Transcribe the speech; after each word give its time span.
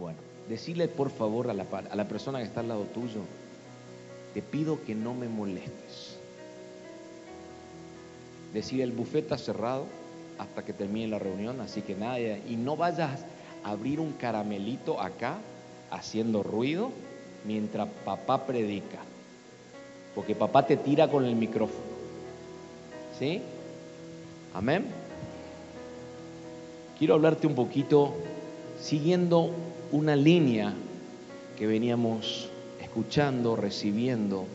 Bueno, 0.00 0.18
decirle 0.48 0.88
por 0.88 1.10
favor 1.10 1.50
a 1.50 1.54
la, 1.54 1.66
a 1.90 1.94
la 1.94 2.08
persona 2.08 2.38
que 2.38 2.46
está 2.46 2.60
al 2.60 2.68
lado 2.68 2.84
tuyo, 2.84 3.20
te 4.32 4.40
pido 4.40 4.82
que 4.86 4.94
no 4.94 5.12
me 5.12 5.28
molestes. 5.28 6.16
Decir 8.54 8.80
el 8.80 8.92
bufete 8.92 9.36
cerrado 9.36 9.84
hasta 10.38 10.64
que 10.64 10.72
termine 10.72 11.06
la 11.08 11.18
reunión, 11.18 11.60
así 11.60 11.82
que 11.82 11.94
nadie, 11.94 12.40
y 12.48 12.56
no 12.56 12.76
vayas 12.76 13.26
a 13.62 13.70
abrir 13.70 14.00
un 14.00 14.12
caramelito 14.12 14.98
acá 14.98 15.36
haciendo 15.90 16.42
ruido 16.42 16.90
mientras 17.44 17.86
papá 18.06 18.46
predica, 18.46 19.00
porque 20.14 20.34
papá 20.34 20.66
te 20.66 20.78
tira 20.78 21.08
con 21.08 21.26
el 21.26 21.36
micrófono. 21.36 21.90
¿Sí? 23.18 23.42
Amén. 24.54 24.86
Quiero 26.98 27.14
hablarte 27.14 27.46
un 27.46 27.54
poquito 27.54 28.14
siguiendo 28.80 29.50
una 29.92 30.16
línea 30.16 30.72
que 31.56 31.66
veníamos 31.66 32.48
escuchando, 32.80 33.54
recibiendo 33.54 34.46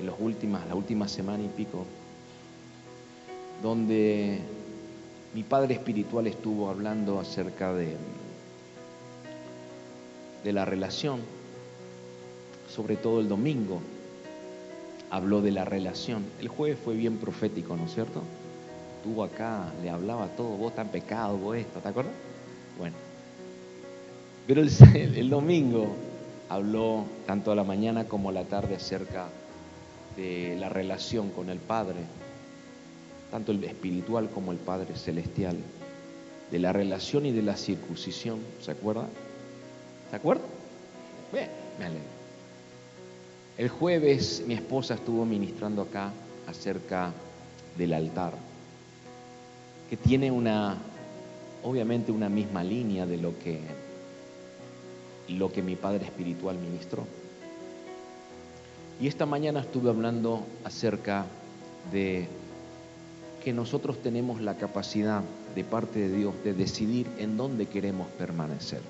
en 0.00 0.06
los 0.06 0.16
últimas, 0.18 0.66
la 0.66 0.74
última 0.74 1.06
semana 1.08 1.44
y 1.44 1.48
pico, 1.48 1.86
donde 3.62 4.40
mi 5.34 5.42
padre 5.44 5.74
espiritual 5.74 6.26
estuvo 6.26 6.68
hablando 6.68 7.20
acerca 7.20 7.72
de, 7.72 7.96
de 10.42 10.52
la 10.52 10.64
relación, 10.64 11.20
sobre 12.68 12.96
todo 12.96 13.20
el 13.20 13.28
domingo, 13.28 13.80
habló 15.10 15.40
de 15.40 15.52
la 15.52 15.64
relación. 15.64 16.24
El 16.40 16.48
jueves 16.48 16.78
fue 16.84 16.94
bien 16.96 17.18
profético, 17.18 17.76
¿no 17.76 17.84
es 17.84 17.94
cierto? 17.94 18.20
Tuvo 19.04 19.22
acá, 19.22 19.72
le 19.82 19.90
hablaba 19.90 20.26
todo, 20.28 20.56
vos 20.56 20.74
tan 20.74 20.88
pecado, 20.88 21.36
vos 21.38 21.56
esto, 21.56 21.78
¿te 21.78 21.88
acuerdas? 21.88 22.14
Bueno. 22.78 23.13
Pero 24.46 24.60
el, 24.60 25.30
domingo 25.30 25.94
habló 26.50 27.06
tanto 27.26 27.50
a 27.50 27.54
la 27.54 27.64
mañana 27.64 28.04
como 28.04 28.28
a 28.28 28.32
la 28.32 28.44
tarde 28.44 28.76
acerca 28.76 29.28
de 30.16 30.56
la 30.60 30.68
relación 30.68 31.30
con 31.30 31.48
el 31.48 31.58
Padre, 31.58 32.00
tanto 33.30 33.52
el 33.52 33.64
espiritual 33.64 34.28
como 34.28 34.52
el 34.52 34.58
Padre 34.58 34.96
celestial, 34.96 35.56
de 36.50 36.58
la 36.58 36.72
relación 36.74 37.24
y 37.24 37.32
de 37.32 37.40
la 37.40 37.56
circuncisión, 37.56 38.38
¿se 38.60 38.70
acuerda? 38.70 39.08
¿Se 40.10 40.16
acuerda? 40.16 40.44
Bien, 41.32 41.48
me 41.78 41.86
alegro. 41.86 42.04
El 43.56 43.70
jueves 43.70 44.44
mi 44.46 44.54
esposa 44.54 44.94
estuvo 44.94 45.24
ministrando 45.24 45.80
acá 45.80 46.12
acerca 46.46 47.12
del 47.78 47.94
altar, 47.94 48.34
que 49.88 49.96
tiene 49.96 50.30
una, 50.30 50.76
obviamente 51.62 52.12
una 52.12 52.28
misma 52.28 52.62
línea 52.62 53.06
de 53.06 53.16
lo 53.16 53.38
que, 53.38 53.60
lo 55.28 55.52
que 55.52 55.62
mi 55.62 55.76
padre 55.76 56.04
espiritual 56.04 56.58
ministró. 56.58 57.06
Y 59.00 59.08
esta 59.08 59.26
mañana 59.26 59.60
estuve 59.60 59.90
hablando 59.90 60.44
acerca 60.64 61.26
de 61.92 62.28
que 63.42 63.52
nosotros 63.52 64.02
tenemos 64.02 64.40
la 64.40 64.56
capacidad 64.56 65.22
de 65.54 65.64
parte 65.64 65.98
de 65.98 66.16
Dios 66.16 66.34
de 66.44 66.54
decidir 66.54 67.06
en 67.18 67.36
dónde 67.36 67.66
queremos 67.66 68.06
permanecer 68.18 68.80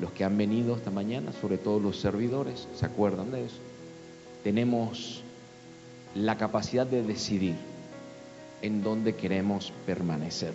los 0.00 0.12
que 0.12 0.24
han 0.24 0.36
venido 0.36 0.76
esta 0.76 0.90
mañana, 0.90 1.32
sobre 1.40 1.58
todo 1.58 1.78
los 1.78 2.00
servidores, 2.00 2.68
¿se 2.74 2.86
acuerdan 2.86 3.30
de 3.30 3.46
eso? 3.46 3.58
Tenemos 4.42 5.22
la 6.14 6.36
capacidad 6.36 6.86
de 6.86 7.02
decidir 7.02 7.54
en 8.62 8.82
dónde 8.82 9.14
queremos 9.14 9.72
permanecer. 9.86 10.52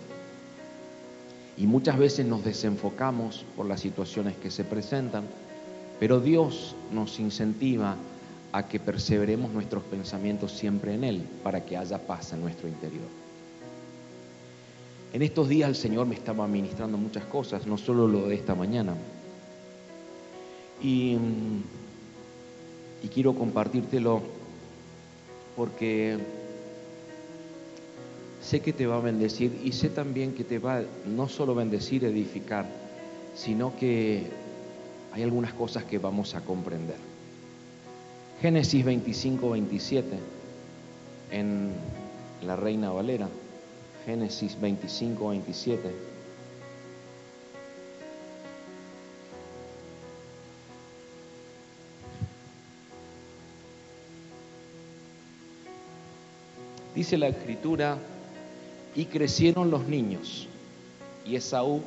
Y 1.60 1.66
muchas 1.66 1.98
veces 1.98 2.24
nos 2.24 2.42
desenfocamos 2.42 3.44
por 3.54 3.66
las 3.66 3.80
situaciones 3.80 4.34
que 4.38 4.50
se 4.50 4.64
presentan, 4.64 5.24
pero 6.00 6.18
Dios 6.18 6.74
nos 6.90 7.20
incentiva 7.20 7.96
a 8.52 8.66
que 8.66 8.80
perseveremos 8.80 9.52
nuestros 9.52 9.82
pensamientos 9.82 10.52
siempre 10.52 10.94
en 10.94 11.04
Él, 11.04 11.22
para 11.42 11.62
que 11.66 11.76
haya 11.76 11.98
paz 11.98 12.32
en 12.32 12.40
nuestro 12.40 12.66
interior. 12.66 13.04
En 15.12 15.20
estos 15.20 15.50
días 15.50 15.68
el 15.68 15.76
Señor 15.76 16.06
me 16.06 16.14
estaba 16.14 16.48
ministrando 16.48 16.96
muchas 16.96 17.24
cosas, 17.26 17.66
no 17.66 17.76
solo 17.76 18.08
lo 18.08 18.26
de 18.26 18.36
esta 18.36 18.54
mañana. 18.54 18.94
Y, 20.82 21.18
y 23.02 23.08
quiero 23.08 23.34
compartírtelo 23.34 24.22
porque 25.56 26.39
sé 28.40 28.60
que 28.60 28.72
te 28.72 28.86
va 28.86 28.96
a 28.96 29.00
bendecir 29.00 29.60
y 29.62 29.72
sé 29.72 29.90
también 29.90 30.34
que 30.34 30.44
te 30.44 30.58
va 30.58 30.82
no 31.06 31.28
solo 31.28 31.54
bendecir, 31.54 32.04
edificar, 32.04 32.66
sino 33.34 33.76
que 33.76 34.26
hay 35.12 35.22
algunas 35.22 35.52
cosas 35.52 35.84
que 35.84 35.98
vamos 35.98 36.34
a 36.34 36.40
comprender. 36.40 36.96
Génesis 38.40 38.84
25, 38.84 39.50
27 39.50 40.18
en 41.30 41.72
la 42.42 42.56
Reina 42.56 42.90
Valera, 42.90 43.28
Génesis 44.06 44.58
25, 44.60 45.28
27. 45.28 45.90
Dice 56.94 57.16
la 57.18 57.28
escritura, 57.28 57.98
y 58.94 59.06
crecieron 59.06 59.70
los 59.70 59.86
niños, 59.86 60.48
y 61.24 61.36
Esaú 61.36 61.82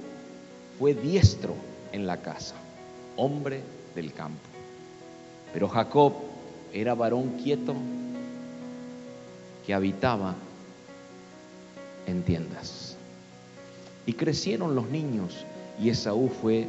fue 0.80 0.94
diestro 0.94 1.53
en 1.91 2.08
la 2.08 2.22
casa, 2.22 2.56
hombre 3.18 3.62
del 3.96 4.14
campo. 4.14 4.41
Pero 5.53 5.68
Jacob 5.68 6.14
era 6.74 6.94
varón 6.96 7.38
quieto 7.44 7.75
que 9.66 9.74
habitaba 9.74 10.36
en 12.08 12.24
tiendas. 12.24 12.97
Y 14.06 14.14
crecieron 14.14 14.75
los 14.75 14.90
niños, 14.90 15.46
y 15.80 15.90
Esaú 15.90 16.30
fue 16.30 16.68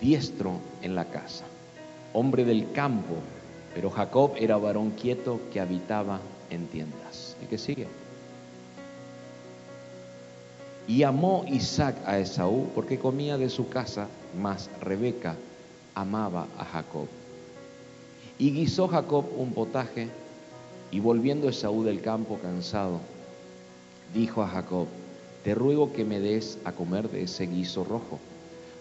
diestro 0.00 0.60
en 0.82 0.94
la 0.94 1.06
casa, 1.06 1.44
hombre 2.12 2.44
del 2.44 2.70
campo, 2.72 3.16
pero 3.74 3.90
Jacob 3.90 4.32
era 4.36 4.56
varón 4.56 4.90
quieto 4.90 5.40
que 5.52 5.60
habitaba 5.60 6.20
en 6.50 6.66
tiendas. 6.66 7.36
¿Y 7.42 7.46
qué 7.46 7.58
sigue? 7.58 7.86
Y 10.88 11.02
amó 11.02 11.44
Isaac 11.48 11.96
a 12.06 12.18
Esaú 12.18 12.68
porque 12.74 12.98
comía 12.98 13.36
de 13.38 13.48
su 13.48 13.68
casa, 13.68 14.06
mas 14.40 14.70
Rebeca 14.80 15.36
amaba 15.94 16.46
a 16.58 16.64
Jacob. 16.64 17.08
Y 18.38 18.52
guisó 18.52 18.86
Jacob 18.86 19.24
un 19.36 19.52
potaje, 19.52 20.08
y 20.92 21.00
volviendo 21.00 21.48
Esaú 21.48 21.82
del 21.82 22.00
campo 22.00 22.38
cansado, 22.38 23.00
dijo 24.14 24.42
a 24.42 24.48
Jacob, 24.48 24.86
te 25.42 25.54
ruego 25.54 25.92
que 25.92 26.04
me 26.04 26.20
des 26.20 26.58
a 26.64 26.72
comer 26.72 27.10
de 27.10 27.22
ese 27.22 27.46
guiso 27.46 27.82
rojo, 27.82 28.20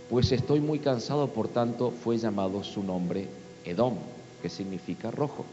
pues 0.10 0.32
estoy 0.32 0.60
muy 0.60 0.80
cansado, 0.80 1.30
por 1.30 1.48
tanto 1.48 1.92
fue 1.92 2.18
llamado 2.18 2.64
su 2.64 2.84
nombre 2.84 3.28
Edom, 3.64 3.96
que 4.42 4.50
significa 4.50 5.10
rojo. 5.10 5.46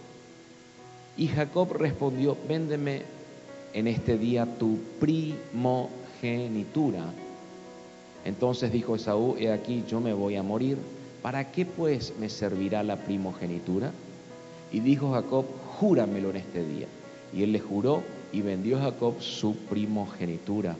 Y 1.16 1.28
Jacob 1.28 1.72
respondió, 1.72 2.36
véndeme 2.48 3.02
en 3.72 3.86
este 3.86 4.18
día 4.18 4.46
tu 4.58 4.78
primogenitura. 6.22 7.04
Entonces 8.24 8.70
dijo 8.70 8.94
Esaú, 8.94 9.36
he 9.38 9.50
aquí 9.50 9.84
yo 9.88 10.00
me 10.00 10.12
voy 10.12 10.36
a 10.36 10.42
morir, 10.44 10.78
¿para 11.20 11.50
qué 11.50 11.66
pues 11.66 12.14
me 12.18 12.28
servirá 12.28 12.84
la 12.84 12.96
primogenitura? 12.96 13.90
Y 14.70 14.80
dijo 14.80 15.12
Jacob, 15.12 15.44
júramelo 15.78 16.30
en 16.30 16.36
este 16.36 16.64
día. 16.64 16.86
Y 17.34 17.42
él 17.42 17.52
le 17.52 17.58
juró 17.58 18.04
y 18.32 18.40
vendió 18.40 18.78
Jacob 18.78 19.20
su 19.20 19.56
primogenitura. 19.56 20.76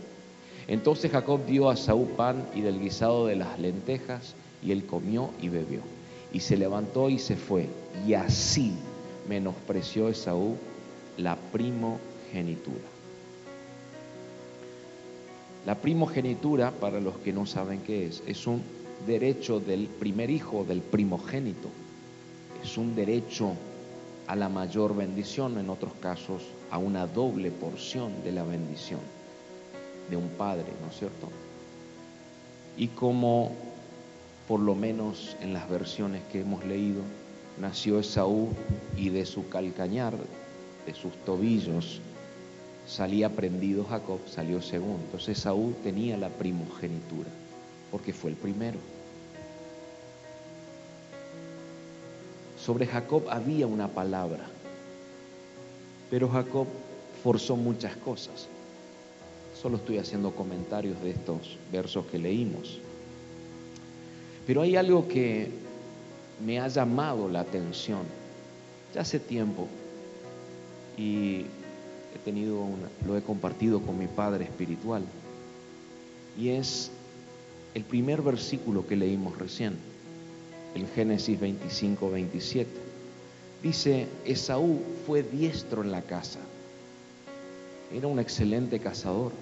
Entonces 0.69 1.11
Jacob 1.11 1.45
dio 1.45 1.69
a 1.69 1.77
Saúl 1.77 2.09
pan 2.11 2.47
y 2.55 2.61
del 2.61 2.81
guisado 2.81 3.27
de 3.27 3.35
las 3.35 3.59
lentejas, 3.59 4.35
y 4.63 4.71
él 4.71 4.87
comió 4.87 5.31
y 5.41 5.49
bebió. 5.49 5.81
Y 6.33 6.39
se 6.39 6.57
levantó 6.57 7.11
y 7.11 7.19
se 7.19 7.35
fue. 7.35 7.69
Y 8.07 8.15
así 8.15 8.73
menospreció 9.29 10.09
Esaú 10.09 10.57
la 11.17 11.37
primogenitura. 11.53 12.92
La 15.65 15.77
primogenitura, 15.77 16.73
para 16.73 17.01
los 17.01 17.17
que 17.19 17.33
no 17.33 17.47
saben 17.47 17.81
qué 17.81 18.07
es, 18.07 18.23
es 18.27 18.47
un 18.47 18.63
derecho 19.07 19.61
del 19.61 19.87
primer 19.87 20.31
hijo, 20.31 20.65
del 20.65 20.81
primogénito. 20.81 21.69
Es 22.63 22.77
un 22.77 22.95
derecho 22.95 23.53
a 24.27 24.37
la 24.37 24.49
mayor 24.49 24.97
bendición, 24.97 25.59
en 25.59 25.71
otros 25.71 25.93
casos 26.01 26.43
a 26.71 26.79
una 26.79 27.07
doble 27.07 27.51
porción 27.51 28.23
de 28.25 28.33
la 28.33 28.45
bendición 28.45 29.01
de 30.11 30.17
un 30.17 30.29
padre, 30.31 30.67
¿no 30.83 30.91
es 30.91 30.99
cierto? 30.99 31.29
Y 32.77 32.89
como 32.89 33.53
por 34.49 34.61
lo 34.61 34.75
menos 34.75 35.37
en 35.41 35.53
las 35.53 35.69
versiones 35.69 36.23
que 36.31 36.41
hemos 36.41 36.65
leído, 36.65 37.03
nació 37.61 38.01
Esaú 38.01 38.49
y 38.97 39.11
de 39.11 39.25
su 39.27 39.49
calcañar, 39.49 40.15
de 40.87 40.95
sus 40.95 41.13
tobillos, 41.25 42.01
salía 42.87 43.31
prendido 43.31 43.85
Jacob, 43.85 44.21
salió 44.27 44.61
segundo. 44.63 45.03
Entonces 45.05 45.39
Esaú 45.39 45.75
tenía 45.83 46.17
la 46.17 46.29
primogenitura, 46.29 47.31
porque 47.91 48.13
fue 48.13 48.31
el 48.31 48.37
primero. 48.37 48.79
Sobre 52.59 52.87
Jacob 52.87 53.25
había 53.29 53.67
una 53.67 53.89
palabra, 53.89 54.45
pero 56.11 56.29
Jacob 56.29 56.67
forzó 57.23 57.57
muchas 57.57 57.97
cosas. 57.97 58.49
Solo 59.61 59.77
estoy 59.77 59.99
haciendo 59.99 60.33
comentarios 60.33 61.01
de 61.03 61.11
estos 61.11 61.59
versos 61.71 62.07
que 62.07 62.19
leímos. 62.19 62.79
Pero 64.47 64.63
hay 64.63 64.77
algo 64.77 65.07
que 65.07 65.51
me 66.45 66.59
ha 66.59 66.69
llamado 66.69 67.29
la 67.29 67.41
atención 67.41 68.01
ya 68.95 69.01
hace 69.01 69.19
tiempo 69.19 69.69
y 70.97 71.47
he 72.15 72.19
tenido 72.19 72.67
lo 73.07 73.17
he 73.17 73.23
compartido 73.23 73.81
con 73.81 73.99
mi 73.99 74.07
padre 74.07 74.45
espiritual 74.45 75.03
y 76.39 76.51
es 76.51 76.91
el 77.75 77.85
primer 77.85 78.23
versículo 78.23 78.87
que 78.87 78.97
leímos 78.97 79.39
recién, 79.39 79.77
el 80.75 80.87
Génesis 80.89 81.39
25, 81.41 82.11
27. 82.11 82.71
Dice, 83.63 84.09
Esaú 84.25 84.81
fue 85.07 85.23
diestro 85.23 85.83
en 85.83 85.93
la 85.93 86.03
casa, 86.03 86.41
era 87.93 88.07
un 88.09 88.19
excelente 88.19 88.79
cazador 88.79 89.33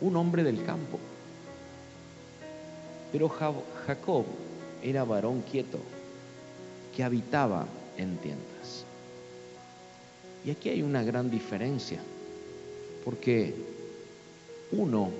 un 0.00 0.16
hombre 0.16 0.42
del 0.42 0.62
campo. 0.64 0.98
Pero 3.12 3.28
Jacob 3.28 4.24
era 4.82 5.04
varón 5.04 5.42
quieto, 5.42 5.78
que 6.94 7.04
habitaba 7.04 7.66
en 7.96 8.16
tiendas. 8.18 8.85
Y 10.46 10.50
aquí 10.52 10.68
hay 10.68 10.80
una 10.80 11.02
gran 11.02 11.28
diferencia, 11.28 11.98
porque 13.04 13.52
uno 14.70 15.10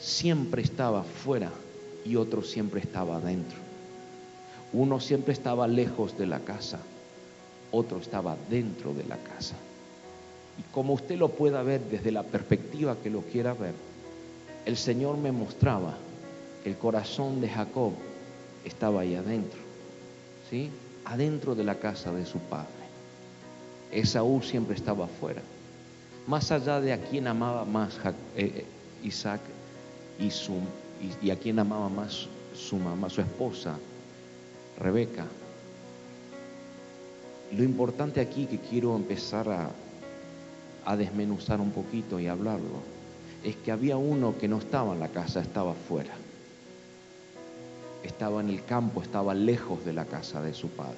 siempre 0.00 0.62
estaba 0.62 1.02
fuera 1.02 1.52
y 2.06 2.16
otro 2.16 2.42
siempre 2.42 2.80
estaba 2.80 3.16
adentro. 3.16 3.58
Uno 4.72 4.98
siempre 4.98 5.34
estaba 5.34 5.68
lejos 5.68 6.16
de 6.16 6.24
la 6.24 6.40
casa, 6.40 6.80
otro 7.70 7.98
estaba 7.98 8.34
dentro 8.48 8.94
de 8.94 9.04
la 9.04 9.18
casa. 9.18 9.56
Y 10.58 10.62
como 10.72 10.94
usted 10.94 11.18
lo 11.18 11.28
pueda 11.28 11.62
ver 11.62 11.82
desde 11.82 12.10
la 12.10 12.22
perspectiva 12.22 12.96
que 13.02 13.10
lo 13.10 13.20
quiera 13.20 13.52
ver, 13.52 13.74
el 14.64 14.78
Señor 14.78 15.18
me 15.18 15.32
mostraba 15.32 15.98
que 16.64 16.70
el 16.70 16.78
corazón 16.78 17.42
de 17.42 17.50
Jacob 17.50 17.92
estaba 18.64 19.02
ahí 19.02 19.14
adentro, 19.14 19.60
¿sí? 20.48 20.70
Adentro 21.04 21.54
de 21.54 21.64
la 21.64 21.74
casa 21.74 22.10
de 22.10 22.24
su 22.24 22.38
padre. 22.38 22.77
Esaú 23.92 24.42
siempre 24.42 24.74
estaba 24.74 25.06
afuera. 25.06 25.42
Más 26.26 26.50
allá 26.52 26.80
de 26.80 26.92
a 26.92 26.98
quien 26.98 27.26
amaba 27.26 27.64
más 27.64 27.96
eh, 28.04 28.12
eh, 28.36 28.64
Isaac 29.02 29.40
y, 30.18 31.30
a 31.30 31.36
quien 31.36 31.58
amaba 31.58 31.88
más 31.88 32.26
su 32.54 32.76
mamá, 32.76 33.08
su 33.08 33.20
esposa, 33.20 33.78
Rebeca. 34.78 35.24
Lo 37.52 37.64
importante 37.64 38.20
aquí 38.20 38.46
que 38.46 38.58
quiero 38.58 38.94
empezar 38.94 39.48
a, 39.48 39.70
desmenuzar 40.96 41.60
un 41.60 41.70
poquito 41.70 42.18
y 42.18 42.28
hablarlo, 42.28 42.80
es 43.44 43.56
que 43.56 43.70
había 43.70 43.98
uno 43.98 44.36
que 44.38 44.48
no 44.48 44.58
estaba 44.58 44.94
en 44.94 45.00
la 45.00 45.08
casa, 45.08 45.40
estaba 45.40 45.74
fuera. 45.74 46.14
Estaba 48.02 48.40
en 48.40 48.48
el 48.48 48.64
campo, 48.64 49.02
estaba 49.02 49.34
lejos 49.34 49.84
de 49.84 49.92
la 49.92 50.06
casa 50.06 50.40
de 50.40 50.54
su 50.54 50.68
padre. 50.68 50.96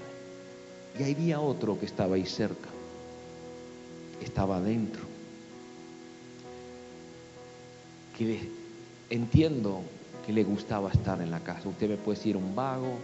Y 0.99 1.03
había 1.03 1.41
otro 1.41 1.79
que 1.79 1.87
estaba 1.87 2.15
ahí 2.15 2.25
cerca, 2.25 2.69
estaba 4.21 4.59
adentro. 4.59 5.03
Entiendo 9.09 9.81
que 10.27 10.33
le 10.33 10.45
gustaba 10.45 10.91
estar 10.91 11.23
en 11.23 11.31
la 11.31 11.41
casa. 11.41 11.69
Usted 11.69 11.89
me 11.89 11.97
puede 11.97 12.19
decir 12.19 12.37
un 12.37 12.55
vago, 12.55 12.99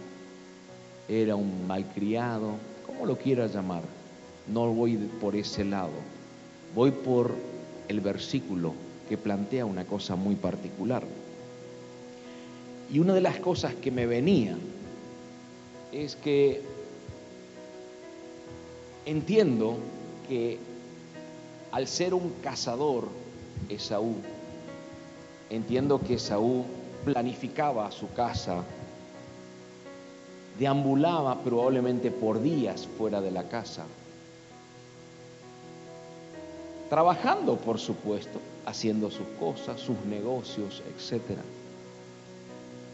era 1.09 1.35
un 1.35 1.65
malcriado, 1.65 2.53
como 2.85 3.05
lo 3.05 3.17
quiera 3.17 3.47
llamar. 3.47 3.81
No 4.47 4.71
voy 4.73 4.95
por 5.19 5.35
ese 5.35 5.65
lado 5.65 5.91
voy 6.75 6.91
por 6.91 7.33
el 7.87 8.01
versículo 8.01 8.73
que 9.09 9.17
plantea 9.17 9.65
una 9.65 9.85
cosa 9.85 10.15
muy 10.15 10.35
particular. 10.35 11.03
Y 12.91 12.99
una 12.99 13.13
de 13.13 13.21
las 13.21 13.39
cosas 13.39 13.73
que 13.75 13.91
me 13.91 14.05
venía 14.05 14.55
es 15.91 16.15
que 16.15 16.61
entiendo 19.05 19.77
que 20.27 20.59
al 21.71 21.87
ser 21.87 22.13
un 22.13 22.29
cazador, 22.41 23.07
Esaú, 23.69 24.15
entiendo 25.49 25.99
que 25.99 26.15
Esaú 26.15 26.65
planificaba 27.05 27.91
su 27.91 28.11
casa, 28.13 28.63
deambulaba 30.59 31.43
probablemente 31.43 32.11
por 32.11 32.41
días 32.41 32.87
fuera 32.97 33.21
de 33.21 33.31
la 33.31 33.43
casa, 33.43 33.85
trabajando, 36.89 37.57
por 37.57 37.79
supuesto, 37.79 38.39
haciendo 38.65 39.11
sus 39.11 39.27
cosas, 39.39 39.79
sus 39.79 39.99
negocios, 40.05 40.81
etc. 40.87 41.21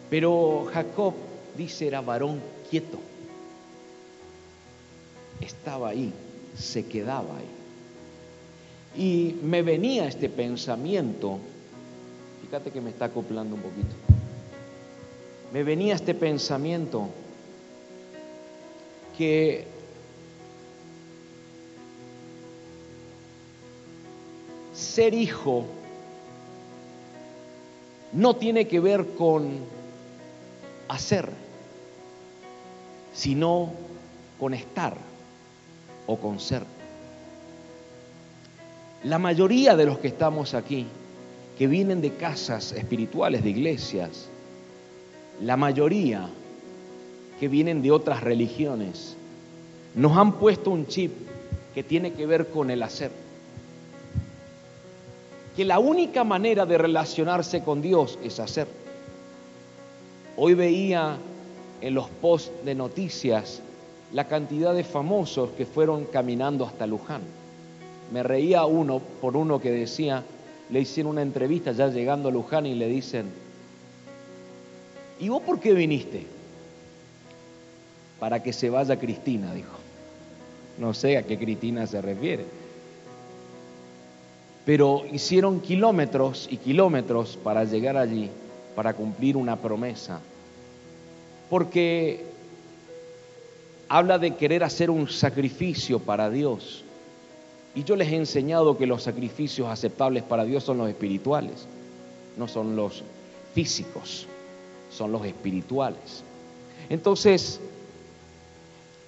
Pero 0.09 0.65
Jacob 0.73 1.13
dice 1.57 1.87
era 1.87 2.01
varón 2.01 2.41
quieto. 2.69 2.99
Estaba 5.41 5.89
ahí, 5.89 6.13
se 6.57 6.85
quedaba 6.85 7.37
ahí. 7.37 7.62
Y 8.95 9.35
me 9.41 9.63
venía 9.63 10.07
este 10.07 10.29
pensamiento, 10.29 11.39
fíjate 12.41 12.71
que 12.71 12.81
me 12.81 12.91
está 12.91 13.05
acoplando 13.05 13.55
un 13.55 13.61
poquito, 13.61 13.95
me 15.51 15.63
venía 15.63 15.95
este 15.95 16.13
pensamiento 16.13 17.09
que 19.17 19.65
ser 24.73 25.13
hijo 25.13 25.65
no 28.11 28.35
tiene 28.35 28.67
que 28.67 28.79
ver 28.79 29.15
con 29.15 29.59
hacer, 30.87 31.29
sino 33.13 33.71
con 34.39 34.53
estar 34.53 34.95
o 36.05 36.17
con 36.17 36.39
ser. 36.39 36.63
La 39.03 39.19
mayoría 39.19 39.75
de 39.75 39.85
los 39.85 39.99
que 39.99 40.07
estamos 40.07 40.53
aquí, 40.53 40.85
que 41.57 41.67
vienen 41.67 42.01
de 42.01 42.13
casas 42.15 42.71
espirituales, 42.71 43.43
de 43.43 43.49
iglesias, 43.49 44.29
la 45.41 45.57
mayoría 45.57 46.29
que 47.39 47.47
vienen 47.47 47.81
de 47.81 47.91
otras 47.91 48.21
religiones, 48.21 49.15
nos 49.95 50.17
han 50.17 50.33
puesto 50.33 50.69
un 50.69 50.87
chip 50.87 51.11
que 51.75 51.83
tiene 51.83 52.13
que 52.13 52.25
ver 52.25 52.47
con 52.47 52.69
el 52.69 52.81
hacer 52.81 53.11
que 55.55 55.65
la 55.65 55.79
única 55.79 56.23
manera 56.23 56.65
de 56.65 56.77
relacionarse 56.77 57.63
con 57.63 57.81
Dios 57.81 58.17
es 58.23 58.39
hacer. 58.39 58.67
Hoy 60.35 60.55
veía 60.55 61.17
en 61.81 61.93
los 61.93 62.09
posts 62.09 62.65
de 62.65 62.73
noticias 62.73 63.61
la 64.13 64.27
cantidad 64.27 64.73
de 64.73 64.83
famosos 64.83 65.51
que 65.51 65.65
fueron 65.65 66.05
caminando 66.05 66.65
hasta 66.65 66.87
Luján. 66.87 67.21
Me 68.13 68.23
reía 68.23 68.63
uno 68.65 69.01
por 69.19 69.35
uno 69.35 69.59
que 69.59 69.71
decía, 69.71 70.23
le 70.69 70.79
hicieron 70.79 71.11
una 71.11 71.21
entrevista 71.21 71.73
ya 71.73 71.89
llegando 71.89 72.29
a 72.29 72.31
Luján 72.31 72.65
y 72.65 72.75
le 72.75 72.87
dicen, 72.87 73.25
¿y 75.19 75.27
vos 75.27 75.41
por 75.41 75.59
qué 75.59 75.73
viniste? 75.73 76.25
Para 78.21 78.41
que 78.41 78.53
se 78.53 78.69
vaya 78.69 78.97
Cristina, 78.97 79.53
dijo. 79.53 79.77
No 80.77 80.93
sé 80.93 81.17
a 81.17 81.23
qué 81.23 81.37
Cristina 81.37 81.85
se 81.85 82.01
refiere 82.01 82.45
pero 84.65 85.03
hicieron 85.11 85.59
kilómetros 85.59 86.47
y 86.49 86.57
kilómetros 86.57 87.37
para 87.37 87.65
llegar 87.65 87.97
allí, 87.97 88.29
para 88.75 88.93
cumplir 88.93 89.35
una 89.35 89.57
promesa. 89.57 90.21
Porque 91.49 92.23
habla 93.89 94.17
de 94.17 94.35
querer 94.35 94.63
hacer 94.63 94.89
un 94.89 95.09
sacrificio 95.09 95.99
para 95.99 96.29
Dios. 96.29 96.83
Y 97.75 97.83
yo 97.83 97.95
les 97.95 98.11
he 98.11 98.15
enseñado 98.15 98.77
que 98.77 98.85
los 98.85 99.03
sacrificios 99.03 99.67
aceptables 99.67 100.23
para 100.23 100.45
Dios 100.45 100.63
son 100.63 100.77
los 100.77 100.89
espirituales, 100.89 101.67
no 102.37 102.47
son 102.47 102.75
los 102.75 103.03
físicos, 103.53 104.27
son 104.91 105.11
los 105.11 105.25
espirituales. 105.25 106.23
Entonces, 106.89 107.59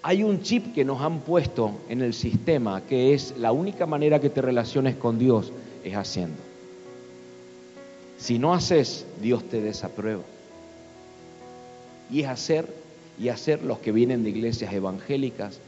hay 0.01 0.24
un 0.24 0.41
chip 0.41 0.74
que 0.74 0.86
nos 0.86 1.01
han 1.01 1.19
puesto 1.19 1.72
en 1.89 2.01
el 2.01 2.13
sistema 2.13 2.81
que 2.81 3.13
es 3.13 3.36
la 3.38 3.51
única 3.51 3.86
manera 3.86 4.19
que 4.19 4.29
te 4.29 4.41
relaciones 4.41 4.95
con 4.95 5.19
Dios 5.19 5.51
es 5.84 5.95
haciendo. 5.95 6.38
Si 8.17 8.39
no 8.39 8.53
haces, 8.53 9.05
Dios 9.22 9.43
te 9.50 9.62
desaprueba. 9.62 10.24
Y 12.12 12.22
es 12.22 12.27
hacer 12.27 12.67
y 13.19 13.29
hacer 13.29 13.63
los 13.63 13.79
que 13.79 13.91
vienen 13.91 14.24
de 14.24 14.31
iglesias 14.31 14.74
evangélicas. 14.74 15.60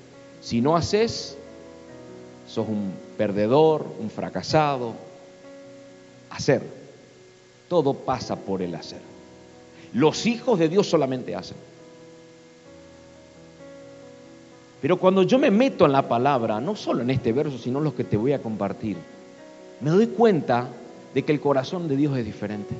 Si 0.42 0.62
no 0.62 0.75
haces, 0.75 1.37
sos 2.48 2.68
un 2.68 2.94
perdedor, 3.18 3.86
un 4.00 4.10
fracasado. 4.10 4.94
Hacer. 6.30 6.62
Todo 7.68 7.94
pasa 7.94 8.36
por 8.36 8.62
el 8.62 8.74
hacer. 8.75 9.01
Los 9.94 10.25
hijos 10.25 10.58
de 10.60 10.70
Dios 10.70 10.88
solamente 10.88 11.36
hacen. 11.36 11.58
Pero 14.82 14.98
cuando 14.98 15.24
yo 15.24 15.39
me 15.39 15.51
meto 15.51 15.86
en 15.86 15.92
la 15.92 16.08
palabra, 16.08 16.62
no 16.62 16.75
solo 16.75 17.01
en 17.01 17.10
este 17.10 17.34
verso, 17.34 17.58
sino 17.58 17.80
en 17.80 17.86
los 17.86 17.94
que 17.94 18.04
te 18.04 18.16
voy 18.16 18.34
a 18.34 18.42
compartir, 18.42 18.98
me 19.82 19.89
doy 19.89 20.08
cuenta 20.08 20.68
de 21.13 21.24
que 21.24 21.32
el 21.32 21.39
corazón 21.39 21.88
de 21.88 21.96
Dios 21.96 22.18
es 22.18 22.25
diferente. 22.25 22.75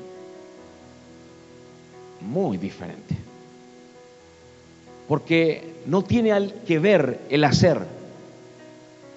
Muy 2.22 2.58
diferente. 2.58 3.16
Porque 5.08 5.76
no 5.86 6.04
tiene 6.04 6.54
que 6.68 6.80
ver 6.80 7.22
el 7.30 7.44
hacer, 7.44 7.80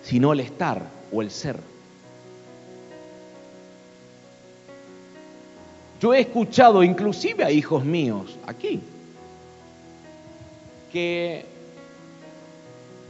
sino 0.02 0.32
el 0.32 0.40
estar 0.40 0.82
o 1.12 1.22
el 1.22 1.30
ser. 1.30 1.56
Yo 6.00 6.14
he 6.14 6.20
escuchado 6.20 6.82
inclusive 6.82 7.44
a 7.44 7.50
hijos 7.50 7.84
míos 7.84 8.38
aquí 8.46 8.80
que 10.90 11.44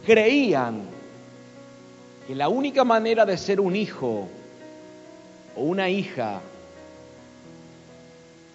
creían 0.05 0.83
que 2.27 2.35
la 2.35 2.49
única 2.49 2.85
manera 2.85 3.25
de 3.25 3.39
ser 3.39 3.61
un 3.61 3.77
hijo 3.77 4.29
o 5.57 5.63
una 5.63 5.89
hija 5.89 6.41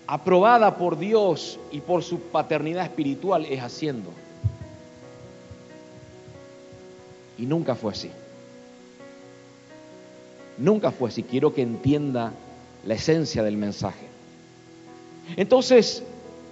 aprobada 0.08 0.75
por 0.75 0.98
Dios 0.98 1.60
y 1.72 1.80
por 1.82 2.04
su 2.04 2.20
paternidad 2.20 2.84
espiritual 2.84 3.46
es 3.46 3.62
haciendo. 3.62 4.12
Y 7.38 7.46
nunca 7.46 7.75
fue 7.75 7.92
así. 7.92 8.12
Nunca 10.57 10.91
fue 10.91 11.09
así. 11.09 11.24
Quiero 11.24 11.53
que 11.53 11.62
entienda 11.62 12.33
la 12.85 12.93
esencia 12.93 13.43
del 13.43 13.57
mensaje. 13.57 14.05
Entonces, 15.35 16.03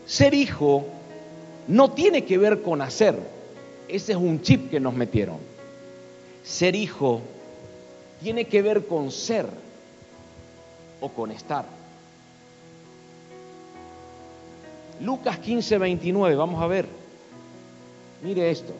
ser 0.05 0.33
hijo 0.33 0.85
no 1.67 1.91
tiene 1.91 2.25
que 2.25 2.37
ver 2.37 2.61
con 2.61 2.81
hacer. 2.81 3.17
Ese 3.87 4.13
es 4.13 4.17
un 4.17 4.41
chip 4.41 4.69
que 4.69 4.79
nos 4.79 4.93
metieron. 4.93 5.37
Ser 6.43 6.75
hijo 6.75 7.21
tiene 8.21 8.45
que 8.45 8.61
ver 8.61 8.85
con 8.87 9.11
ser 9.11 9.45
o 10.99 11.09
con 11.09 11.31
estar. 11.31 11.65
Lucas 15.01 15.37
15, 15.39 15.77
29, 15.77 16.35
vamos 16.35 16.61
a 16.61 16.67
ver. 16.67 16.87
Mire 18.23 18.49
esto. 18.49 18.73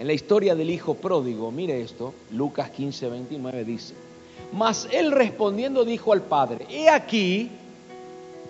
En 0.00 0.06
la 0.06 0.14
historia 0.14 0.54
del 0.54 0.70
hijo 0.70 0.94
pródigo, 0.94 1.52
mire 1.52 1.82
esto, 1.82 2.14
Lucas 2.30 2.70
15, 2.70 3.10
29 3.10 3.64
dice, 3.66 3.92
mas 4.50 4.88
él 4.90 5.12
respondiendo 5.12 5.84
dijo 5.84 6.14
al 6.14 6.22
padre, 6.22 6.66
he 6.70 6.88
aquí, 6.88 7.50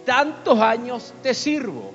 tantos 0.05 0.61
años 0.61 1.13
te 1.25 1.35
sirvo. 1.35 1.91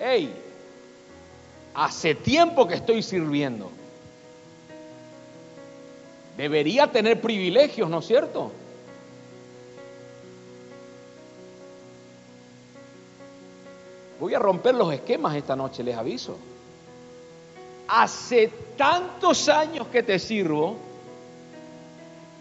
Hey, 0.00 0.34
hace 1.74 2.16
tiempo 2.16 2.66
que 2.66 2.74
estoy 2.74 3.00
sirviendo. 3.00 3.70
Debería 6.36 6.90
tener 6.90 7.20
privilegios, 7.20 7.88
¿no 7.88 8.00
es 8.00 8.06
cierto? 8.08 8.50
Voy 14.20 14.34
a 14.34 14.38
romper 14.38 14.74
los 14.74 14.92
esquemas 14.92 15.36
esta 15.36 15.56
noche, 15.56 15.82
les 15.82 15.96
aviso 15.96 16.36
hace 17.88 18.50
tantos 18.76 19.48
años 19.48 19.86
que 19.88 20.02
te 20.02 20.18
sirvo 20.18 20.76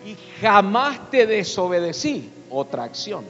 y 0.05 0.15
jamás 0.41 1.09
te 1.11 1.25
desobedecí. 1.25 2.29
Otra 2.49 2.83
acción. 2.83 3.25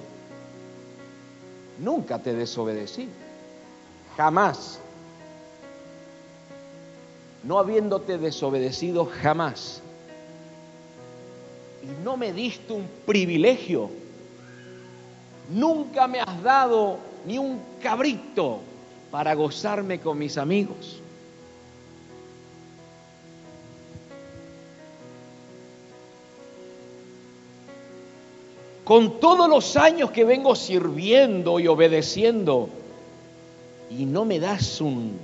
Nunca 1.79 2.19
te 2.19 2.33
desobedecí. 2.33 3.09
Jamás. 4.17 4.79
No 7.43 7.59
habiéndote 7.59 8.17
desobedecido 8.17 9.05
jamás. 9.21 9.81
Y 11.83 12.03
no 12.03 12.17
me 12.17 12.31
diste 12.31 12.73
un 12.73 12.87
privilegio. 13.05 13.89
Nunca 15.49 16.07
me 16.07 16.21
has 16.21 16.41
dado 16.41 16.97
ni 17.25 17.37
un 17.37 17.59
cabrito 17.81 18.59
para 19.11 19.33
gozarme 19.33 19.99
con 19.99 20.17
mis 20.17 20.37
amigos. 20.37 21.03
con 28.83 29.19
todos 29.19 29.47
los 29.49 29.77
años 29.77 30.11
que 30.11 30.25
vengo 30.25 30.55
sirviendo 30.55 31.59
y 31.59 31.67
obedeciendo, 31.67 32.69
y 33.89 34.05
no 34.05 34.25
me 34.25 34.39
das 34.39 34.81
un, 34.81 35.17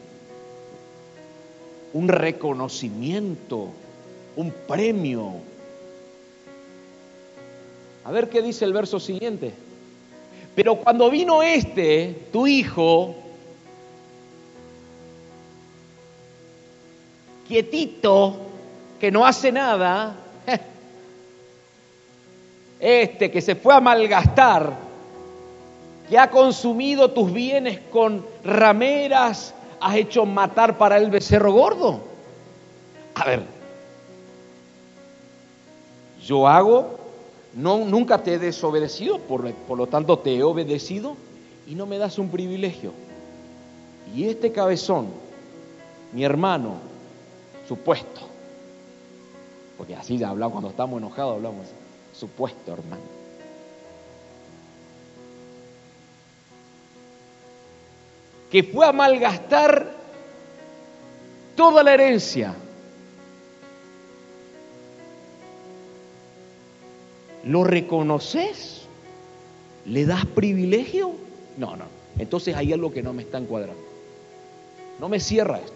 un 1.94 2.08
reconocimiento, 2.08 3.68
un 4.36 4.52
premio. 4.68 5.34
A 8.06 8.12
ver 8.12 8.30
qué 8.30 8.42
dice 8.42 8.66
el 8.66 8.74
verso 8.74 9.00
siguiente. 9.00 9.54
Pero 10.60 10.76
cuando 10.76 11.10
vino 11.10 11.42
este, 11.42 12.28
tu 12.34 12.46
hijo, 12.46 13.16
quietito, 17.48 18.36
que 19.00 19.10
no 19.10 19.26
hace 19.26 19.54
nada, 19.54 20.18
este 22.82 23.32
que 23.32 23.40
se 23.40 23.56
fue 23.56 23.74
a 23.74 23.80
malgastar, 23.80 24.74
que 26.10 26.20
ha 26.20 26.30
consumido 26.30 27.10
tus 27.12 27.32
bienes 27.32 27.80
con 27.90 28.26
rameras, 28.44 29.56
has 29.80 29.96
hecho 29.96 30.26
matar 30.26 30.78
para 30.78 30.98
el 30.98 31.10
becerro 31.10 31.54
gordo. 31.54 32.02
A 33.16 33.24
ver, 33.24 33.44
yo 36.22 36.46
hago, 36.46 36.99
no, 37.54 37.80
nunca 37.80 38.22
te 38.22 38.36
he 38.36 38.40
desobedecido, 38.40 39.20
por, 39.20 39.78
lo 39.78 39.88
tanto 39.88 40.20
te 40.20 40.36
he 40.36 40.44
obedecido 40.44 41.16
y 41.68 41.76
no 41.76 41.86
me 41.86 41.98
das 41.98 42.18
un 42.20 42.30
privilegio. 42.30 42.92
Y 44.16 44.26
este 44.26 44.52
cabezón, 44.52 45.08
mi 46.14 46.24
hermano, 46.24 46.76
supuesto, 47.68 48.22
porque 49.78 49.96
así 49.96 50.22
hablamos 50.24 50.54
cuando 50.54 50.70
estamos 50.70 51.00
enojados, 51.00 51.36
hablamos 51.36 51.68
supuesto, 52.14 52.74
hermano. 52.74 53.20
Que 58.52 58.64
fue 58.64 58.86
a 58.86 58.92
malgastar 58.92 59.94
toda 61.56 61.84
la 61.84 61.94
herencia. 61.94 62.56
¿Lo 67.50 67.64
reconoces? 67.64 68.84
¿Le 69.88 70.06
das 70.06 70.24
privilegio? 70.28 71.14
No, 71.58 71.76
no. 71.76 71.86
Entonces 72.20 72.56
hay 72.56 72.74
algo 72.74 72.94
que 72.94 73.02
no 73.02 73.12
me 73.12 73.24
está 73.24 73.40
encuadrando. 73.40 73.82
No 75.00 75.10
me 75.10 75.20
cierra 75.20 75.58
esto. 75.58 75.74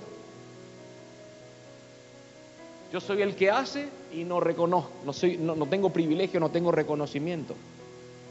Yo 2.91 3.01
soy 3.01 3.23
el 3.23 3.33
que 3.33 3.49
hace 3.49 3.87
y 4.13 4.23
no 4.23 4.39
reconozco, 4.39 4.91
no, 5.03 5.13
soy, 5.13 5.37
no, 5.37 5.65
tengo 5.65 5.89
privilegio, 5.89 6.39
no 6.39 6.51
tengo 6.51 6.71
reconocimiento. 6.71 7.55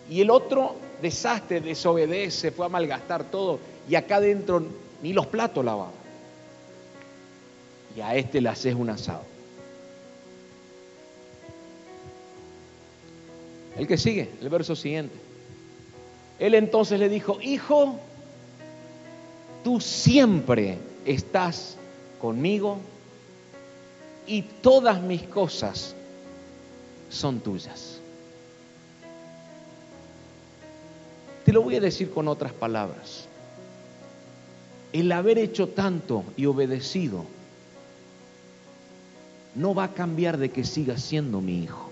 Y 0.09 0.21
el 0.21 0.31
otro 0.31 0.77
desastre, 1.01 1.61
desobedece, 1.61 2.53
fue 2.53 2.67
a 2.67 2.69
malgastar 2.69 3.25
todo 3.25 3.59
y 3.89 3.97
acá 3.97 4.17
adentro 4.17 4.63
ni 5.03 5.13
los 5.13 5.27
platos 5.27 5.65
lavaba. 5.65 5.91
Y 7.97 8.03
a 8.03 8.15
este 8.15 8.41
le 8.41 8.51
haces 8.51 8.77
un 8.77 8.91
asado. 8.91 9.32
El 13.77 13.87
que 13.87 13.97
sigue, 13.97 14.31
el 14.41 14.49
verso 14.49 14.77
siguiente. 14.77 15.15
Él 16.39 16.55
entonces 16.55 16.99
le 16.99 17.09
dijo, 17.09 17.41
hijo, 17.41 17.99
tú 19.65 19.81
siempre 19.81 20.79
estás 21.05 21.77
conmigo 22.21 22.79
y 24.27 24.43
todas 24.43 25.01
mis 25.01 25.23
cosas 25.23 25.95
son 27.11 27.41
tuyas. 27.41 28.01
Te 31.45 31.53
lo 31.53 31.63
voy 31.63 31.77
a 31.77 31.81
decir 31.81 32.11
con 32.11 32.29
otras 32.29 32.53
palabras. 32.53 33.27
El 34.93 35.11
haber 35.13 35.39
hecho 35.39 35.69
tanto 35.69 36.25
y 36.37 36.47
obedecido 36.47 37.25
no 39.55 39.75
va 39.75 39.85
a 39.85 39.95
cambiar 39.95 40.39
de 40.39 40.51
que 40.51 40.65
sigas 40.65 41.03
siendo 41.03 41.41
mi 41.41 41.63
hijo. 41.63 41.92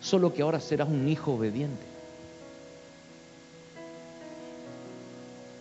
Solo 0.00 0.32
que 0.32 0.42
ahora 0.42 0.60
serás 0.60 0.88
un 0.88 1.08
hijo 1.08 1.34
obediente. 1.34 1.84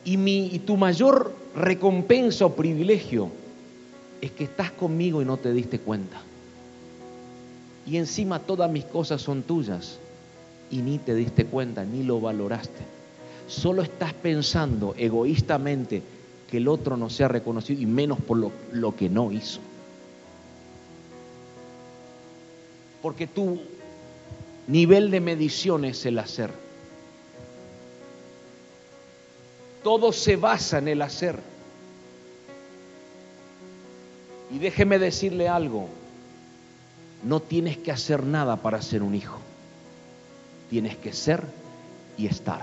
Y, 0.06 0.18
mi, 0.18 0.48
y 0.48 0.60
tu 0.60 0.78
mayor 0.78 1.36
recompensa 1.56 2.46
o 2.46 2.56
privilegio 2.56 3.30
es 4.22 4.32
que 4.32 4.46
estás 4.46 4.72
conmigo 4.72 5.22
y 5.22 5.26
no 5.26 5.38
te 5.38 5.54
diste 5.54 5.80
cuenta. 5.80 6.22
Y 7.86 7.98
encima 7.98 8.40
todas 8.40 8.72
mis 8.72 8.86
cosas 8.86 9.22
son 9.22 9.44
tuyas 9.44 10.00
y 10.72 10.78
ni 10.78 11.00
te 11.00 11.16
diste 11.16 11.46
cuenta, 11.46 11.84
ni 11.84 12.04
lo 12.04 12.22
valoraste. 12.22 12.84
solo 13.48 13.82
estás 13.82 14.14
pensando 14.14 14.94
egoístamente 14.96 16.04
que 16.50 16.58
el 16.58 16.68
otro 16.68 16.98
no 16.98 17.10
sea 17.10 17.28
reconocido 17.28 17.82
y 17.82 17.86
menos 17.86 18.20
por 18.20 18.38
lo, 18.38 18.52
lo 18.72 18.96
que 18.96 19.10
no 19.10 19.32
hizo. 19.32 19.60
Porque 23.02 23.28
tu 23.28 23.60
nivel 24.70 25.10
de 25.10 25.20
medición 25.20 25.84
es 25.84 26.06
el 26.06 26.20
hacer. 26.20 26.52
Todo 29.84 30.14
se 30.14 30.36
basa 30.36 30.78
en 30.78 30.88
el 30.88 31.02
hacer. 31.02 31.40
Y 34.52 34.60
déjeme 34.60 35.00
decirle 35.00 35.50
algo, 35.50 35.88
no 37.24 37.40
tienes 37.40 37.78
que 37.78 37.92
hacer 37.92 38.24
nada 38.24 38.58
para 38.58 38.82
ser 38.82 39.02
un 39.02 39.16
hijo. 39.16 39.40
Tienes 40.70 40.96
que 40.98 41.14
ser 41.14 41.44
y 42.18 42.28
estar. 42.28 42.62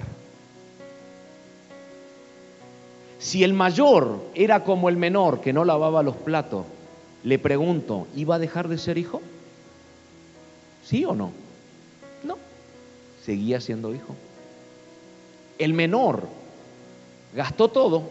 Si 3.18 3.42
el 3.42 3.52
mayor 3.52 4.22
era 4.34 4.62
como 4.62 4.88
el 4.88 4.96
menor 4.96 5.40
que 5.40 5.52
no 5.52 5.64
lavaba 5.64 6.04
los 6.04 6.16
platos, 6.16 6.66
le 7.24 7.40
pregunto, 7.40 8.06
¿iba 8.14 8.36
a 8.36 8.38
dejar 8.38 8.68
de 8.68 8.78
ser 8.78 8.96
hijo? 8.96 9.20
¿Sí 10.84 11.04
o 11.04 11.14
no? 11.14 11.45
Seguía 13.26 13.60
siendo 13.60 13.92
hijo. 13.92 14.14
El 15.58 15.74
menor 15.74 16.28
gastó 17.34 17.68
todo, 17.68 18.04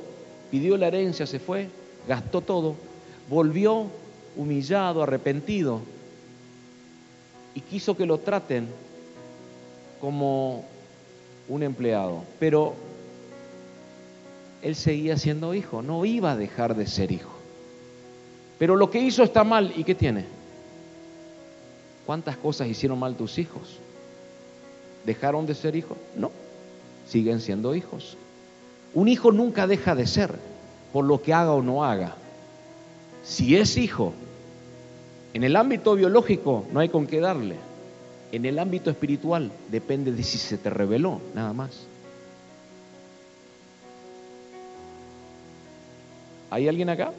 pidió 0.52 0.76
la 0.76 0.88
herencia, 0.88 1.26
se 1.26 1.40
fue, 1.40 1.70
gastó 2.06 2.42
todo, 2.42 2.76
volvió 3.30 3.86
humillado, 4.36 5.02
arrepentido, 5.02 5.80
y 7.54 7.62
quiso 7.62 7.96
que 7.96 8.06
lo 8.06 8.18
traten 8.18 8.68
como 10.02 10.66
un 11.48 11.64
empleado. 11.64 12.24
Pero 12.38 12.74
él 14.62 14.76
seguía 14.76 15.18
siendo 15.18 15.54
hijo, 15.54 15.82
no 15.82 16.04
iba 16.04 16.34
a 16.34 16.36
dejar 16.36 16.76
de 16.76 16.88
ser 16.88 17.14
hijo. 17.14 17.32
Pero 18.60 18.76
lo 18.76 18.92
que 18.92 19.00
hizo 19.00 19.24
está 19.24 19.46
mal, 19.46 19.72
¿y 19.78 19.86
qué 19.86 19.96
tiene? 19.96 20.26
¿Cuántas 22.06 22.36
cosas 22.36 22.68
hicieron 22.68 23.00
mal 23.00 23.16
tus 23.16 23.38
hijos? 23.38 23.80
¿Dejaron 25.06 25.46
de 25.46 25.54
ser 25.54 25.76
hijos? 25.76 25.98
No, 26.16 26.32
siguen 27.08 27.40
siendo 27.40 27.76
hijos. 27.76 28.18
Un 28.94 29.08
hijo 29.08 29.32
nunca 29.32 29.68
deja 29.68 29.94
de 29.96 30.08
ser 30.08 30.34
por 30.92 31.06
lo 31.06 31.22
que 31.22 31.34
haga 31.34 31.52
o 31.52 31.62
no 31.62 31.84
haga. 31.84 32.16
Si 33.24 33.56
es 33.56 33.78
hijo, 33.78 34.14
en 35.34 35.44
el 35.44 35.56
ámbito 35.56 35.96
biológico 35.96 36.66
no 36.72 36.80
hay 36.80 36.90
con 36.90 37.06
qué 37.06 37.20
darle. 37.20 37.56
En 38.32 38.46
el 38.46 38.58
ámbito 38.58 38.90
espiritual 38.90 39.52
depende 39.70 40.12
de 40.12 40.24
si 40.24 40.38
se 40.38 40.58
te 40.58 40.70
reveló, 40.70 41.22
nada 41.34 41.54
más. 41.54 41.72
¿Hay 46.50 46.68
alguien 46.68 46.90
acá? 46.90 47.12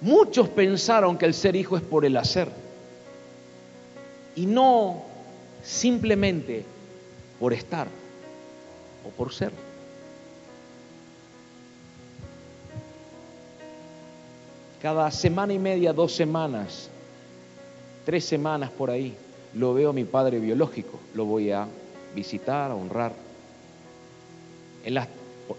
Muchos 0.00 0.48
pensaron 0.48 1.16
que 1.16 1.24
el 1.24 1.34
ser 1.34 1.56
hijo 1.56 1.76
es 1.76 1.82
por 1.82 2.04
el 2.04 2.16
hacer 2.16 2.63
y 4.36 4.46
no 4.46 5.02
simplemente 5.62 6.64
por 7.38 7.52
estar 7.52 7.88
o 9.06 9.10
por 9.10 9.32
ser. 9.32 9.52
Cada 14.82 15.10
semana 15.10 15.54
y 15.54 15.58
media, 15.58 15.92
dos 15.92 16.14
semanas, 16.14 16.90
tres 18.04 18.24
semanas 18.24 18.70
por 18.70 18.90
ahí, 18.90 19.16
lo 19.54 19.72
veo 19.72 19.90
a 19.90 19.92
mi 19.92 20.04
padre 20.04 20.38
biológico, 20.38 20.98
lo 21.14 21.24
voy 21.24 21.50
a 21.50 21.66
visitar, 22.14 22.70
a 22.70 22.74
honrar. 22.74 23.12
En 24.84 24.94
las, 24.94 25.08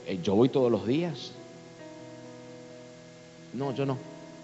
eh, 0.05 0.19
yo 0.21 0.35
voy 0.35 0.49
todos 0.49 0.71
los 0.71 0.85
días. 0.85 1.31
No, 3.53 3.73
yo 3.73 3.85
no. 3.85 3.97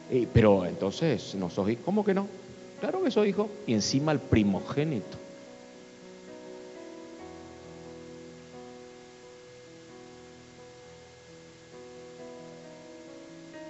Eh, 0.10 0.28
pero 0.34 0.66
entonces, 0.66 1.36
¿no 1.36 1.50
sos? 1.50 1.70
¿Cómo 1.86 2.04
que 2.04 2.14
no? 2.14 2.28
Claro 2.82 3.02
que 3.02 3.12
soy 3.12 3.30
hijo. 3.30 3.50
Y 3.66 3.74
encima 3.74 4.12
el 4.12 4.20
primogénito. 4.20 5.22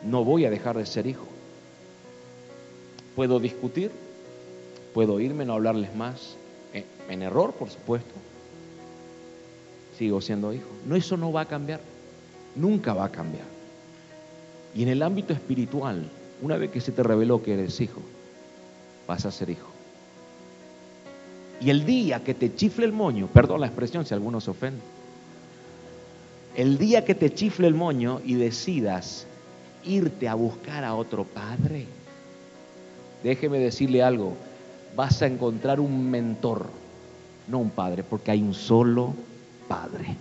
no 0.04 0.24
voy 0.24 0.46
a 0.46 0.50
dejar 0.50 0.78
de 0.78 0.86
ser 0.86 1.08
hijo. 1.08 1.26
Puedo 3.16 3.40
discutir, 3.40 3.92
puedo 4.94 5.20
irme, 5.20 5.46
no 5.46 5.54
hablarles 5.54 5.96
más, 5.96 6.36
eh, 6.74 6.86
en 7.10 7.22
error, 7.22 7.54
por 7.54 7.70
supuesto. 7.70 8.14
Sigo 9.98 10.22
siendo 10.22 10.54
hijo. 10.54 10.70
No, 10.86 10.96
eso 10.96 11.18
no 11.18 11.32
va 11.32 11.42
a 11.42 11.48
cambiar, 11.48 11.82
nunca 12.56 12.94
va 12.94 13.06
a 13.06 13.12
cambiar. 13.12 13.46
Y 14.74 14.84
en 14.84 14.90
el 14.90 15.04
ámbito 15.04 15.34
espiritual, 15.34 16.10
una 16.42 16.58
vez 16.58 16.72
que 16.72 16.82
se 16.82 16.92
te 16.92 17.04
reveló 17.04 17.44
que 17.44 17.54
eres 17.54 17.80
hijo, 17.82 18.02
vas 19.08 19.26
a 19.26 19.32
ser 19.32 19.50
hijo. 19.50 19.70
Y 21.60 21.70
el 21.70 21.86
día 21.86 22.24
que 22.24 22.34
te 22.34 22.56
chifle 22.56 22.86
el 22.86 22.92
moño, 22.92 23.28
perdón 23.28 23.62
la 23.62 23.68
expresión 23.68 24.06
si 24.06 24.14
alguno 24.14 24.42
se 24.42 24.52
ofende, 24.52 24.82
el 26.56 26.78
día 26.78 27.06
que 27.06 27.16
te 27.16 27.34
chifle 27.34 27.68
el 27.68 27.76
moño 27.76 28.22
y 28.26 28.34
decidas 28.34 29.28
irte 29.86 30.28
a 30.28 30.36
buscar 30.36 30.84
a 30.84 30.96
otro 30.96 31.24
padre. 31.24 31.86
Déjeme 33.24 33.60
decirle 33.60 34.04
algo, 34.04 34.36
vas 34.96 35.22
a 35.22 35.28
encontrar 35.28 35.80
un 35.80 36.10
mentor, 36.10 36.66
no 37.48 37.60
un 37.60 37.70
padre, 37.70 38.04
porque 38.04 38.32
hay 38.32 38.42
un 38.42 38.54
solo 38.54 39.14
padre. 39.68 40.16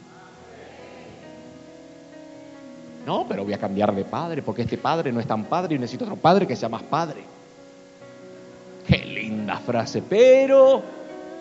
No, 3.06 3.26
pero 3.26 3.44
voy 3.44 3.54
a 3.54 3.58
cambiar 3.58 3.94
de 3.94 4.04
padre, 4.04 4.42
porque 4.42 4.62
este 4.62 4.76
padre 4.76 5.10
no 5.10 5.20
es 5.20 5.26
tan 5.26 5.44
padre 5.44 5.74
y 5.74 5.78
necesito 5.78 6.04
otro 6.04 6.16
padre 6.16 6.46
que 6.46 6.54
sea 6.54 6.68
más 6.68 6.82
padre. 6.82 7.24
Linda 9.50 9.58
frase, 9.58 10.00
pero 10.00 10.80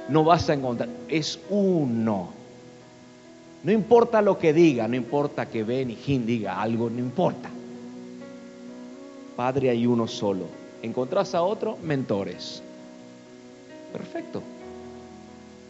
no 0.10 0.24
vas 0.24 0.50
a 0.50 0.56
encontrar, 0.56 0.90
es 1.08 1.40
uno. 1.50 2.30
No 3.64 3.72
importa 3.72 4.22
lo 4.22 4.40
que 4.40 4.52
diga, 4.52 4.88
no 4.88 4.96
importa 4.96 5.48
que 5.48 5.64
Ben 5.64 5.92
y 5.92 5.96
Jim 5.96 6.26
diga 6.26 6.60
algo, 6.60 6.90
no 6.90 6.98
importa. 6.98 7.50
Padre 9.36 9.70
hay 9.70 9.86
uno 9.86 10.08
solo. 10.08 10.46
Encontrás 10.82 11.36
a 11.36 11.44
otro, 11.44 11.78
mentores. 11.84 12.64
Perfecto. 13.94 14.42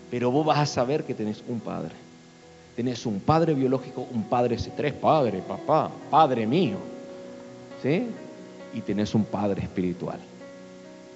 Pero 0.09 0.31
vos 0.31 0.45
vas 0.45 0.59
a 0.59 0.65
saber 0.65 1.03
que 1.03 1.13
tenés 1.13 1.43
un 1.47 1.59
padre. 1.59 1.95
Tenés 2.75 3.05
un 3.05 3.19
padre 3.19 3.53
biológico, 3.53 4.07
un 4.13 4.23
padre, 4.23 4.55
tres 4.77 4.93
padres, 4.93 5.43
papá, 5.43 5.91
padre 6.09 6.47
mío. 6.47 6.77
¿Sí? 7.83 8.07
Y 8.73 8.81
tenés 8.81 9.13
un 9.13 9.25
padre 9.25 9.63
espiritual. 9.63 10.19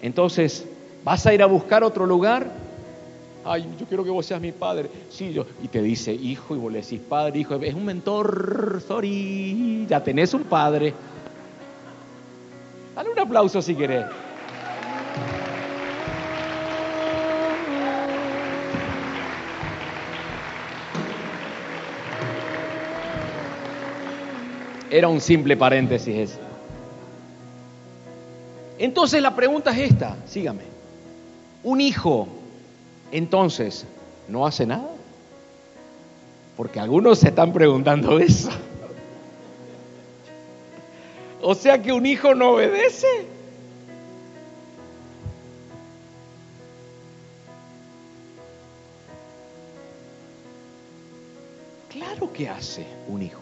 Entonces, 0.01 0.65
¿vas 1.03 1.25
a 1.25 1.33
ir 1.33 1.41
a 1.41 1.45
buscar 1.45 1.83
otro 1.83 2.05
lugar? 2.05 2.47
Ay, 3.45 3.67
yo 3.77 3.85
quiero 3.85 4.03
que 4.03 4.09
vos 4.09 4.25
seas 4.25 4.39
mi 4.39 4.51
padre. 4.51 4.89
Sí, 5.09 5.33
yo. 5.33 5.45
Y 5.61 5.67
te 5.67 5.81
dice 5.81 6.13
hijo, 6.13 6.55
y 6.55 6.59
vos 6.59 6.71
le 6.71 6.81
decís 6.81 7.01
padre, 7.01 7.39
hijo. 7.39 7.55
Es 7.55 7.73
un 7.73 7.85
mentor, 7.85 8.81
sorry. 8.87 9.85
Ya 9.87 10.01
tenés 10.01 10.33
un 10.33 10.43
padre. 10.43 10.93
Dale 12.95 13.09
un 13.09 13.19
aplauso 13.19 13.61
si 13.61 13.75
querés. 13.75 14.05
Era 24.89 25.07
un 25.07 25.19
simple 25.19 25.57
paréntesis 25.57 26.15
ese. 26.15 26.39
Entonces 28.77 29.21
la 29.21 29.35
pregunta 29.35 29.71
es 29.71 29.91
esta, 29.91 30.15
sígame. 30.27 30.72
Un 31.63 31.79
hijo, 31.79 32.27
entonces, 33.11 33.85
¿no 34.27 34.45
hace 34.45 34.65
nada? 34.65 34.89
Porque 36.57 36.79
algunos 36.79 37.19
se 37.19 37.29
están 37.29 37.53
preguntando 37.53 38.19
eso. 38.19 38.49
O 41.41 41.55
sea 41.55 41.81
que 41.81 41.91
un 41.91 42.05
hijo 42.05 42.35
no 42.35 42.51
obedece. 42.51 43.27
Claro 51.89 52.31
que 52.33 52.49
hace 52.49 52.85
un 53.07 53.21
hijo. 53.23 53.41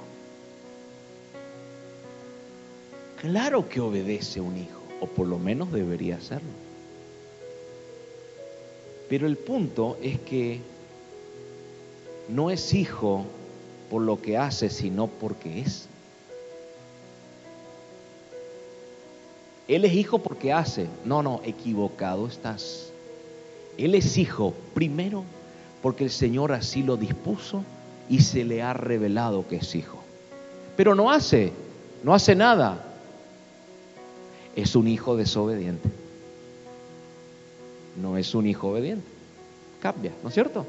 Claro 3.21 3.69
que 3.69 3.79
obedece 3.79 4.41
un 4.41 4.57
hijo, 4.57 4.81
o 4.99 5.05
por 5.05 5.27
lo 5.27 5.38
menos 5.38 5.71
debería 5.71 6.15
hacerlo. 6.15 6.70
Pero 9.12 9.28
el 9.28 9.36
punto 9.36 9.97
es 10.02 10.21
que 10.21 10.62
no 12.30 12.50
es 12.50 12.74
hijo 12.74 13.26
por 13.89 14.04
lo 14.04 14.21
que 14.21 14.38
hace, 14.38 14.69
sino 14.69 15.08
porque 15.08 15.60
es. 15.60 15.89
Él 19.67 19.84
es 19.84 19.91
hijo 19.95 20.19
porque 20.19 20.54
hace. 20.54 20.88
No, 21.04 21.21
no, 21.24 21.41
equivocado 21.43 22.26
estás. 22.26 22.93
Él 23.78 23.95
es 23.95 24.17
hijo 24.17 24.54
primero 24.74 25.26
porque 25.82 26.06
el 26.06 26.10
Señor 26.10 26.54
así 26.54 26.82
lo 26.82 26.95
dispuso 26.95 27.65
y 28.08 28.21
se 28.21 28.45
le 28.45 28.62
ha 28.62 28.71
revelado 28.71 29.45
que 29.45 29.58
es 29.58 29.76
hijo. 29.76 29.97
Pero 30.78 30.95
no 30.95 31.12
hace, 31.12 31.52
no 32.02 32.13
hace 32.13 32.34
nada. 32.34 32.82
Es 34.56 34.74
un 34.78 34.88
hijo 34.88 35.17
desobediente. 35.17 36.00
No 37.97 38.17
es 38.17 38.34
un 38.36 38.47
hijo 38.47 38.69
obediente. 38.69 39.06
Cambia, 39.82 40.12
¿no 40.23 40.30
es 40.30 40.36
cierto? 40.36 40.65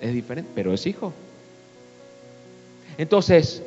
Es 0.00 0.12
diferente, 0.12 0.50
pero 0.54 0.72
es 0.72 0.86
hijo. 0.86 1.12
Entonces, 2.98 3.62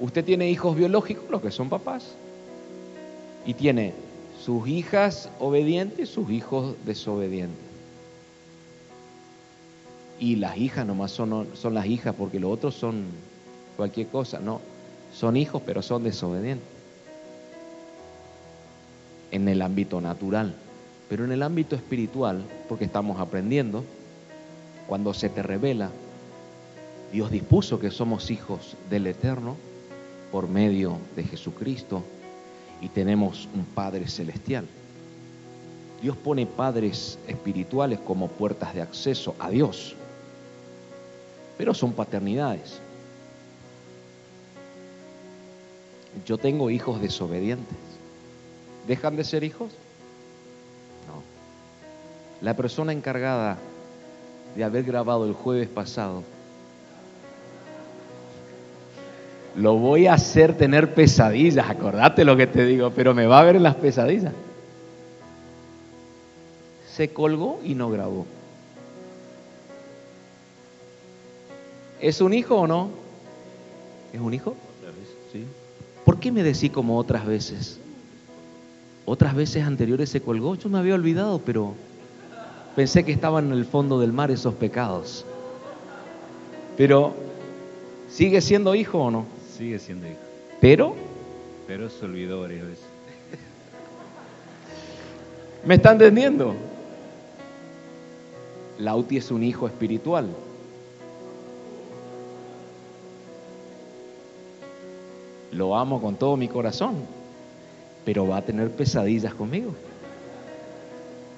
usted 0.00 0.24
tiene 0.24 0.50
hijos 0.50 0.76
biológicos, 0.76 1.30
los 1.30 1.42
que 1.42 1.50
son 1.50 1.68
papás, 1.68 2.14
y 3.44 3.54
tiene 3.54 3.92
sus 4.42 4.66
hijas 4.66 5.28
obedientes, 5.38 6.08
sus 6.08 6.30
hijos 6.30 6.74
desobedientes. 6.84 7.58
Y 10.18 10.36
las 10.36 10.56
hijas 10.56 10.86
nomás 10.86 11.10
son, 11.10 11.48
son 11.54 11.74
las 11.74 11.86
hijas 11.86 12.14
porque 12.16 12.40
los 12.40 12.52
otros 12.52 12.74
son 12.74 13.04
cualquier 13.76 14.06
cosa, 14.08 14.38
no, 14.38 14.60
son 15.12 15.36
hijos 15.36 15.62
pero 15.64 15.82
son 15.82 16.04
desobedientes. 16.04 16.66
En 19.30 19.48
el 19.48 19.62
ámbito 19.62 20.00
natural, 20.00 20.54
pero 21.08 21.24
en 21.24 21.32
el 21.32 21.42
ámbito 21.42 21.76
espiritual, 21.76 22.44
porque 22.68 22.84
estamos 22.84 23.20
aprendiendo, 23.20 23.84
cuando 24.86 25.14
se 25.14 25.28
te 25.28 25.42
revela, 25.42 25.90
Dios 27.12 27.30
dispuso 27.30 27.78
que 27.78 27.90
somos 27.90 28.30
hijos 28.30 28.76
del 28.88 29.06
Eterno 29.06 29.56
por 30.30 30.48
medio 30.48 30.98
de 31.14 31.24
Jesucristo 31.24 32.02
y 32.80 32.88
tenemos 32.88 33.48
un 33.54 33.64
Padre 33.64 34.08
celestial. 34.08 34.66
Dios 36.02 36.16
pone 36.16 36.46
padres 36.46 37.16
espirituales 37.28 38.00
como 38.00 38.26
puertas 38.26 38.74
de 38.74 38.82
acceso 38.82 39.36
a 39.38 39.50
Dios, 39.50 39.94
pero 41.56 41.74
son 41.74 41.92
paternidades. 41.92 42.80
Yo 46.26 46.38
tengo 46.38 46.70
hijos 46.70 47.00
desobedientes. 47.00 47.76
¿Dejan 48.88 49.14
de 49.14 49.22
ser 49.22 49.44
hijos? 49.44 49.70
La 52.42 52.54
persona 52.54 52.92
encargada 52.92 53.56
de 54.56 54.64
haber 54.64 54.84
grabado 54.84 55.26
el 55.26 55.32
jueves 55.32 55.68
pasado 55.68 56.22
lo 59.56 59.76
voy 59.76 60.06
a 60.06 60.14
hacer 60.14 60.56
tener 60.56 60.94
pesadillas, 60.94 61.68
acordate 61.68 62.24
lo 62.24 62.36
que 62.36 62.46
te 62.46 62.64
digo, 62.64 62.90
pero 62.90 63.14
me 63.14 63.26
va 63.26 63.40
a 63.40 63.44
ver 63.44 63.56
en 63.56 63.62
las 63.62 63.74
pesadillas. 63.74 64.32
Se 66.90 67.10
colgó 67.10 67.60
y 67.62 67.74
no 67.74 67.90
grabó. 67.90 68.26
¿Es 72.00 72.20
un 72.20 72.34
hijo 72.34 72.56
o 72.56 72.66
no? 72.66 72.90
¿Es 74.12 74.20
un 74.20 74.34
hijo? 74.34 74.56
Sí. 75.32 75.44
¿Por 76.04 76.18
qué 76.18 76.32
me 76.32 76.42
decís 76.42 76.70
como 76.70 76.98
otras 76.98 77.26
veces? 77.26 77.78
Otras 79.04 79.34
veces 79.34 79.64
anteriores 79.64 80.10
se 80.10 80.20
colgó, 80.20 80.54
yo 80.54 80.68
me 80.68 80.78
había 80.78 80.94
olvidado, 80.94 81.40
pero 81.40 81.74
pensé 82.74 83.04
que 83.04 83.12
estaban 83.12 83.46
en 83.46 83.52
el 83.52 83.64
fondo 83.64 84.00
del 84.00 84.12
mar 84.12 84.30
esos 84.30 84.54
pecados. 84.54 85.24
Pero, 86.76 87.12
¿sigue 88.08 88.40
siendo 88.40 88.74
hijo 88.74 88.98
o 88.98 89.10
no? 89.10 89.26
Sigue 89.56 89.78
siendo 89.78 90.06
hijo. 90.06 90.18
Pero. 90.60 90.94
Pero 91.66 91.88
se 91.88 92.04
olvidó 92.04 92.40
varias 92.40 92.66
veces. 92.66 92.84
¿Me 95.64 95.74
está 95.74 95.92
entendiendo? 95.92 96.54
Lauti 98.78 99.18
es 99.18 99.30
un 99.30 99.42
hijo 99.42 99.66
espiritual. 99.66 100.28
Lo 105.52 105.76
amo 105.76 106.00
con 106.00 106.16
todo 106.16 106.38
mi 106.38 106.48
corazón, 106.48 106.94
pero 108.06 108.26
va 108.26 108.38
a 108.38 108.42
tener 108.42 108.70
pesadillas 108.70 109.34
conmigo. 109.34 109.74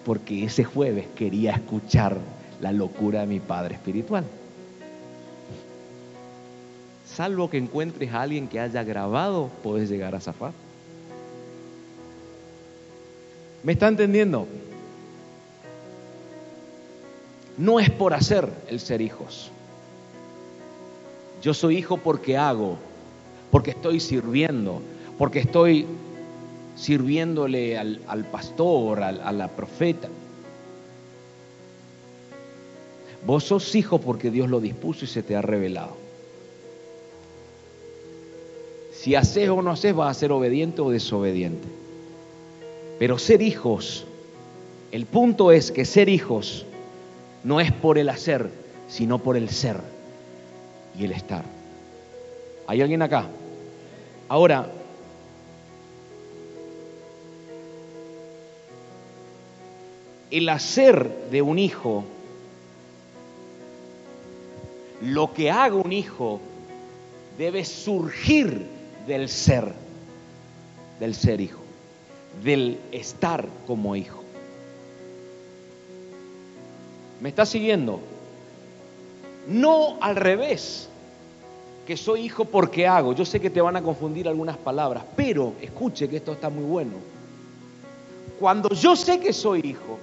Porque 0.04 0.44
ese 0.44 0.64
jueves 0.64 1.06
quería 1.14 1.52
escuchar 1.52 2.18
la 2.60 2.72
locura 2.72 3.20
de 3.20 3.26
mi 3.26 3.40
padre 3.40 3.74
espiritual 3.74 4.24
salvo 7.14 7.48
que 7.48 7.58
encuentres 7.58 8.12
a 8.12 8.22
alguien 8.22 8.48
que 8.48 8.58
haya 8.58 8.82
grabado, 8.82 9.50
puedes 9.62 9.88
llegar 9.88 10.14
a 10.14 10.20
zafar. 10.20 10.52
¿Me 13.62 13.72
está 13.72 13.88
entendiendo? 13.88 14.46
No 17.56 17.78
es 17.78 17.88
por 17.88 18.14
hacer 18.14 18.48
el 18.68 18.80
ser 18.80 19.00
hijos. 19.00 19.50
Yo 21.40 21.54
soy 21.54 21.78
hijo 21.78 21.98
porque 21.98 22.36
hago, 22.36 22.78
porque 23.50 23.70
estoy 23.70 24.00
sirviendo, 24.00 24.82
porque 25.16 25.38
estoy 25.38 25.86
sirviéndole 26.76 27.78
al, 27.78 28.24
pastor, 28.30 29.02
a 29.02 29.32
la 29.32 29.48
profeta. 29.48 30.08
Vos 33.26 33.44
sos 33.44 33.74
hijo 33.74 33.98
porque 34.00 34.30
Dios 34.30 34.50
lo 34.50 34.60
dispuso 34.60 35.04
y 35.04 35.08
se 35.08 35.22
te 35.22 35.34
ha 35.34 35.42
revelado. 35.42 35.96
Si 38.92 39.14
haces 39.14 39.48
o 39.48 39.62
no 39.62 39.70
haces, 39.70 39.94
vas 39.94 40.16
a 40.16 40.20
ser 40.20 40.32
obediente 40.32 40.82
o 40.82 40.90
desobediente. 40.90 41.66
Pero 42.98 43.18
ser 43.18 43.42
hijos, 43.42 44.06
el 44.92 45.06
punto 45.06 45.52
es 45.52 45.72
que 45.72 45.84
ser 45.84 46.08
hijos 46.08 46.66
no 47.44 47.60
es 47.60 47.72
por 47.72 47.98
el 47.98 48.08
hacer, 48.08 48.50
sino 48.88 49.18
por 49.18 49.36
el 49.36 49.48
ser 49.48 49.76
y 50.98 51.04
el 51.04 51.12
estar. 51.12 51.44
¿Hay 52.66 52.80
alguien 52.80 53.02
acá? 53.02 53.26
Ahora, 54.28 54.70
el 60.34 60.48
hacer 60.48 61.30
de 61.30 61.42
un 61.42 61.60
hijo, 61.60 62.02
lo 65.00 65.32
que 65.32 65.52
haga 65.52 65.76
un 65.76 65.92
hijo, 65.92 66.40
debe 67.38 67.64
surgir 67.64 68.66
del 69.06 69.28
ser, 69.28 69.72
del 70.98 71.14
ser 71.14 71.40
hijo, 71.40 71.60
del 72.42 72.80
estar 72.90 73.46
como 73.68 73.94
hijo. 73.94 74.24
¿Me 77.20 77.28
está 77.28 77.46
siguiendo? 77.46 78.00
No 79.46 79.98
al 80.00 80.16
revés, 80.16 80.88
que 81.86 81.96
soy 81.96 82.22
hijo 82.22 82.44
porque 82.44 82.88
hago. 82.88 83.12
Yo 83.12 83.24
sé 83.24 83.38
que 83.38 83.50
te 83.50 83.60
van 83.60 83.76
a 83.76 83.82
confundir 83.82 84.26
algunas 84.26 84.56
palabras, 84.56 85.04
pero 85.14 85.52
escuche 85.62 86.08
que 86.08 86.16
esto 86.16 86.32
está 86.32 86.50
muy 86.50 86.64
bueno. 86.64 86.94
Cuando 88.40 88.70
yo 88.70 88.96
sé 88.96 89.20
que 89.20 89.32
soy 89.32 89.60
hijo, 89.62 90.00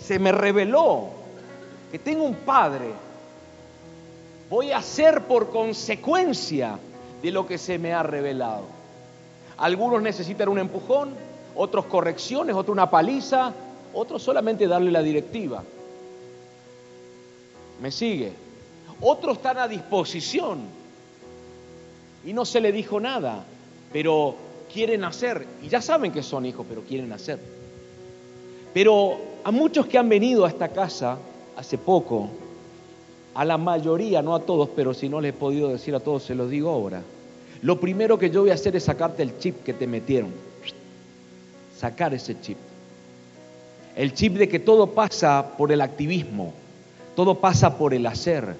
se 0.00 0.18
me 0.18 0.32
reveló 0.32 1.08
que 1.90 1.98
tengo 1.98 2.24
un 2.24 2.34
padre, 2.34 2.90
voy 4.50 4.72
a 4.72 4.82
ser 4.82 5.22
por 5.22 5.50
consecuencia 5.50 6.78
de 7.22 7.30
lo 7.30 7.46
que 7.46 7.58
se 7.58 7.78
me 7.78 7.92
ha 7.92 8.02
revelado. 8.02 8.64
Algunos 9.56 10.02
necesitan 10.02 10.48
un 10.48 10.58
empujón, 10.58 11.14
otros 11.54 11.86
correcciones, 11.86 12.56
otros 12.56 12.74
una 12.74 12.90
paliza, 12.90 13.52
otros 13.92 14.22
solamente 14.22 14.66
darle 14.66 14.90
la 14.90 15.02
directiva. 15.02 15.62
¿Me 17.80 17.90
sigue? 17.90 18.32
Otros 19.00 19.36
están 19.36 19.58
a 19.58 19.68
disposición 19.68 20.60
y 22.24 22.32
no 22.32 22.44
se 22.44 22.60
le 22.60 22.72
dijo 22.72 23.00
nada, 23.00 23.44
pero 23.92 24.34
quieren 24.72 25.04
hacer, 25.04 25.46
y 25.62 25.68
ya 25.68 25.80
saben 25.80 26.10
que 26.10 26.22
son 26.22 26.46
hijos, 26.46 26.66
pero 26.68 26.82
quieren 26.82 27.12
hacer. 27.12 27.38
Pero 28.74 29.16
a 29.44 29.52
muchos 29.52 29.86
que 29.86 29.96
han 29.96 30.08
venido 30.08 30.44
a 30.44 30.48
esta 30.48 30.68
casa 30.68 31.16
hace 31.56 31.78
poco, 31.78 32.28
a 33.34 33.44
la 33.44 33.56
mayoría, 33.56 34.20
no 34.20 34.34
a 34.34 34.40
todos, 34.40 34.68
pero 34.74 34.92
si 34.92 35.08
no 35.08 35.20
les 35.20 35.30
he 35.30 35.36
podido 35.38 35.68
decir 35.68 35.94
a 35.94 36.00
todos, 36.00 36.24
se 36.24 36.34
los 36.34 36.50
digo 36.50 36.70
ahora. 36.70 37.00
Lo 37.62 37.78
primero 37.80 38.18
que 38.18 38.30
yo 38.30 38.42
voy 38.42 38.50
a 38.50 38.54
hacer 38.54 38.74
es 38.74 38.84
sacarte 38.84 39.22
el 39.22 39.38
chip 39.38 39.62
que 39.62 39.72
te 39.72 39.86
metieron. 39.86 40.30
Sacar 41.78 42.14
ese 42.14 42.40
chip. 42.40 42.58
El 43.96 44.12
chip 44.12 44.34
de 44.34 44.48
que 44.48 44.58
todo 44.58 44.88
pasa 44.88 45.54
por 45.56 45.70
el 45.70 45.80
activismo, 45.80 46.52
todo 47.14 47.36
pasa 47.36 47.78
por 47.78 47.94
el 47.94 48.04
hacer. 48.06 48.56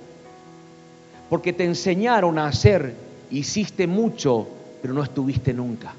Porque 1.28 1.52
te 1.52 1.64
enseñaron 1.64 2.38
a 2.38 2.46
hacer, 2.46 2.94
hiciste 3.30 3.88
mucho, 3.88 4.46
pero 4.80 4.94
no 4.94 5.02
estuviste 5.02 5.52
nunca. 5.52 5.94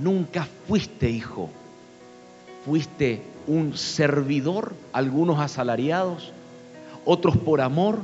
Nunca 0.00 0.46
fuiste 0.66 1.08
hijo. 1.10 1.50
Fuiste 2.64 3.22
un 3.46 3.76
servidor, 3.76 4.74
algunos 4.92 5.38
asalariados, 5.38 6.32
otros 7.04 7.36
por 7.36 7.60
amor, 7.60 8.00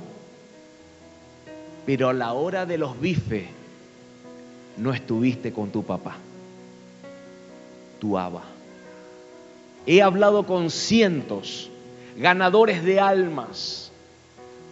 pero 1.84 2.08
a 2.08 2.12
la 2.12 2.32
hora 2.32 2.64
de 2.64 2.78
los 2.78 2.98
bifes 3.00 3.46
no 4.76 4.94
estuviste 4.94 5.52
con 5.52 5.70
tu 5.70 5.82
papá, 5.82 6.16
tu 8.00 8.16
aba. 8.16 8.42
He 9.84 10.00
hablado 10.00 10.46
con 10.46 10.70
cientos 10.70 11.68
ganadores 12.16 12.84
de 12.84 13.00
almas, 13.00 13.90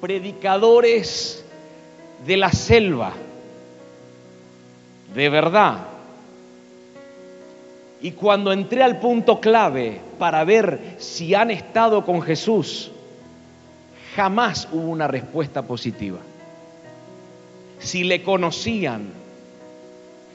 predicadores 0.01 1.45
de 2.25 2.37
la 2.37 2.53
selva, 2.53 3.13
de 5.15 5.29
verdad. 5.29 5.90
Y 8.03 8.13
cuando 8.13 8.53
entré 8.53 8.83
al 8.83 8.99
punto 8.99 9.41
clave 9.41 10.01
para 10.19 10.43
ver 10.45 10.97
si 10.99 11.35
han 11.35 11.51
estado 11.51 12.05
con 12.05 12.23
Jesús, 12.23 12.91
jamás 14.17 14.69
hubo 14.73 14.89
una 14.89 15.07
respuesta 15.07 15.63
positiva. 15.63 16.19
Si 17.79 18.05
le 18.05 18.23
conocían, 18.23 19.11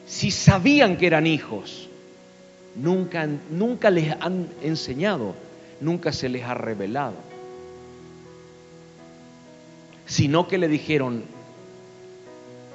si 0.05 0.29
sabían 0.29 0.97
que 0.97 1.07
eran 1.07 1.25
hijos, 1.25 1.89
nunca, 2.75 3.27
nunca 3.49 3.89
les 3.89 4.15
han 4.19 4.47
enseñado, 4.61 5.33
nunca 5.81 6.11
se 6.11 6.29
les 6.29 6.43
ha 6.43 6.53
revelado. 6.53 7.15
Sino 10.05 10.47
que 10.47 10.59
le 10.59 10.67
dijeron, 10.67 11.23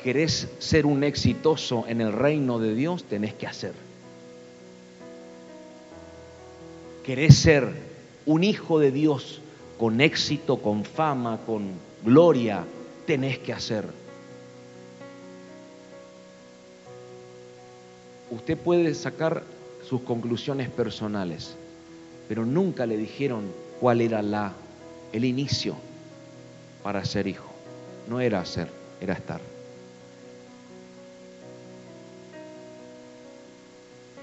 ¿querés 0.03 0.49
ser 0.59 0.85
un 0.85 1.05
exitoso 1.05 1.85
en 1.87 2.01
el 2.01 2.13
reino 2.13 2.59
de 2.59 2.75
Dios? 2.75 3.05
Tenés 3.05 3.35
que 3.35 3.47
hacer. 3.47 3.90
¿Querés 7.05 7.39
ser 7.39 7.73
un 8.27 8.45
hijo 8.45 8.79
de 8.79 8.93
Dios 8.93 9.41
con 9.79 10.01
éxito, 10.01 10.59
con 10.59 10.85
fama, 10.85 11.41
con 11.47 11.71
gloria? 12.05 12.65
Tenés 13.07 13.39
que 13.39 13.53
hacer. 13.53 13.87
Usted 18.31 18.57
puede 18.59 18.95
sacar 18.95 19.43
sus 19.89 20.03
conclusiones 20.03 20.69
personales, 20.69 21.57
pero 22.29 22.45
nunca 22.45 22.87
le 22.87 22.97
dijeron 22.97 23.45
cuál 23.81 24.03
era 24.03 24.23
la 24.23 24.53
el 25.13 25.25
inicio 25.25 25.75
para 26.83 27.05
ser 27.05 27.27
hijo. 27.27 27.51
No 28.09 28.21
era 28.21 28.45
ser, 28.45 28.69
era 29.01 29.15
estar. 29.15 29.41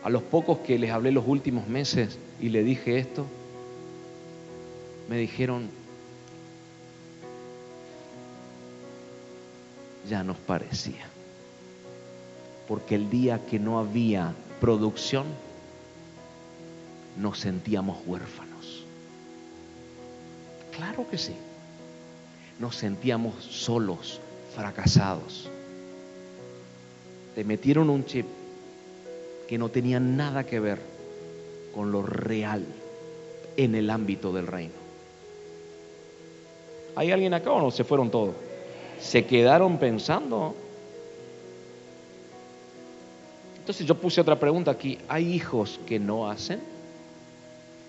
A 0.04 0.10
los 0.10 0.22
pocos 0.24 0.60
que 0.60 0.80
les 0.80 0.92
hablé 0.92 1.12
los 1.12 1.28
últimos 1.28 1.68
meses 1.68 2.18
y 2.40 2.50
le 2.50 2.64
dije 2.64 3.00
esto, 3.00 3.26
me 5.10 5.18
dijeron, 5.18 5.70
ya 10.08 10.24
nos 10.24 10.38
parecía. 10.38 11.06
Porque 12.68 12.96
el 12.96 13.10
día 13.10 13.46
que 13.46 13.60
no 13.60 13.80
había 13.80 14.34
producción, 14.60 15.26
nos 17.18 17.40
sentíamos 17.40 17.98
huérfanos. 18.06 18.84
Claro 20.76 21.10
que 21.10 21.18
sí. 21.18 21.34
Nos 22.60 22.76
sentíamos 22.76 23.44
solos, 23.44 24.20
fracasados. 24.56 25.50
Te 27.36 27.44
metieron 27.44 27.90
un 27.90 28.06
chip 28.06 28.26
que 29.48 29.58
no 29.58 29.70
tenía 29.70 30.00
nada 30.00 30.46
que 30.46 30.60
ver 30.60 30.97
con 31.78 31.92
lo 31.92 32.02
real 32.02 32.66
en 33.56 33.76
el 33.76 33.92
ámbito 33.92 34.34
del 34.34 34.48
reino. 34.48 34.74
¿Hay 36.96 37.12
alguien 37.12 37.36
acá 37.36 37.52
o 37.52 37.62
no? 37.62 37.70
Se 37.70 37.84
fueron 37.84 38.10
todos. 38.10 38.34
Se 39.00 39.28
quedaron 39.28 39.78
pensando. 39.78 40.56
Entonces 43.60 43.86
yo 43.86 43.94
puse 43.94 44.20
otra 44.20 44.40
pregunta 44.40 44.72
aquí. 44.72 44.98
¿Hay 45.08 45.32
hijos 45.32 45.80
que 45.86 46.00
no 46.00 46.32
hacen? 46.32 46.62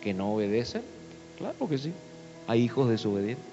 ¿Que 0.03 0.13
no 0.13 0.35
obedecen? 0.35 0.83
Claro 1.39 1.67
que 1.67 1.79
sí. 1.79 1.91
Hay 2.47 2.65
hijos 2.65 2.91
desobedientes. 2.91 3.47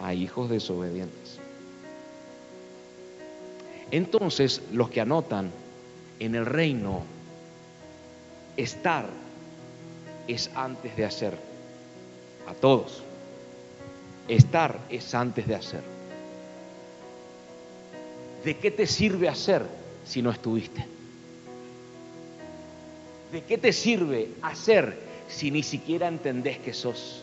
Hay 0.00 0.22
hijos 0.22 0.48
desobedientes. 0.48 1.38
Entonces, 3.90 4.62
los 4.72 4.88
que 4.88 5.02
anotan 5.02 5.50
en 6.18 6.34
el 6.34 6.46
reino, 6.46 7.02
estar 8.56 9.06
es 10.26 10.50
antes 10.54 10.96
de 10.96 11.04
hacer. 11.04 11.38
A 12.46 12.54
todos. 12.54 13.02
Estar 14.28 14.78
es 14.88 15.14
antes 15.14 15.46
de 15.46 15.54
hacer. 15.54 15.82
¿De 18.44 18.56
qué 18.56 18.70
te 18.70 18.86
sirve 18.86 19.28
hacer 19.28 19.66
si 20.04 20.22
no 20.22 20.30
estuviste? 20.30 20.86
¿De 23.32 23.42
qué 23.42 23.58
te 23.58 23.72
sirve 23.72 24.30
hacer 24.42 24.96
si 25.28 25.50
ni 25.50 25.62
siquiera 25.62 26.06
entendés 26.06 26.58
que 26.58 26.72
sos? 26.72 27.22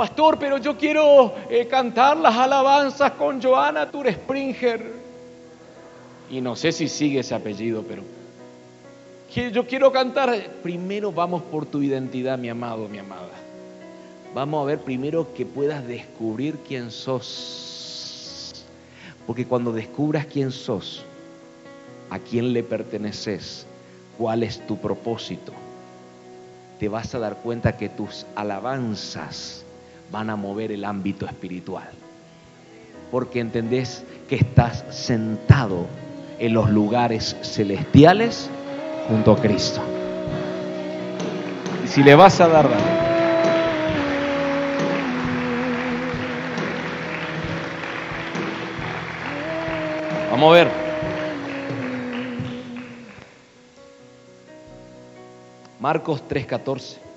Pastor, 0.00 0.38
pero 0.38 0.56
yo 0.56 0.78
quiero 0.78 1.34
eh, 1.50 1.66
cantar 1.66 2.16
las 2.16 2.34
alabanzas 2.34 3.10
con 3.10 3.38
Joana 3.38 3.90
Tour 3.90 4.10
Springer. 4.10 4.94
Y 6.30 6.40
no 6.40 6.56
sé 6.56 6.72
si 6.72 6.88
sigue 6.88 7.20
ese 7.20 7.34
apellido, 7.34 7.84
pero 7.86 8.02
yo 9.52 9.66
quiero 9.66 9.92
cantar. 9.92 10.34
Primero 10.62 11.12
vamos 11.12 11.42
por 11.42 11.66
tu 11.66 11.82
identidad, 11.82 12.38
mi 12.38 12.48
amado, 12.48 12.88
mi 12.88 12.96
amada. 12.96 13.28
Vamos 14.34 14.62
a 14.62 14.64
ver 14.64 14.78
primero 14.78 15.34
que 15.34 15.44
puedas 15.44 15.86
descubrir 15.86 16.56
quién 16.66 16.90
sos. 16.90 18.64
Porque 19.26 19.44
cuando 19.44 19.70
descubras 19.70 20.24
quién 20.24 20.50
sos, 20.50 21.04
a 22.08 22.18
quién 22.18 22.54
le 22.54 22.62
perteneces, 22.62 23.66
cuál 24.16 24.44
es 24.44 24.66
tu 24.66 24.78
propósito, 24.78 25.52
te 26.78 26.88
vas 26.88 27.14
a 27.14 27.18
dar 27.18 27.36
cuenta 27.42 27.76
que 27.76 27.90
tus 27.90 28.24
alabanzas 28.34 29.66
van 30.10 30.30
a 30.30 30.36
mover 30.36 30.72
el 30.72 30.84
ámbito 30.84 31.26
espiritual. 31.26 31.88
Porque 33.10 33.40
entendés 33.40 34.04
que 34.28 34.36
estás 34.36 34.84
sentado 34.90 35.86
en 36.38 36.54
los 36.54 36.70
lugares 36.70 37.36
celestiales 37.42 38.48
junto 39.08 39.32
a 39.32 39.40
Cristo. 39.40 39.80
Y 41.84 41.88
si 41.88 42.02
le 42.02 42.14
vas 42.14 42.40
a 42.40 42.48
dar, 42.48 42.68
Vamos 50.30 50.52
a 50.52 50.64
ver. 50.64 50.70
Marcos 55.80 56.22
3:14. 56.28 57.09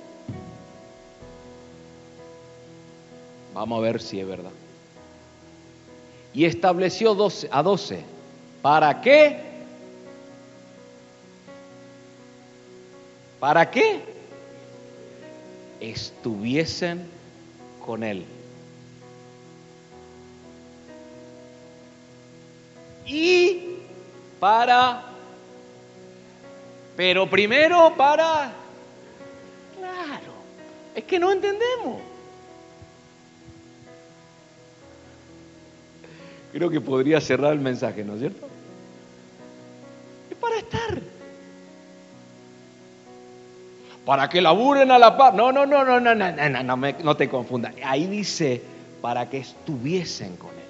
Vamos 3.64 3.78
a 3.78 3.82
ver 3.82 4.02
si 4.02 4.20
es 4.20 4.28
verdad. 4.28 4.52
Y 6.34 6.44
estableció 6.44 7.16
12, 7.16 7.48
a 7.50 7.64
12. 7.64 8.04
¿Para 8.62 9.00
qué? 9.00 9.40
¿Para 13.40 13.72
qué? 13.72 14.02
Estuviesen 15.80 17.08
con 17.86 18.04
él. 18.04 18.26
Y 23.06 23.78
para, 24.42 25.06
pero 26.98 27.30
primero 27.30 27.94
para, 27.96 28.52
claro, 29.78 30.34
es 30.94 31.06
que 31.06 31.18
no 31.18 31.32
entendemos. 31.32 32.13
Creo 36.54 36.70
que 36.70 36.80
podría 36.80 37.20
cerrar 37.20 37.52
el 37.54 37.60
mensaje, 37.60 38.04
¿no 38.04 38.14
es 38.14 38.20
cierto? 38.20 38.48
Es 40.30 40.38
para 40.38 40.58
estar. 40.58 41.02
Para 44.06 44.30
que 44.30 44.40
laburen 44.40 44.92
a 44.92 45.00
la 45.00 45.18
paz. 45.18 45.34
No, 45.34 45.52
no, 45.52 45.66
no, 45.66 45.84
no, 45.84 46.00
no, 46.00 46.14
no, 46.14 46.32
no, 46.32 46.64
no, 46.64 46.76
no 46.76 47.18
te 47.18 47.28
confundas. 47.28 47.74
Ahí 47.84 48.06
dice 48.06 48.62
para 49.02 49.28
que 49.32 49.40
estuviesen 49.40 50.36
con 50.38 50.52
él. 50.52 50.62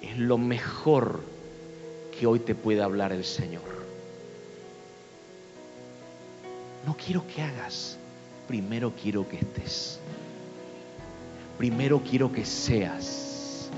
Es 0.00 0.16
lo 0.16 0.38
mejor 0.38 1.20
que 2.20 2.26
hoy 2.26 2.38
te 2.38 2.54
pueda 2.54 2.84
hablar 2.84 3.12
el 3.12 3.24
Señor. 3.24 3.62
No 6.86 6.94
quiero 6.94 7.26
que 7.26 7.40
hagas, 7.40 7.96
primero 8.46 8.92
quiero 9.02 9.26
que 9.26 9.38
estés. 9.38 9.98
Primero 11.56 12.02
quiero 12.02 12.30
que 12.30 12.44
seas. 12.44 13.70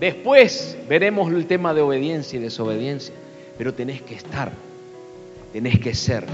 Después 0.00 0.76
veremos 0.88 1.32
el 1.32 1.46
tema 1.46 1.72
de 1.72 1.80
obediencia 1.80 2.36
y 2.36 2.42
desobediencia, 2.42 3.14
pero 3.56 3.74
tenés 3.74 4.02
que 4.02 4.16
estar, 4.16 4.50
tenés 5.52 5.78
que 5.78 5.94
ser. 5.94 6.26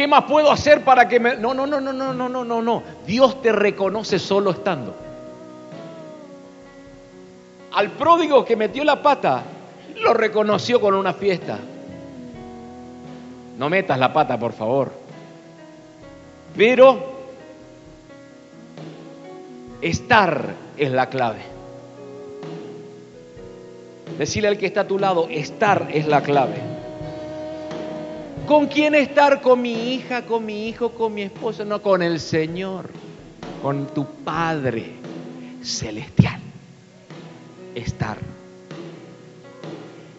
¿Qué 0.00 0.08
más 0.08 0.24
puedo 0.24 0.50
hacer 0.50 0.82
para 0.82 1.06
que 1.06 1.20
me... 1.20 1.36
No, 1.36 1.52
no, 1.52 1.66
no, 1.66 1.78
no, 1.78 1.92
no, 1.92 2.14
no, 2.14 2.26
no, 2.26 2.42
no, 2.42 2.62
no. 2.62 2.82
Dios 3.06 3.42
te 3.42 3.52
reconoce 3.52 4.18
solo 4.18 4.52
estando. 4.52 4.96
Al 7.74 7.90
pródigo 7.90 8.42
que 8.42 8.56
metió 8.56 8.82
la 8.82 9.02
pata, 9.02 9.42
lo 9.96 10.14
reconoció 10.14 10.80
con 10.80 10.94
una 10.94 11.12
fiesta. 11.12 11.58
No 13.58 13.68
metas 13.68 13.98
la 13.98 14.10
pata, 14.10 14.38
por 14.38 14.54
favor. 14.54 14.90
Pero 16.56 16.98
estar 19.82 20.46
es 20.78 20.90
la 20.92 21.10
clave. 21.10 21.42
Decirle 24.16 24.48
al 24.48 24.56
que 24.56 24.64
está 24.64 24.80
a 24.80 24.88
tu 24.88 24.98
lado, 24.98 25.28
estar 25.28 25.88
es 25.92 26.06
la 26.06 26.22
clave. 26.22 26.79
¿Con 28.50 28.66
quién 28.66 28.96
estar? 28.96 29.40
Con 29.42 29.62
mi 29.62 29.94
hija, 29.94 30.22
con 30.22 30.44
mi 30.44 30.66
hijo, 30.66 30.90
con 30.90 31.14
mi 31.14 31.22
esposa, 31.22 31.64
no 31.64 31.80
con 31.80 32.02
el 32.02 32.18
Señor, 32.18 32.90
con 33.62 33.86
tu 33.94 34.04
Padre 34.04 34.86
celestial. 35.62 36.40
Estar. 37.76 38.18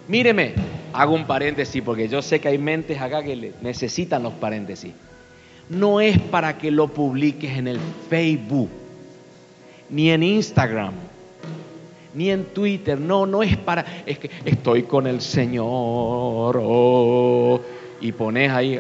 Míreme, 0.08 0.54
hago 0.94 1.14
un 1.14 1.28
paréntesis 1.28 1.82
porque 1.82 2.08
yo 2.08 2.22
sé 2.22 2.40
que 2.40 2.48
hay 2.48 2.58
mentes 2.58 3.02
acá 3.02 3.22
que 3.22 3.52
necesitan 3.62 4.24
los 4.24 4.32
paréntesis. 4.32 4.94
No 5.68 6.00
es 6.00 6.18
para 6.18 6.58
que 6.58 6.72
lo 6.72 6.88
publiques 6.88 7.58
en 7.58 7.68
el 7.68 7.80
Facebook, 8.10 8.70
ni 9.90 10.10
en 10.10 10.24
Instagram, 10.24 10.94
ni 12.14 12.30
en 12.30 12.46
Twitter. 12.46 12.98
No, 12.98 13.26
no 13.26 13.44
es 13.44 13.58
para. 13.58 14.04
Es 14.06 14.20
que 14.20 14.32
estoy 14.46 14.84
con 14.84 15.06
el 15.06 15.20
Señor. 15.20 16.62
Oh, 16.64 17.60
y 18.02 18.12
pones 18.12 18.52
ahí, 18.52 18.80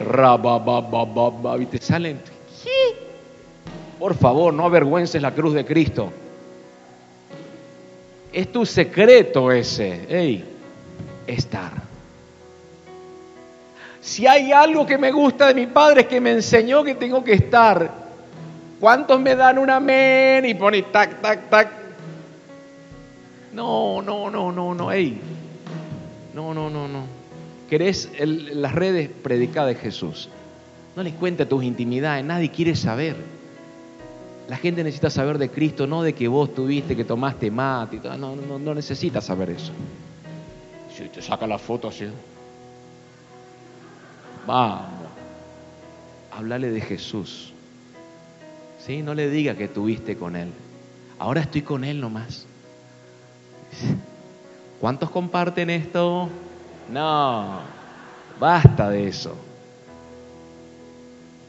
y 1.60 1.66
te 1.68 1.78
salen. 1.78 2.20
Por 4.00 4.16
favor, 4.16 4.52
no 4.52 4.66
avergüences 4.66 5.22
la 5.22 5.32
cruz 5.32 5.54
de 5.54 5.64
Cristo. 5.64 6.12
Es 8.34 8.52
tu 8.52 8.66
secreto 8.66 9.52
ese. 9.52 10.08
Ey, 10.10 10.44
estar. 11.28 11.72
Si 14.02 14.26
hay 14.26 14.52
algo 14.52 14.88
que 14.88 14.98
me 14.98 15.12
gusta 15.12 15.48
de 15.48 15.54
mi 15.54 15.68
padre 15.68 16.02
es 16.02 16.08
que 16.08 16.20
me 16.20 16.32
enseñó 16.32 16.84
que 16.84 16.96
tengo 16.96 17.24
que 17.24 17.34
estar. 17.34 17.92
¿Cuántos 18.80 19.20
me 19.20 19.36
dan 19.36 19.60
un 19.60 19.70
amén 19.70 20.44
y 20.46 20.56
pone 20.56 20.82
tac, 20.82 21.22
tac, 21.22 21.50
tac? 21.52 21.70
No, 23.54 24.02
no, 24.02 24.32
no, 24.32 24.52
no, 24.52 24.74
no, 24.74 24.92
ey. 24.92 25.22
No, 26.34 26.56
no, 26.56 26.72
no, 26.72 26.88
no. 26.88 27.21
¿Querés 27.72 28.12
las 28.20 28.76
redes 28.76 29.10
predicadas 29.10 29.70
de 29.70 29.76
Jesús? 29.76 30.28
No 30.94 31.04
les 31.04 31.14
cuentes 31.14 31.48
tus 31.48 31.64
intimidades, 31.64 32.26
nadie 32.26 32.52
quiere 32.52 32.76
saber. 32.76 33.16
La 34.50 34.58
gente 34.58 34.84
necesita 34.84 35.10
saber 35.10 35.38
de 35.38 35.50
Cristo, 35.50 35.88
no 35.88 36.04
de 36.04 36.12
que 36.12 36.28
vos 36.28 36.54
tuviste, 36.54 36.98
que 36.98 37.06
tomaste 37.06 37.50
mate 37.50 37.96
y 37.96 38.00
todo. 38.00 38.18
No, 38.18 38.36
no, 38.36 38.60
no 38.60 38.76
necesita 38.76 39.22
saber 39.22 39.52
eso. 39.52 39.72
Si 40.94 41.08
te 41.08 41.22
saca 41.22 41.48
la 41.48 41.58
foto 41.58 41.88
así. 41.88 42.08
Vamos. 44.46 44.90
Háblale 46.34 46.72
de 46.72 46.82
Jesús. 46.82 47.54
¿Sí? 48.86 49.02
No 49.02 49.14
le 49.14 49.30
diga 49.30 49.56
que 49.56 49.70
tuviste 49.70 50.18
con 50.18 50.36
Él. 50.36 50.50
Ahora 51.20 51.40
estoy 51.40 51.62
con 51.62 51.86
Él 51.86 52.02
nomás. 52.02 52.46
¿Cuántos 54.82 55.10
comparten 55.10 55.70
esto? 55.70 56.30
No, 56.90 57.60
basta 58.40 58.90
de 58.90 59.08
eso. 59.08 59.36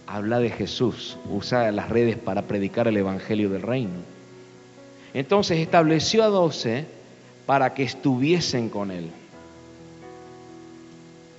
Habla 0.07 0.41
de 0.41 0.51
Jesús, 0.51 1.17
usa 1.31 1.73
las 1.73 1.89
redes 1.89 2.17
para 2.17 2.43
predicar 2.43 2.89
el 2.89 2.97
Evangelio 2.97 3.49
del 3.49 3.63
Reino. 3.63 4.01
Entonces 5.15 5.59
estableció 5.59 6.25
a 6.25 6.29
doce 6.29 6.87
para 7.47 7.75
que 7.75 7.83
estuviesen 7.83 8.69
con 8.69 8.91
él. 8.91 9.11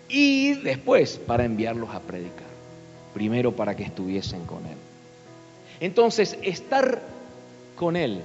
Y 0.09 0.53
después 0.53 1.17
para 1.17 1.45
enviarlos 1.45 1.89
a 1.89 1.99
predicar. 1.99 2.53
Primero 3.13 3.55
para 3.55 3.75
que 3.75 3.83
estuviesen 3.83 4.45
con 4.45 4.65
él. 4.65 4.77
Entonces, 5.79 6.37
estar 6.41 7.01
con 7.75 7.95
él 7.95 8.21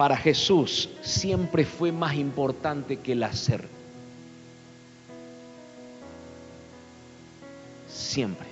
para 0.00 0.16
Jesús 0.16 0.88
siempre 1.02 1.66
fue 1.66 1.92
más 1.92 2.14
importante 2.14 3.00
que 3.00 3.12
el 3.12 3.22
hacer. 3.22 3.68
Siempre. 7.86 8.46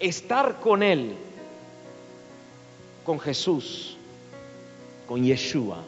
Estar 0.00 0.58
con 0.58 0.82
Él, 0.82 1.14
con 3.06 3.20
Jesús, 3.20 3.96
con 5.06 5.22
Yeshua, 5.22 5.78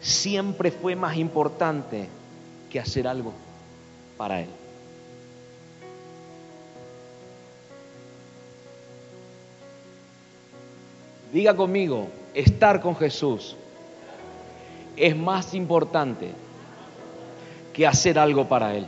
siempre 0.00 0.72
fue 0.72 0.96
más 0.96 1.16
importante 1.16 2.08
que 2.68 2.80
hacer 2.80 3.06
algo 3.06 3.32
para 4.16 4.40
Él. 4.40 4.48
Diga 11.32 11.54
conmigo, 11.54 12.08
estar 12.34 12.80
con 12.80 12.96
Jesús 12.96 13.56
es 14.96 15.16
más 15.16 15.54
importante 15.54 16.30
que 17.72 17.86
hacer 17.86 18.18
algo 18.18 18.48
para 18.48 18.74
Él. 18.74 18.86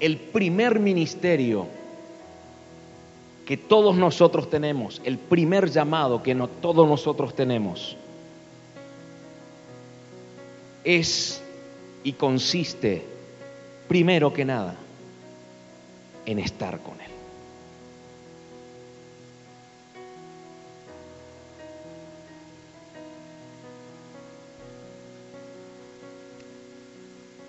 El 0.00 0.18
primer 0.18 0.80
ministerio 0.80 1.66
que 3.46 3.56
todos 3.56 3.96
nosotros 3.96 4.48
tenemos, 4.48 5.00
el 5.04 5.18
primer 5.18 5.70
llamado 5.70 6.22
que 6.22 6.34
no, 6.34 6.48
todos 6.48 6.88
nosotros 6.88 7.34
tenemos, 7.34 7.96
es 10.82 11.42
y 12.02 12.12
consiste, 12.12 13.02
primero 13.88 14.32
que 14.32 14.44
nada, 14.44 14.76
en 16.26 16.38
estar 16.38 16.78
con 16.80 17.00
Él. 17.00 17.10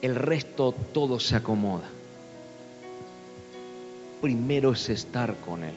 El 0.02 0.16
resto 0.16 0.74
todo 0.94 1.20
se 1.20 1.36
acomoda. 1.36 1.90
Primero 4.22 4.74
es 4.74 4.90
estar 4.90 5.36
con 5.38 5.64
Él. 5.64 5.74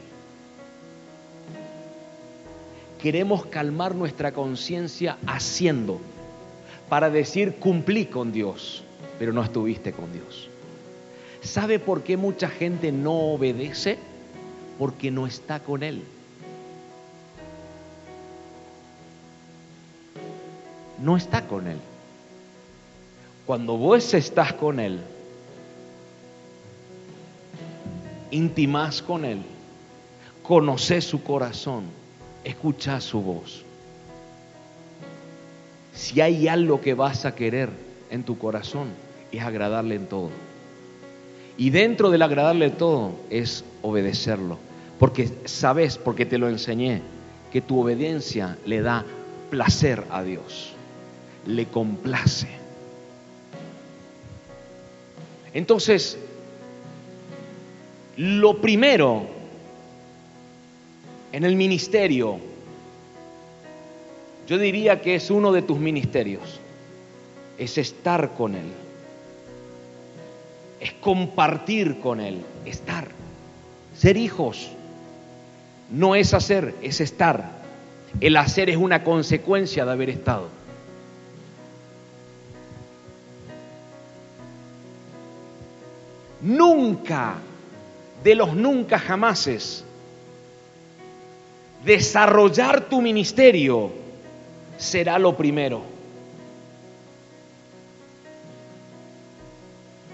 Queremos 3.00 3.46
calmar 3.46 3.94
nuestra 3.94 4.32
conciencia 4.32 5.16
haciendo 5.26 6.00
para 6.88 7.10
decir 7.10 7.54
cumplí 7.56 8.06
con 8.06 8.32
Dios, 8.32 8.82
pero 9.18 9.32
no 9.32 9.42
estuviste 9.42 9.92
con 9.92 10.12
Dios. 10.12 10.50
¿Sabe 11.42 11.78
por 11.78 12.02
qué 12.02 12.16
mucha 12.16 12.48
gente 12.48 12.92
no 12.92 13.32
obedece? 13.32 13.98
Porque 14.78 15.10
no 15.10 15.26
está 15.26 15.60
con 15.60 15.82
Él. 15.82 16.02
No 21.02 21.16
está 21.16 21.46
con 21.46 21.66
Él. 21.68 21.78
Cuando 23.46 23.76
vos 23.76 24.12
estás 24.14 24.52
con 24.52 24.78
Él, 24.78 25.00
intimás 28.30 29.00
con 29.00 29.24
Él, 29.24 29.40
conoces 30.42 31.04
su 31.04 31.22
corazón, 31.22 31.84
escuchás 32.44 33.04
su 33.04 33.22
voz. 33.22 33.64
Si 35.94 36.20
hay 36.20 36.46
algo 36.46 36.80
que 36.80 36.94
vas 36.94 37.24
a 37.24 37.34
querer 37.34 37.70
en 38.10 38.22
tu 38.22 38.38
corazón, 38.38 38.88
es 39.32 39.42
agradarle 39.42 39.94
en 39.94 40.06
todo. 40.06 40.30
Y 41.58 41.70
dentro 41.70 42.10
del 42.10 42.22
agradarle 42.22 42.70
todo 42.70 43.10
es 43.30 43.64
obedecerlo. 43.82 44.58
Porque 45.00 45.28
sabes, 45.44 45.98
porque 45.98 46.24
te 46.24 46.38
lo 46.38 46.48
enseñé, 46.48 47.02
que 47.52 47.60
tu 47.60 47.80
obediencia 47.80 48.56
le 48.64 48.80
da 48.80 49.04
placer 49.50 50.04
a 50.10 50.22
Dios. 50.22 50.72
Le 51.46 51.66
complace. 51.66 52.46
Entonces, 55.52 56.16
lo 58.16 58.60
primero 58.60 59.26
en 61.32 61.42
el 61.42 61.56
ministerio, 61.56 62.38
yo 64.46 64.58
diría 64.58 65.00
que 65.00 65.16
es 65.16 65.28
uno 65.28 65.50
de 65.50 65.62
tus 65.62 65.80
ministerios, 65.80 66.60
es 67.58 67.78
estar 67.78 68.34
con 68.34 68.54
Él 68.54 68.87
es 70.80 70.92
compartir 70.94 72.00
con 72.00 72.20
Él, 72.20 72.44
estar. 72.64 73.08
Ser 73.96 74.16
hijos 74.16 74.70
no 75.90 76.14
es 76.14 76.34
hacer, 76.34 76.74
es 76.82 77.00
estar. 77.00 77.58
El 78.20 78.36
hacer 78.36 78.70
es 78.70 78.76
una 78.76 79.04
consecuencia 79.04 79.84
de 79.84 79.92
haber 79.92 80.10
estado. 80.10 80.48
Nunca, 86.40 87.34
de 88.22 88.34
los 88.34 88.54
nunca 88.54 88.98
jamases, 88.98 89.84
desarrollar 91.84 92.82
tu 92.82 93.02
ministerio 93.02 93.90
será 94.76 95.18
lo 95.18 95.36
primero. 95.36 95.97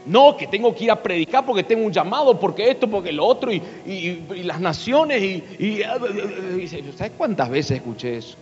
No, 0.07 0.37
que 0.37 0.47
tengo 0.47 0.75
que 0.75 0.85
ir 0.85 0.91
a 0.91 1.03
predicar 1.03 1.47
porque 1.47 1.63
tengo 1.63 1.87
un 1.87 1.93
llamado, 1.93 2.39
porque 2.39 2.71
esto, 2.71 2.89
porque 2.89 3.11
lo 3.11 3.25
otro, 3.25 3.51
y, 3.51 4.23
las 4.43 4.61
naciones, 4.61 5.23
y, 5.23 5.83
¿Sabes 6.97 7.13
cuántas 7.17 7.49
veces 7.49 7.79
escuché 7.79 8.19
eso? 8.19 8.37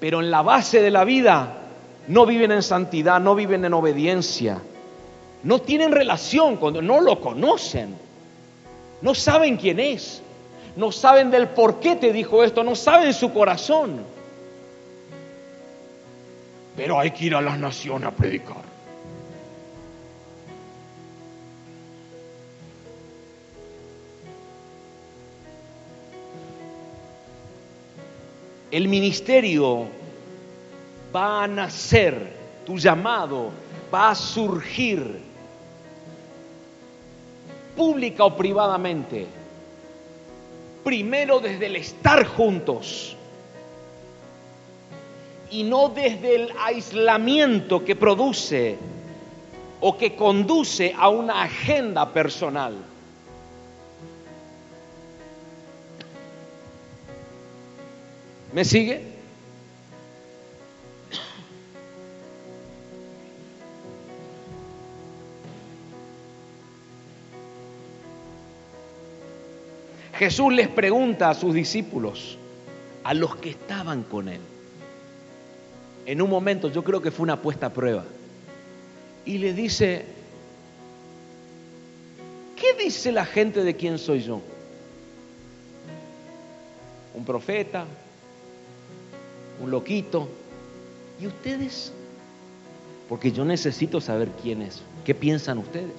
Pero 0.00 0.20
en 0.20 0.30
la 0.30 0.42
base 0.42 0.82
de 0.82 0.90
la 0.90 1.04
vida 1.04 1.58
no 2.08 2.26
viven 2.26 2.50
en 2.50 2.62
santidad, 2.62 3.20
no 3.20 3.36
viven 3.36 3.64
en 3.64 3.74
obediencia, 3.74 4.60
no 5.44 5.60
tienen 5.60 5.92
relación 5.92 6.56
cuando 6.56 6.82
no 6.82 7.00
lo 7.00 7.20
conocen, 7.20 7.94
no 9.00 9.14
saben 9.14 9.56
quién 9.56 9.78
es, 9.78 10.22
no 10.74 10.90
saben 10.90 11.30
del 11.30 11.48
por 11.48 11.78
qué 11.78 11.94
te 11.94 12.12
dijo 12.12 12.42
esto, 12.42 12.64
no 12.64 12.74
saben 12.74 13.14
su 13.14 13.32
corazón 13.32 14.17
pero 16.78 16.96
hay 16.96 17.10
que 17.10 17.24
ir 17.24 17.34
a 17.34 17.40
las 17.40 17.58
naciones 17.58 18.06
a 18.06 18.12
predicar. 18.12 18.62
El 28.70 28.86
ministerio 28.86 29.88
va 31.14 31.42
a 31.42 31.48
nacer, 31.48 32.32
tu 32.64 32.78
llamado 32.78 33.50
va 33.92 34.10
a 34.10 34.14
surgir 34.14 35.20
pública 37.76 38.24
o 38.24 38.36
privadamente. 38.36 39.26
Primero 40.84 41.40
desde 41.40 41.66
el 41.66 41.74
estar 41.74 42.24
juntos 42.24 43.17
y 45.50 45.62
no 45.62 45.88
desde 45.88 46.34
el 46.34 46.52
aislamiento 46.58 47.84
que 47.84 47.96
produce 47.96 48.78
o 49.80 49.96
que 49.96 50.14
conduce 50.14 50.94
a 50.96 51.08
una 51.08 51.42
agenda 51.42 52.12
personal. 52.12 52.74
¿Me 58.52 58.64
sigue? 58.64 59.18
Jesús 70.18 70.52
les 70.52 70.66
pregunta 70.66 71.30
a 71.30 71.34
sus 71.34 71.54
discípulos, 71.54 72.36
a 73.04 73.14
los 73.14 73.36
que 73.36 73.50
estaban 73.50 74.02
con 74.02 74.28
él, 74.28 74.40
en 76.08 76.22
un 76.22 76.30
momento, 76.30 76.72
yo 76.72 76.82
creo 76.82 77.02
que 77.02 77.10
fue 77.10 77.24
una 77.24 77.42
puesta 77.42 77.66
a 77.66 77.70
prueba, 77.70 78.02
y 79.26 79.36
le 79.36 79.52
dice, 79.52 80.06
¿qué 82.56 82.82
dice 82.82 83.12
la 83.12 83.26
gente 83.26 83.62
de 83.62 83.76
quién 83.76 83.98
soy 83.98 84.22
yo? 84.22 84.40
¿Un 87.14 87.26
profeta? 87.26 87.84
¿Un 89.62 89.70
loquito? 89.70 90.30
¿Y 91.20 91.26
ustedes? 91.26 91.92
Porque 93.10 93.30
yo 93.30 93.44
necesito 93.44 94.00
saber 94.00 94.30
quién 94.42 94.62
es. 94.62 94.80
¿Qué 95.04 95.14
piensan 95.14 95.58
ustedes? 95.58 95.92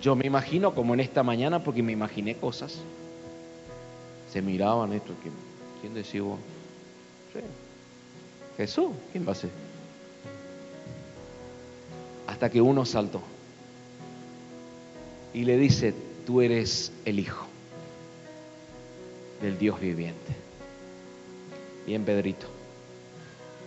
Yo 0.00 0.14
me 0.14 0.26
imagino 0.26 0.76
como 0.76 0.94
en 0.94 1.00
esta 1.00 1.24
mañana, 1.24 1.64
porque 1.64 1.82
me 1.82 1.90
imaginé 1.90 2.36
cosas. 2.36 2.78
Se 4.32 4.40
miraban 4.42 4.92
esto. 4.92 5.12
¿Quién 5.80 5.92
decía 5.92 6.22
vos? 6.22 6.38
Jesús, 8.56 8.92
¿quién 9.12 9.26
va 9.26 9.32
a 9.32 9.34
ser? 9.34 9.50
Hasta 12.26 12.50
que 12.50 12.60
uno 12.60 12.84
saltó 12.84 13.22
y 15.32 15.44
le 15.44 15.58
dice, 15.58 15.94
tú 16.24 16.40
eres 16.40 16.92
el 17.04 17.18
Hijo 17.18 17.46
del 19.42 19.58
Dios 19.58 19.78
viviente. 19.80 20.34
Bien, 21.86 22.04
Pedrito, 22.04 22.46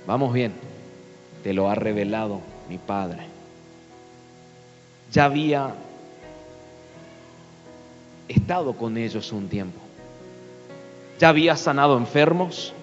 vamos 0.08 0.34
bien, 0.34 0.52
te 1.44 1.54
lo 1.54 1.70
ha 1.70 1.76
revelado 1.76 2.42
mi 2.68 2.78
Padre. 2.80 3.28
Ya 5.12 5.26
había 5.26 5.76
estado 8.28 8.74
con 8.74 8.98
ellos 8.98 9.32
un 9.32 9.48
tiempo. 9.48 9.80
Ya 11.20 11.30
había 11.30 11.56
sanado 11.56 11.98
enfermos, 11.98 12.74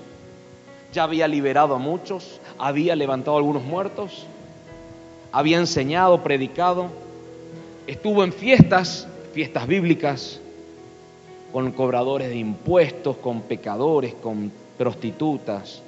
ya 0.93 1.05
había 1.05 1.29
liberado 1.29 1.75
a 1.75 1.79
muchos, 1.79 2.41
había 2.59 2.97
levantado 2.97 3.37
a 3.37 3.41
algunos 3.41 3.63
muertos, 3.63 4.27
había 5.33 5.59
enseñado, 5.59 6.23
predicado, 6.23 6.89
estuvo 7.87 8.25
en 8.25 8.33
fiestas, 8.33 9.07
fiestas 9.33 9.67
bíblicas, 9.67 10.41
con 11.53 11.73
cobradores 11.73 12.29
de 12.29 12.37
impuestos, 12.37 13.17
con 13.17 13.43
pecadores, 13.43 14.15
con 14.15 14.53
prostitutas, 14.77 15.83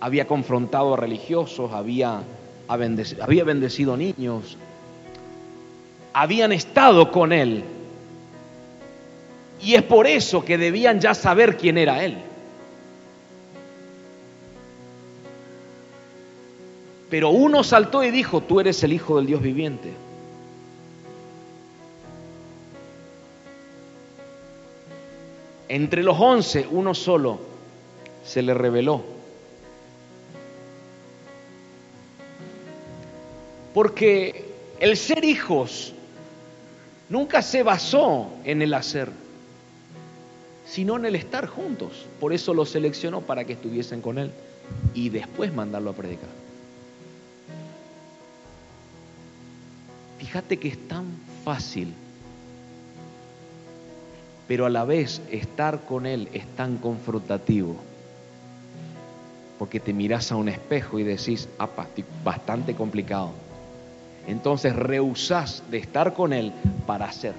había 0.00 0.26
confrontado 0.26 0.94
a 0.94 0.96
religiosos, 0.96 1.72
había, 1.72 2.22
había 2.68 3.44
bendecido 3.44 3.96
niños, 3.96 4.56
habían 6.12 6.52
estado 6.52 7.10
con 7.10 7.32
él. 7.32 7.64
Y 9.60 9.74
es 9.74 9.82
por 9.82 10.06
eso 10.06 10.44
que 10.44 10.58
debían 10.58 11.00
ya 11.00 11.14
saber 11.14 11.56
quién 11.56 11.78
era 11.78 12.04
él. 12.04 12.18
Pero 17.14 17.30
uno 17.30 17.62
saltó 17.62 18.02
y 18.02 18.10
dijo, 18.10 18.40
tú 18.40 18.58
eres 18.58 18.82
el 18.82 18.92
Hijo 18.92 19.18
del 19.18 19.26
Dios 19.26 19.40
viviente. 19.40 19.92
Entre 25.68 26.02
los 26.02 26.18
once, 26.18 26.66
uno 26.68 26.92
solo 26.92 27.38
se 28.24 28.42
le 28.42 28.52
reveló. 28.52 29.00
Porque 33.72 34.46
el 34.80 34.96
ser 34.96 35.24
hijos 35.24 35.94
nunca 37.08 37.42
se 37.42 37.62
basó 37.62 38.28
en 38.42 38.60
el 38.60 38.74
hacer, 38.74 39.08
sino 40.66 40.96
en 40.96 41.04
el 41.04 41.14
estar 41.14 41.46
juntos. 41.46 42.06
Por 42.18 42.32
eso 42.32 42.52
lo 42.52 42.66
seleccionó 42.66 43.20
para 43.20 43.44
que 43.44 43.52
estuviesen 43.52 44.00
con 44.00 44.18
él 44.18 44.32
y 44.94 45.10
después 45.10 45.54
mandarlo 45.54 45.90
a 45.90 45.92
predicar. 45.92 46.43
Fíjate 50.18 50.58
que 50.58 50.68
es 50.68 50.88
tan 50.88 51.06
fácil, 51.44 51.92
pero 54.46 54.66
a 54.66 54.70
la 54.70 54.84
vez 54.84 55.20
estar 55.30 55.80
con 55.80 56.06
Él 56.06 56.28
es 56.32 56.46
tan 56.56 56.76
confrontativo, 56.78 57.76
porque 59.58 59.80
te 59.80 59.92
miras 59.92 60.30
a 60.32 60.36
un 60.36 60.48
espejo 60.48 60.98
y 60.98 61.04
decís, 61.04 61.48
ah, 61.58 61.68
bastante 62.22 62.74
complicado. 62.74 63.32
Entonces 64.26 64.74
rehusás 64.74 65.62
de 65.70 65.78
estar 65.78 66.14
con 66.14 66.32
Él 66.32 66.52
para 66.86 67.06
hacer. 67.06 67.34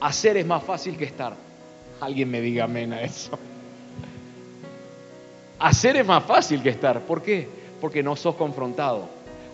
Hacer 0.00 0.36
es 0.36 0.46
más 0.46 0.62
fácil 0.62 0.96
que 0.96 1.04
estar. 1.04 1.34
Alguien 2.00 2.30
me 2.30 2.40
diga 2.40 2.64
amén 2.64 2.92
a 2.92 3.02
eso. 3.02 3.38
Hacer 5.58 5.96
es 5.96 6.06
más 6.06 6.24
fácil 6.24 6.60
que 6.62 6.70
estar. 6.70 7.00
¿Por 7.02 7.22
qué? 7.22 7.48
Porque 7.80 8.02
no 8.02 8.16
sos 8.16 8.34
confrontado. 8.34 9.08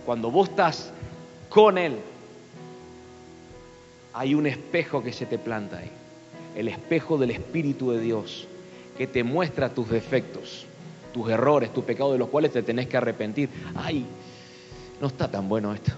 Cuando 0.07 0.31
vos 0.31 0.49
estás 0.49 0.91
con 1.59 1.77
Él, 1.77 1.97
hay 4.15 4.33
un 4.37 4.47
espejo 4.47 5.03
que 5.03 5.13
se 5.13 5.27
te 5.27 5.39
planta 5.41 5.79
ahí. 5.79 5.91
El 6.55 6.69
espejo 6.69 7.19
del 7.19 7.33
Espíritu 7.33 7.91
de 7.91 7.99
Dios 7.99 8.47
que 8.97 9.09
te 9.09 9.25
muestra 9.25 9.69
tus 9.69 9.91
defectos, 9.91 10.67
tus 11.13 11.29
errores, 11.29 11.75
tus 11.75 11.83
pecados 11.83 12.13
de 12.13 12.19
los 12.21 12.29
cuales 12.29 12.53
te 12.53 12.63
tenés 12.63 12.87
que 12.87 12.97
arrepentir. 12.97 13.49
Ay, 13.75 14.07
no 15.01 15.09
está 15.09 15.29
tan 15.29 15.49
bueno 15.49 15.75
esto. 15.75 15.91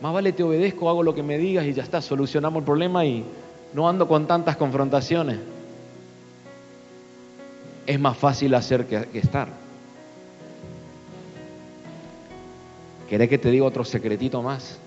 Más 0.00 0.14
vale 0.14 0.32
te 0.32 0.42
obedezco, 0.42 0.88
hago 0.88 1.02
lo 1.02 1.14
que 1.14 1.22
me 1.22 1.36
digas 1.36 1.66
y 1.66 1.74
ya 1.74 1.82
está, 1.82 2.00
solucionamos 2.00 2.60
el 2.60 2.64
problema 2.64 3.04
y 3.04 3.22
no 3.74 3.86
ando 3.86 4.08
con 4.08 4.26
tantas 4.26 4.56
confrontaciones. 4.56 5.40
Es 7.86 8.00
más 8.00 8.16
fácil 8.16 8.54
hacer 8.54 8.86
que, 8.86 9.08
que 9.08 9.18
estar. 9.18 9.65
¿Querés 13.08 13.28
que 13.28 13.38
te 13.38 13.50
diga 13.50 13.64
otro 13.64 13.84
secretito 13.84 14.42
más? 14.42 14.78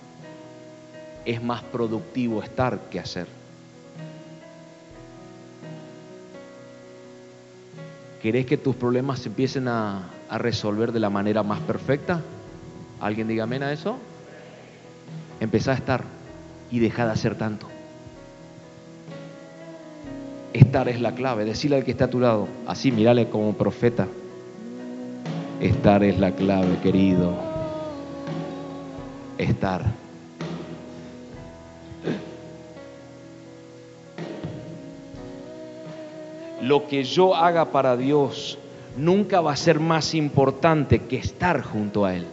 Es 1.25 1.41
más 1.41 1.63
productivo 1.63 2.43
estar 2.43 2.79
que 2.89 2.99
hacer. 2.99 3.27
¿Querés 8.21 8.45
que 8.45 8.57
tus 8.57 8.75
problemas 8.75 9.19
se 9.19 9.29
empiecen 9.29 9.69
a, 9.69 10.09
resolver 10.31 10.91
de 10.91 10.99
la 10.99 11.09
manera 11.09 11.41
más 11.41 11.59
perfecta? 11.61 12.21
¿Alguien 12.99 13.27
diga 13.27 13.45
amén 13.45 13.63
a 13.63 13.71
eso? 13.71 13.97
Empezá 15.39 15.71
a 15.71 15.75
estar 15.75 16.03
y 16.69 16.79
deja 16.79 17.05
de 17.05 17.11
hacer 17.13 17.35
tanto. 17.35 17.67
Estar 20.51 20.89
es 20.89 20.99
la 20.99 21.15
clave. 21.15 21.45
Decirle 21.45 21.77
al 21.77 21.85
que 21.85 21.91
está 21.91 22.05
a 22.05 22.09
tu 22.09 22.19
lado, 22.19 22.49
así, 22.67 22.91
mírale 22.91 23.29
como 23.29 23.53
profeta. 23.53 24.07
Estar 25.61 26.03
es 26.03 26.19
la 26.19 26.31
clave, 26.31 26.77
querido. 26.83 27.48
Estar. 29.39 29.85
Lo 36.61 36.87
que 36.87 37.05
yo 37.05 37.35
haga 37.35 37.71
para 37.71 37.95
Dios 37.95 38.59
nunca 38.97 39.39
va 39.39 39.53
a 39.53 39.55
ser 39.55 39.79
más 39.79 40.13
importante 40.13 41.03
que 41.03 41.15
estar 41.15 41.61
junto 41.63 42.03
a 42.03 42.15
Él. 42.15 42.27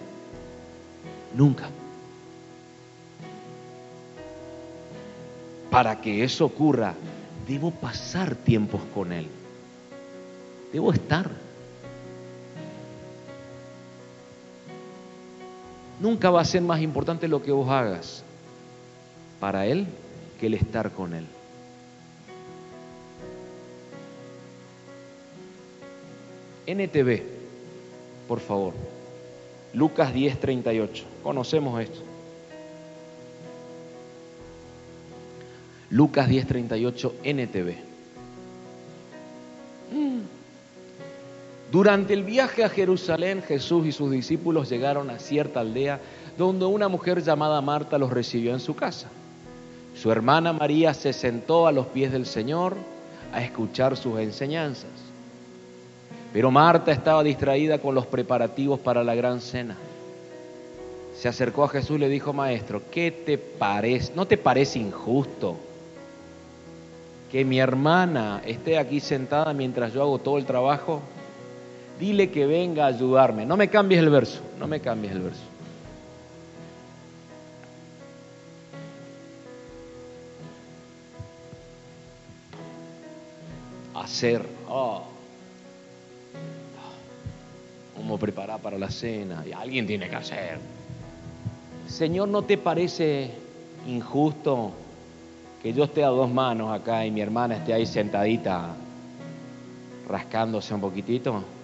Nunca. 1.32 1.68
Para 5.70 6.00
que 6.00 6.24
eso 6.24 6.44
ocurra, 6.44 6.94
debo 7.46 7.70
pasar 7.70 8.34
tiempos 8.34 8.80
con 8.92 9.12
Él. 9.12 9.28
Debo 10.72 10.92
estar. 10.92 11.45
Nunca 16.00 16.30
va 16.30 16.40
a 16.42 16.44
ser 16.44 16.62
más 16.62 16.80
importante 16.80 17.26
lo 17.28 17.42
que 17.42 17.52
vos 17.52 17.68
hagas 17.70 18.22
para 19.40 19.66
Él 19.66 19.86
que 20.38 20.46
el 20.46 20.54
estar 20.54 20.90
con 20.90 21.14
Él. 21.14 21.26
NTV, 26.66 27.22
por 28.28 28.40
favor. 28.40 28.74
Lucas 29.72 30.12
10:38. 30.12 31.04
Conocemos 31.22 31.80
esto. 31.80 32.00
Lucas 35.90 36.28
10:38 36.28 37.12
NTV. 37.22 37.76
Durante 41.70 42.12
el 42.12 42.22
viaje 42.22 42.62
a 42.62 42.68
Jerusalén, 42.68 43.42
Jesús 43.42 43.86
y 43.86 43.92
sus 43.92 44.10
discípulos 44.10 44.70
llegaron 44.70 45.10
a 45.10 45.18
cierta 45.18 45.60
aldea 45.60 46.00
donde 46.38 46.64
una 46.64 46.88
mujer 46.88 47.22
llamada 47.22 47.60
Marta 47.60 47.98
los 47.98 48.10
recibió 48.10 48.52
en 48.52 48.60
su 48.60 48.76
casa. 48.76 49.08
Su 49.94 50.12
hermana 50.12 50.52
María 50.52 50.94
se 50.94 51.12
sentó 51.12 51.66
a 51.66 51.72
los 51.72 51.86
pies 51.86 52.12
del 52.12 52.26
Señor 52.26 52.76
a 53.32 53.42
escuchar 53.42 53.96
sus 53.96 54.18
enseñanzas. 54.20 54.90
Pero 56.32 56.50
Marta 56.50 56.92
estaba 56.92 57.22
distraída 57.22 57.78
con 57.78 57.94
los 57.94 58.06
preparativos 58.06 58.78
para 58.78 59.02
la 59.02 59.14
gran 59.14 59.40
cena. 59.40 59.76
Se 61.16 61.28
acercó 61.28 61.64
a 61.64 61.68
Jesús 61.68 61.96
y 61.96 62.00
le 62.00 62.08
dijo, 62.10 62.34
maestro, 62.34 62.82
¿qué 62.90 63.10
te 63.10 63.38
parece? 63.38 64.12
¿No 64.14 64.26
te 64.26 64.36
parece 64.36 64.78
injusto 64.78 65.56
que 67.32 67.44
mi 67.44 67.58
hermana 67.58 68.42
esté 68.44 68.78
aquí 68.78 69.00
sentada 69.00 69.54
mientras 69.54 69.94
yo 69.94 70.02
hago 70.02 70.18
todo 70.18 70.36
el 70.36 70.44
trabajo? 70.44 71.00
Dile 71.98 72.30
que 72.30 72.46
venga 72.46 72.84
a 72.84 72.88
ayudarme. 72.88 73.46
No 73.46 73.56
me 73.56 73.68
cambies 73.68 74.00
el 74.00 74.10
verso, 74.10 74.40
no 74.58 74.66
me 74.66 74.80
cambies 74.80 75.12
el 75.14 75.20
verso. 75.22 75.42
Hacer. 83.94 84.46
Oh. 84.68 85.04
¿Cómo 87.96 88.18
preparar 88.18 88.60
para 88.60 88.78
la 88.78 88.90
cena? 88.90 89.42
Y 89.46 89.52
alguien 89.52 89.86
tiene 89.86 90.08
que 90.08 90.16
hacer. 90.16 90.58
Señor, 91.88 92.28
¿no 92.28 92.42
te 92.42 92.58
parece 92.58 93.30
injusto 93.86 94.72
que 95.62 95.72
yo 95.72 95.84
esté 95.84 96.04
a 96.04 96.08
dos 96.08 96.30
manos 96.30 96.72
acá 96.72 97.06
y 97.06 97.10
mi 97.10 97.22
hermana 97.22 97.56
esté 97.56 97.72
ahí 97.72 97.86
sentadita 97.86 98.74
rascándose 100.06 100.74
un 100.74 100.80
poquitito? 100.82 101.55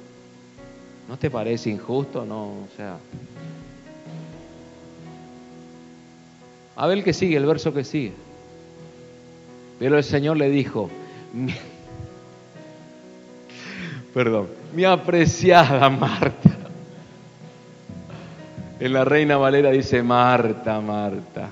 ¿No 1.09 1.19
te 1.19 1.31
parece 1.31 1.71
injusto? 1.71 2.25
No, 2.25 2.45
o 2.45 2.69
sea. 2.77 2.99
A 6.77 6.87
ver 6.87 6.99
el 6.99 7.05
que 7.05 7.13
sigue, 7.13 7.37
el 7.37 7.47
verso 7.47 7.75
que 7.75 7.85
sigue. 7.85 8.13
Pero 9.79 9.99
el 9.99 10.05
Señor 10.05 10.37
le 10.37 10.49
dijo, 10.49 10.89
perdón, 14.15 14.49
mi 14.75 14.85
apreciada 14.85 15.89
Marta. 15.91 16.51
En 18.81 18.93
la 18.93 19.05
Reina 19.05 19.37
Valera 19.37 19.71
dice 19.71 20.03
Marta, 20.03 20.81
Marta. 20.81 21.51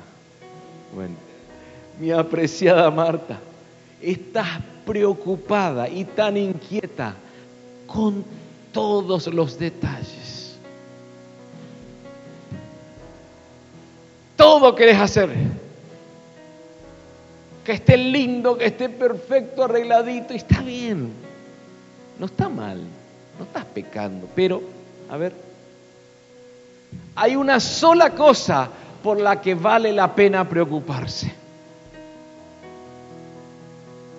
Bueno, 0.94 1.14
mi 2.00 2.10
apreciada 2.10 2.90
Marta, 2.90 3.38
estás 4.00 4.48
preocupada 4.84 5.88
y 5.88 6.04
tan 6.04 6.36
inquieta 6.36 7.14
con 7.86 8.24
todos 8.72 9.26
los 9.28 9.58
detalles. 9.58 10.58
Todo 14.36 14.74
querés 14.74 14.98
hacer. 14.98 15.30
Que 17.64 17.72
esté 17.72 17.96
lindo, 17.96 18.56
que 18.56 18.66
esté 18.66 18.88
perfecto, 18.88 19.64
arregladito, 19.64 20.32
y 20.32 20.36
está 20.36 20.60
bien. 20.60 21.12
No 22.18 22.26
está 22.26 22.48
mal, 22.48 22.80
no 23.38 23.44
estás 23.44 23.64
pecando. 23.66 24.28
Pero, 24.34 24.62
a 25.10 25.16
ver, 25.16 25.34
hay 27.14 27.36
una 27.36 27.60
sola 27.60 28.10
cosa 28.10 28.68
por 29.02 29.20
la 29.20 29.40
que 29.40 29.54
vale 29.54 29.92
la 29.92 30.14
pena 30.14 30.48
preocuparse. 30.48 31.32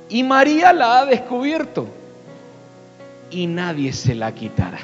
Y 0.09 0.23
María 0.23 0.73
la 0.73 0.99
ha 0.99 1.05
descubierto 1.05 2.00
y 3.32 3.47
nadie 3.47 3.93
se 3.93 4.13
la 4.13 4.34
quitará. 4.34 4.79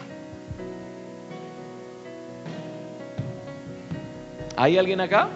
¿Hay 4.56 4.78
alguien 4.78 5.02
acá? 5.02 5.28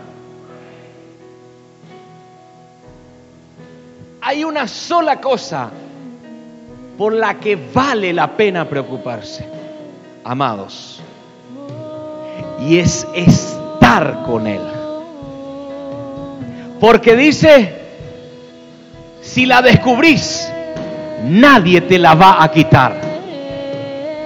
Hay 4.21 4.43
una 4.43 4.67
sola 4.67 5.19
cosa 5.19 5.69
por 6.97 7.13
la 7.13 7.39
que 7.39 7.57
vale 7.73 8.13
la 8.13 8.35
pena 8.35 8.67
preocuparse, 8.67 9.47
amados, 10.23 11.01
y 12.59 12.77
es 12.77 13.07
estar 13.13 14.23
con 14.23 14.47
Él. 14.47 14.61
Porque 16.79 17.15
dice, 17.15 17.75
si 19.21 19.45
la 19.45 19.61
descubrís, 19.61 20.51
nadie 21.23 21.81
te 21.81 21.97
la 21.97 22.15
va 22.15 22.43
a 22.43 22.51
quitar. 22.51 23.11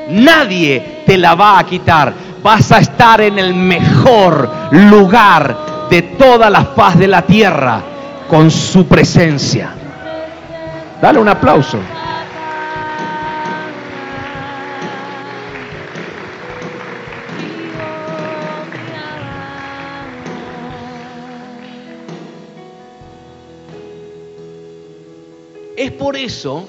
Nadie 0.10 1.04
te 1.06 1.18
la 1.18 1.36
va 1.36 1.60
a 1.60 1.66
quitar. 1.66 2.14
Vas 2.42 2.72
a 2.72 2.80
estar 2.80 3.22
en 3.22 3.40
el 3.40 3.56
mejor 3.56 4.50
lugar 4.72 5.88
de 5.90 6.02
toda 6.02 6.50
la 6.50 6.66
faz 6.66 6.98
de 6.98 7.08
la 7.08 7.22
tierra 7.24 7.82
con 8.28 8.52
su 8.52 8.88
presencia. 8.88 9.70
Dale 11.02 11.20
un 11.20 11.30
aplauso. 11.30 11.80
Es 25.78 25.92
por 25.92 26.16
eso 26.16 26.66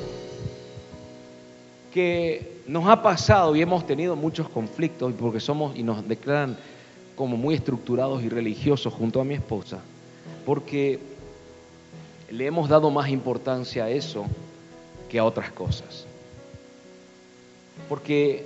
que 1.96 2.60
nos 2.66 2.86
ha 2.88 3.00
pasado 3.00 3.56
y 3.56 3.62
hemos 3.62 3.86
tenido 3.86 4.16
muchos 4.16 4.50
conflictos 4.50 5.14
porque 5.18 5.40
somos 5.40 5.74
y 5.78 5.82
nos 5.82 6.06
declaran 6.06 6.58
como 7.16 7.38
muy 7.38 7.54
estructurados 7.54 8.22
y 8.22 8.28
religiosos 8.28 8.92
junto 8.92 9.18
a 9.18 9.24
mi 9.24 9.32
esposa, 9.32 9.78
porque 10.44 10.98
le 12.30 12.44
hemos 12.44 12.68
dado 12.68 12.90
más 12.90 13.08
importancia 13.08 13.84
a 13.84 13.90
eso 13.90 14.26
que 15.08 15.18
a 15.18 15.24
otras 15.24 15.50
cosas. 15.52 16.04
Porque 17.88 18.44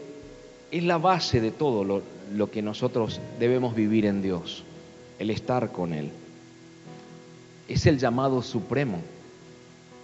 es 0.71 0.85
la 0.85 0.99
base 0.99 1.41
de 1.41 1.51
todo 1.51 1.83
lo, 1.83 2.03
lo 2.33 2.53
que 2.53 2.63
nosotros 2.63 3.21
debemos 3.41 3.75
vivir 3.75 4.07
en 4.07 4.23
Dios, 4.23 4.63
el 5.19 5.29
estar 5.29 5.73
con 5.73 5.93
Él. 5.93 6.13
Es 7.67 7.85
el 7.87 7.99
llamado 7.99 8.43
supremo 8.43 9.01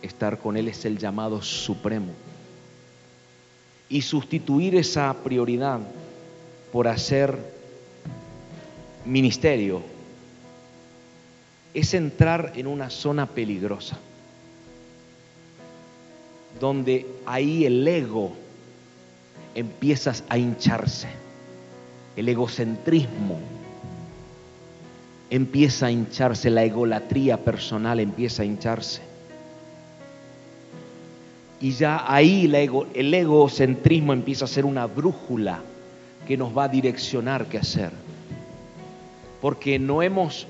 estar 0.02 0.40
con 0.40 0.56
Él 0.56 0.66
es 0.66 0.84
el 0.84 0.98
llamado 0.98 1.40
supremo. 1.42 2.12
Y 3.88 4.02
sustituir 4.02 4.74
esa 4.74 5.14
prioridad 5.22 5.80
por 6.72 6.88
hacer 6.88 7.38
ministerio 9.04 9.82
es 11.72 11.94
entrar 11.94 12.52
en 12.56 12.66
una 12.66 12.90
zona 12.90 13.26
peligrosa, 13.26 13.98
donde 16.58 17.06
ahí 17.26 17.64
el 17.66 17.86
ego 17.86 18.32
empieza 19.54 20.14
a 20.28 20.38
hincharse, 20.38 21.08
el 22.16 22.28
egocentrismo 22.28 23.38
empieza 25.30 25.86
a 25.86 25.90
hincharse, 25.90 26.50
la 26.50 26.64
egolatría 26.64 27.44
personal 27.44 28.00
empieza 28.00 28.42
a 28.42 28.46
hincharse. 28.46 29.02
Y 31.60 31.72
ya 31.72 32.04
ahí 32.06 32.52
el 32.94 33.14
egocentrismo 33.14 34.12
empieza 34.12 34.44
a 34.44 34.48
ser 34.48 34.64
una 34.64 34.86
brújula 34.86 35.60
que 36.26 36.36
nos 36.36 36.56
va 36.56 36.64
a 36.64 36.68
direccionar 36.68 37.46
qué 37.46 37.58
hacer. 37.58 37.90
Porque 39.40 39.78
no 39.78 40.02
hemos 40.02 40.46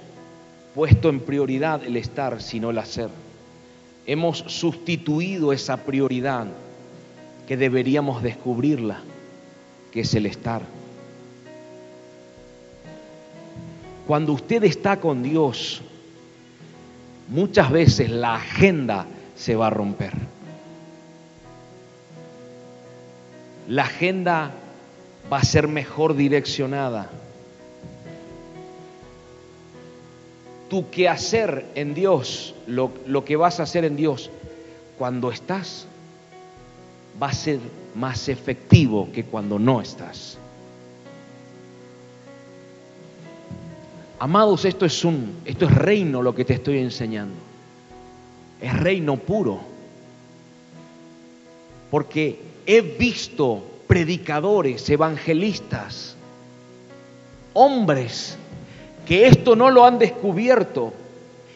puesto 0.75 1.09
en 1.09 1.21
prioridad 1.21 1.85
el 1.85 1.97
estar, 1.97 2.43
sino 2.43 2.71
el 2.71 2.79
hacer. 2.79 3.09
Hemos 4.07 4.39
sustituido 4.47 5.53
esa 5.53 5.79
prioridad 5.79 6.47
que 7.47 7.57
deberíamos 7.57 8.23
descubrirla, 8.23 9.01
que 9.93 10.01
es 10.01 10.15
el 10.15 10.27
estar. 10.27 10.63
Cuando 14.07 14.33
usted 14.33 14.63
está 14.65 15.01
con 15.01 15.23
Dios, 15.23 15.83
muchas 17.29 17.71
veces 17.71 18.11
la 18.11 18.37
agenda 18.37 19.07
se 19.35 19.57
va 19.57 19.69
a 19.69 19.71
romper. 19.71 20.13
La 23.69 23.83
agenda 23.83 24.53
va 25.33 25.39
a 25.39 25.45
ser 25.45 25.69
mejor 25.69 26.15
direccionada. 26.15 27.11
Tu 30.69 30.85
hacer 31.09 31.67
en 31.75 31.95
Dios, 31.95 32.55
lo, 32.67 32.91
lo 33.07 33.25
que 33.25 33.37
vas 33.37 33.61
a 33.61 33.65
hacer 33.65 33.85
en 33.85 33.97
Dios, 33.97 34.31
cuando 34.99 35.31
estás, 35.31 35.87
va 37.21 37.29
a 37.29 37.33
ser 37.33 37.61
más 37.95 38.29
efectivo 38.29 39.09
que 39.13 39.25
cuando 39.25 39.59
no 39.59 39.81
estás. 39.81 40.39
Amados, 44.19 44.65
esto 44.65 44.87
es 44.87 45.05
un 45.05 45.41
esto 45.45 45.67
es 45.67 45.75
reino 45.75 46.23
lo 46.23 46.35
que 46.35 46.45
te 46.45 46.55
estoy 46.55 46.79
enseñando. 46.79 47.37
Es 48.61 48.75
reino 48.79 49.17
puro. 49.17 49.61
Porque 51.91 52.46
he 52.67 52.81
visto 52.81 53.63
predicadores, 53.87 54.89
evangelistas, 54.91 56.17
hombres 57.55 58.37
que 59.07 59.29
esto 59.29 59.55
no 59.55 59.71
lo 59.71 59.85
han 59.87 59.99
descubierto 59.99 60.93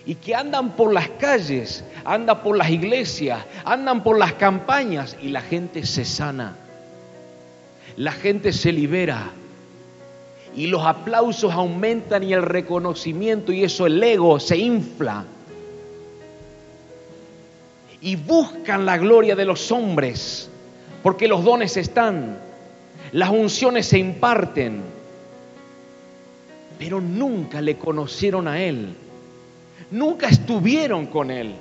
y 0.07 0.15
que 0.15 0.35
andan 0.35 0.77
por 0.77 0.93
las 0.93 1.09
calles, 1.09 1.85
andan 2.05 2.43
por 2.43 2.57
las 2.57 2.71
iglesias, 2.71 3.45
andan 3.65 4.03
por 4.03 4.19
las 4.19 4.35
campañas 4.35 5.17
y 5.21 5.29
la 5.29 5.41
gente 5.41 5.85
se 5.85 6.05
sana, 6.05 6.57
la 7.97 8.13
gente 8.13 8.53
se 8.53 8.73
libera 8.73 9.33
y 10.55 10.69
los 10.69 10.85
aplausos 10.85 11.53
aumentan 11.53 12.23
y 12.23 12.33
el 12.33 12.43
reconocimiento 12.43 13.53
y 13.53 13.65
eso 13.65 13.87
el 13.87 14.03
ego 14.03 14.41
se 14.41 14.57
infla. 14.57 15.25
Y 18.03 18.17
buscan 18.17 18.87
la 18.87 18.97
gloria 18.97 19.37
de 19.37 19.45
los 19.45 19.71
hombres 19.71 20.50
porque 21.03 21.29
los 21.29 21.45
dones 21.45 21.77
están, 21.77 22.39
las 23.13 23.31
unciones 23.31 23.87
se 23.87 23.99
imparten, 23.99 24.83
pero 26.79 27.01
nunca 27.01 27.61
le 27.61 27.77
conocieron 27.77 28.49
a 28.49 28.61
Él, 28.61 28.95
nunca 29.91 30.29
estuvieron 30.29 31.07
con 31.07 31.31
Él. 31.31 31.55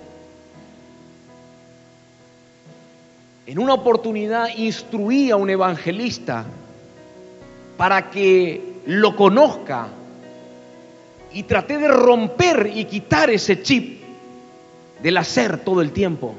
En 3.45 3.57
una 3.57 3.73
oportunidad 3.73 4.49
instruí 4.57 5.31
a 5.31 5.35
un 5.35 5.49
evangelista 5.49 6.45
para 7.77 8.11
que 8.11 8.81
lo 8.85 9.15
conozca 9.15 9.87
y 11.33 11.43
traté 11.43 11.77
de 11.77 11.87
romper 11.87 12.71
y 12.73 12.85
quitar 12.85 13.29
ese 13.29 13.61
chip 13.63 14.03
del 15.01 15.17
hacer 15.17 15.59
todo 15.59 15.81
el 15.81 15.91
tiempo. 15.91 16.35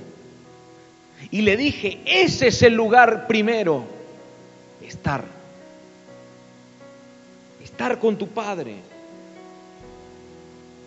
Y 1.30 1.42
le 1.42 1.56
dije, 1.56 2.00
ese 2.04 2.48
es 2.48 2.62
el 2.62 2.74
lugar 2.74 3.26
primero, 3.26 3.84
estar. 4.82 5.24
Estar 7.62 7.98
con 7.98 8.16
tu 8.16 8.28
Padre. 8.28 8.76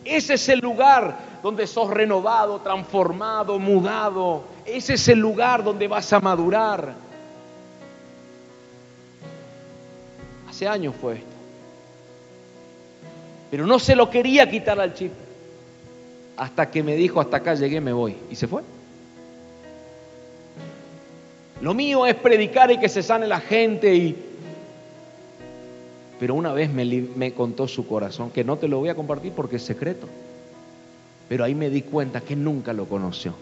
Ese 0.04 0.34
es 0.34 0.50
el 0.50 0.60
lugar 0.60 1.18
donde 1.42 1.66
sos 1.66 1.90
renovado, 1.90 2.60
transformado, 2.60 3.58
mudado. 3.58 4.44
Ese 4.66 4.96
es 4.96 5.08
el 5.08 5.20
lugar 5.20 5.64
donde 5.64 5.88
vas 5.88 6.12
a 6.12 6.20
madurar. 6.20 6.94
Hace 10.50 10.68
años 10.68 10.94
fue 11.00 11.16
esto. 11.16 11.28
Pero 13.50 13.66
no 13.66 13.80
se 13.80 13.96
lo 13.96 14.10
quería 14.10 14.50
quitar 14.50 14.80
al 14.80 14.94
chip. 14.94 15.14
Hasta 16.36 16.70
que 16.70 16.84
me 16.84 16.96
dijo, 16.96 17.22
hasta 17.22 17.38
acá 17.38 17.54
llegué, 17.54 17.80
me 17.80 17.94
voy. 17.94 18.16
Y 18.30 18.36
se 18.36 18.48
fue. 18.48 18.64
Lo 21.62 21.74
mío 21.74 22.06
es 22.06 22.16
predicar 22.16 22.72
y 22.72 22.80
que 22.80 22.90
se 22.90 23.04
sane 23.04 23.28
la 23.28 23.40
gente 23.40 23.96
y... 23.96 24.16
Pero 26.20 26.36
una 26.36 26.54
vez 26.54 26.72
me, 26.72 26.86
me 26.86 27.34
contó 27.34 27.68
su 27.68 27.88
corazón, 27.88 28.32
que 28.32 28.44
no 28.44 28.58
te 28.58 28.68
lo 28.68 28.80
voy 28.80 28.90
a 28.90 28.96
compartir 28.96 29.34
porque 29.34 29.58
es 29.58 29.64
secreto. 29.64 30.08
Pero 31.28 31.44
ahí 31.44 31.56
me 31.56 31.70
di 31.70 31.82
cuenta 31.82 32.22
que 32.22 32.36
nunca 32.36 32.74
lo 32.74 32.86
conoció. 32.86 33.34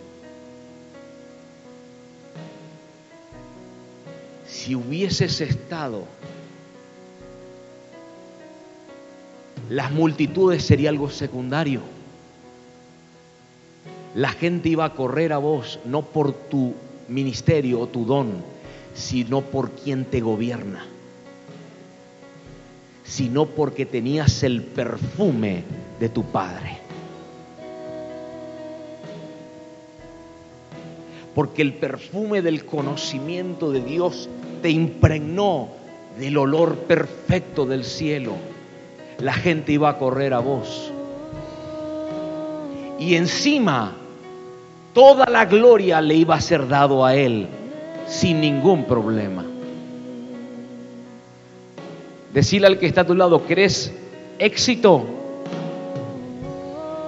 Si 4.48 4.76
hubieses 4.76 5.42
estado, 5.42 6.06
las 9.70 9.92
multitudes 9.92 10.66
sería 10.66 10.90
algo 10.90 11.10
secundario. 11.10 11.82
La 14.16 14.30
gente 14.30 14.70
iba 14.70 14.86
a 14.86 14.94
correr 14.94 15.32
a 15.32 15.38
vos, 15.38 15.80
no 15.86 16.02
por 16.02 16.34
tu 16.34 16.74
ministerio 17.12 17.82
o 17.82 17.88
tu 17.88 18.06
don, 18.06 18.44
sino 18.94 19.42
por 19.42 19.72
quien 19.72 20.06
te 20.06 20.22
gobierna, 20.22 20.86
sino 23.04 23.46
porque 23.46 23.86
tenías 23.86 24.44
el 24.44 24.64
perfume 24.64 25.64
de 26.00 26.10
tu 26.10 26.24
Padre. 26.24 26.80
Porque 31.36 31.62
el 31.62 31.74
perfume 31.74 32.42
del 32.42 32.66
conocimiento 32.66 33.72
de 33.72 33.82
Dios 33.82 34.30
te 34.62 34.70
impregnó 34.70 35.70
del 36.20 36.38
olor 36.38 36.76
perfecto 36.80 37.66
del 37.66 37.86
cielo. 37.86 38.34
La 39.20 39.34
gente 39.34 39.72
iba 39.72 39.90
a 39.90 39.98
correr 39.98 40.34
a 40.34 40.40
vos. 40.40 40.92
Y 43.00 43.16
encima 43.16 44.01
toda 44.94 45.26
la 45.30 45.46
gloria 45.46 46.02
le 46.02 46.16
iba 46.16 46.36
a 46.36 46.42
ser 46.42 46.68
dado 46.68 47.06
a 47.06 47.16
él 47.16 47.48
sin 48.08 48.42
ningún 48.42 48.86
problema. 48.86 49.46
Decirle 52.34 52.68
al 52.68 52.80
que 52.80 52.86
está 52.86 53.02
a 53.02 53.06
tu 53.06 53.16
lado, 53.16 53.42
¿crees 53.44 53.94
éxito? 54.40 55.06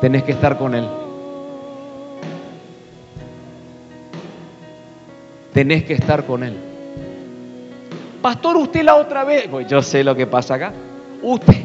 Tenés 0.01 0.23
que 0.23 0.33
estar 0.33 0.57
con 0.57 0.75
él. 0.75 0.85
Tenés 5.53 5.83
que 5.83 5.93
estar 5.93 6.25
con 6.25 6.43
él. 6.43 6.57
Pastor, 8.21 8.57
usted 8.57 8.83
la 8.83 8.95
otra 8.95 9.23
vez, 9.23 9.47
pues 9.49 9.67
yo 9.67 9.81
sé 9.81 10.03
lo 10.03 10.15
que 10.15 10.27
pasa 10.27 10.55
acá. 10.55 10.73
Usted, 11.21 11.57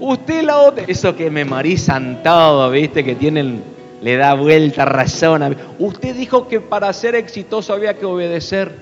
usted 0.00 0.42
la 0.42 0.58
otra, 0.58 0.84
eso 0.86 1.14
que 1.14 1.30
memorizan 1.30 2.22
todo, 2.22 2.70
viste, 2.70 3.04
que 3.04 3.14
tienen 3.14 3.62
le 4.02 4.16
da 4.16 4.34
vuelta 4.34 4.84
razón. 4.84 5.56
Usted 5.78 6.14
dijo 6.14 6.48
que 6.48 6.60
para 6.60 6.92
ser 6.92 7.14
exitoso 7.14 7.72
había 7.72 7.94
que 7.98 8.04
obedecer. 8.04 8.74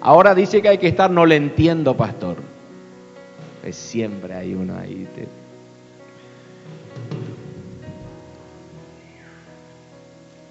Ahora 0.00 0.34
dice 0.34 0.62
que 0.62 0.68
hay 0.68 0.78
que 0.78 0.88
estar, 0.88 1.10
no 1.10 1.26
le 1.26 1.36
entiendo, 1.36 1.96
pastor. 1.96 2.36
Pues 3.62 3.76
siempre 3.76 4.34
hay 4.34 4.54
uno 4.54 4.76
ahí. 4.76 5.06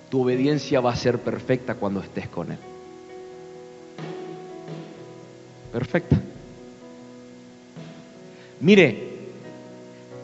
Tu 0.10 0.22
obediencia 0.22 0.82
va 0.82 0.92
a 0.92 0.96
ser 0.96 1.20
perfecta 1.20 1.76
cuando 1.76 2.02
estés 2.02 2.28
con 2.28 2.52
Él. 2.52 2.58
Perfecta. 5.72 6.20
Mire, 8.60 9.10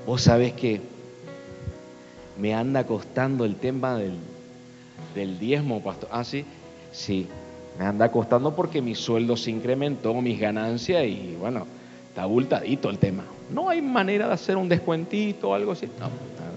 vos 0.05 0.21
sabés 0.21 0.53
que 0.53 0.81
me 2.39 2.53
anda 2.53 2.85
costando 2.85 3.45
el 3.45 3.55
tema 3.55 3.97
del, 3.97 5.39
diezmo, 5.39 5.81
pastor. 5.81 6.09
Ah, 6.11 6.23
sí, 6.23 6.45
sí, 6.91 7.27
me 7.79 7.85
anda 7.85 8.11
costando 8.11 8.55
porque 8.55 8.81
mi 8.81 8.95
sueldo 8.95 9.35
se 9.35 9.51
incrementó, 9.51 10.13
mis 10.21 10.39
ganancias 10.39 11.05
y 11.05 11.35
bueno, 11.39 11.65
está 12.09 12.23
abultadito 12.23 12.89
el 12.89 12.99
tema. 12.99 13.23
No 13.51 13.69
hay 13.69 13.81
manera 13.81 14.27
de 14.27 14.33
hacer 14.33 14.57
un 14.57 14.69
descuentito 14.69 15.49
o 15.49 15.53
algo 15.53 15.71
así. 15.71 15.87
No, 15.99 16.09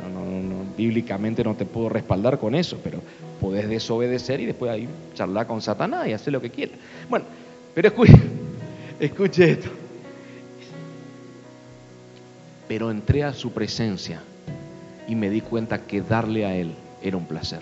no, 0.09 0.25
no, 0.25 0.43
no, 0.43 0.65
bíblicamente 0.77 1.43
no 1.43 1.55
te 1.55 1.65
puedo 1.65 1.89
respaldar 1.89 2.39
con 2.39 2.55
eso, 2.55 2.79
pero 2.83 3.01
podés 3.41 3.69
desobedecer 3.69 4.41
y 4.41 4.47
después 4.47 4.71
ahí 4.71 4.89
charlar 5.15 5.47
con 5.47 5.63
Satanás 5.63 6.07
y 6.09 6.13
hacer 6.13 6.33
lo 6.33 6.41
que 6.41 6.51
quieras. 6.51 6.79
Bueno, 7.09 7.25
pero 7.75 7.89
escuche, 7.89 8.21
escuche 9.01 9.53
esto. 9.53 9.71
Pero 12.69 12.91
entré 12.91 13.25
a 13.25 13.33
su 13.33 13.51
presencia 13.53 14.23
y 15.11 15.17
me 15.17 15.29
di 15.29 15.41
cuenta 15.41 15.87
que 15.87 16.03
darle 16.03 16.47
a 16.47 16.55
Él 16.55 16.73
era 17.03 17.17
un 17.17 17.27
placer. 17.27 17.61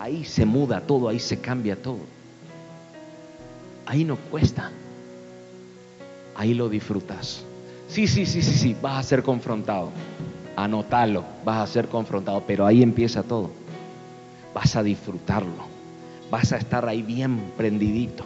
Ahí 0.00 0.24
se 0.24 0.44
muda 0.44 0.80
todo, 0.80 1.08
ahí 1.08 1.20
se 1.20 1.38
cambia 1.38 1.80
todo. 1.80 2.00
Ahí 3.86 4.02
no 4.02 4.16
cuesta. 4.16 4.72
Ahí 6.34 6.54
lo 6.54 6.68
disfrutas. 6.68 7.44
Sí, 7.86 8.08
sí, 8.08 8.26
sí, 8.26 8.42
sí, 8.42 8.52
sí, 8.52 8.76
vas 8.82 8.98
a 8.98 9.02
ser 9.04 9.22
confrontado. 9.22 9.90
Anótalo, 10.56 11.22
vas 11.44 11.70
a 11.70 11.72
ser 11.72 11.86
confrontado, 11.86 12.42
pero 12.44 12.66
ahí 12.66 12.82
empieza 12.82 13.22
todo. 13.22 13.52
Vas 14.52 14.74
a 14.74 14.82
disfrutarlo. 14.82 15.72
Vas 16.32 16.52
a 16.52 16.56
estar 16.56 16.88
ahí 16.88 17.02
bien 17.02 17.52
prendidito. 17.56 18.24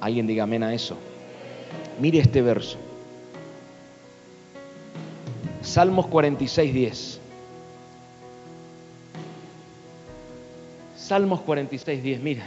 Alguien 0.00 0.26
diga 0.26 0.42
amén 0.42 0.64
a 0.64 0.74
eso. 0.74 0.96
Mire 2.00 2.18
este 2.18 2.42
verso. 2.42 2.89
Salmos 5.62 6.06
46, 6.06 6.74
10. 6.74 7.20
Salmos 10.96 11.40
46, 11.40 12.02
10. 12.02 12.20
Mira. 12.20 12.46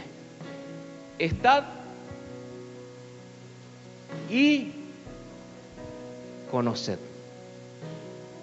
Estad 1.18 1.64
y 4.30 4.72
conoced 6.50 6.98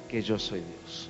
que 0.07 0.21
yo 0.21 0.39
soy 0.39 0.59
Dios. 0.59 1.09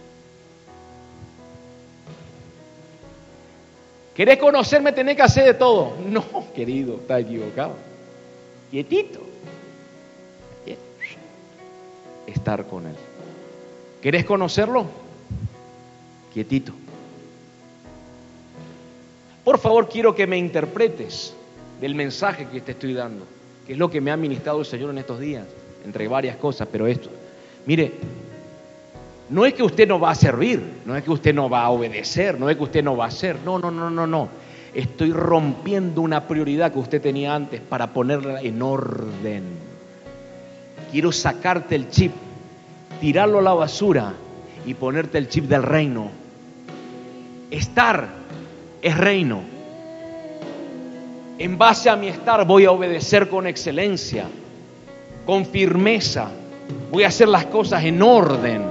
¿Querés 4.16 4.38
conocerme? 4.38 4.92
Tenés 4.92 5.16
que 5.16 5.22
hacer 5.22 5.46
de 5.46 5.54
todo. 5.54 5.94
No, 6.06 6.24
querido, 6.54 6.96
está 6.96 7.20
equivocado. 7.20 7.76
Quietito. 8.70 9.22
Estar 12.28 12.66
con 12.66 12.88
Él. 12.88 12.96
¿Querés 14.02 14.26
conocerlo? 14.26 14.86
Quietito. 16.34 16.74
Por 19.44 19.60
favor, 19.60 19.90
quiero 19.90 20.16
que 20.16 20.28
me 20.28 20.38
interpretes 20.38 21.34
del 21.80 21.96
mensaje 21.96 22.48
que 22.48 22.62
te 22.62 22.72
estoy 22.72 22.94
dando, 22.94 23.26
que 23.66 23.74
es 23.74 23.80
lo 23.80 23.90
que 23.90 24.02
me 24.02 24.12
ha 24.12 24.18
ministrado 24.18 24.60
el 24.60 24.66
Señor 24.66 24.92
en 24.92 25.00
estos 25.00 25.20
días, 25.20 25.46
entre 25.86 26.08
varias 26.08 26.38
cosas, 26.38 26.68
pero 26.72 26.88
esto. 26.88 27.10
Mire, 27.66 27.94
no 29.30 29.46
es 29.46 29.54
que 29.54 29.64
usted 29.64 29.88
no 29.88 30.00
va 30.00 30.12
a 30.12 30.16
servir, 30.16 30.62
no 30.86 30.96
es 30.96 31.04
que 31.04 31.12
usted 31.12 31.34
no 31.34 31.50
va 31.50 31.64
a 31.64 31.70
obedecer, 31.70 32.40
no 32.40 32.50
es 32.50 32.58
que 32.58 32.64
usted 32.64 32.84
no 32.84 32.98
va 32.98 33.06
a 33.06 33.08
hacer, 33.08 33.38
no, 33.46 33.60
no, 33.60 33.72
no, 33.72 33.90
no, 33.90 34.06
no. 34.06 34.30
Estoy 34.74 35.12
rompiendo 35.12 36.02
una 36.02 36.28
prioridad 36.28 36.72
que 36.72 36.80
usted 36.80 37.02
tenía 37.02 37.34
antes 37.36 37.62
para 37.62 37.94
ponerla 37.94 38.42
en 38.42 38.62
orden. 38.62 39.44
Quiero 40.92 41.12
sacarte 41.12 41.76
el 41.76 41.90
chip, 41.90 42.12
tirarlo 43.02 43.40
a 43.40 43.42
la 43.42 43.54
basura 43.56 44.14
y 44.64 44.76
ponerte 44.76 45.18
el 45.18 45.28
chip 45.28 45.46
del 45.46 45.64
reino. 45.64 46.12
Estar 47.50 48.08
es 48.80 48.96
reino. 48.96 49.42
En 51.40 51.58
base 51.58 51.90
a 51.90 51.96
mi 51.96 52.08
estar 52.08 52.46
voy 52.46 52.66
a 52.66 52.72
obedecer 52.72 53.28
con 53.28 53.48
excelencia, 53.48 54.26
con 55.26 55.48
firmeza. 55.48 56.30
Voy 56.92 57.04
a 57.04 57.08
hacer 57.08 57.28
las 57.28 57.46
cosas 57.48 57.84
en 57.84 58.04
orden. 58.04 58.64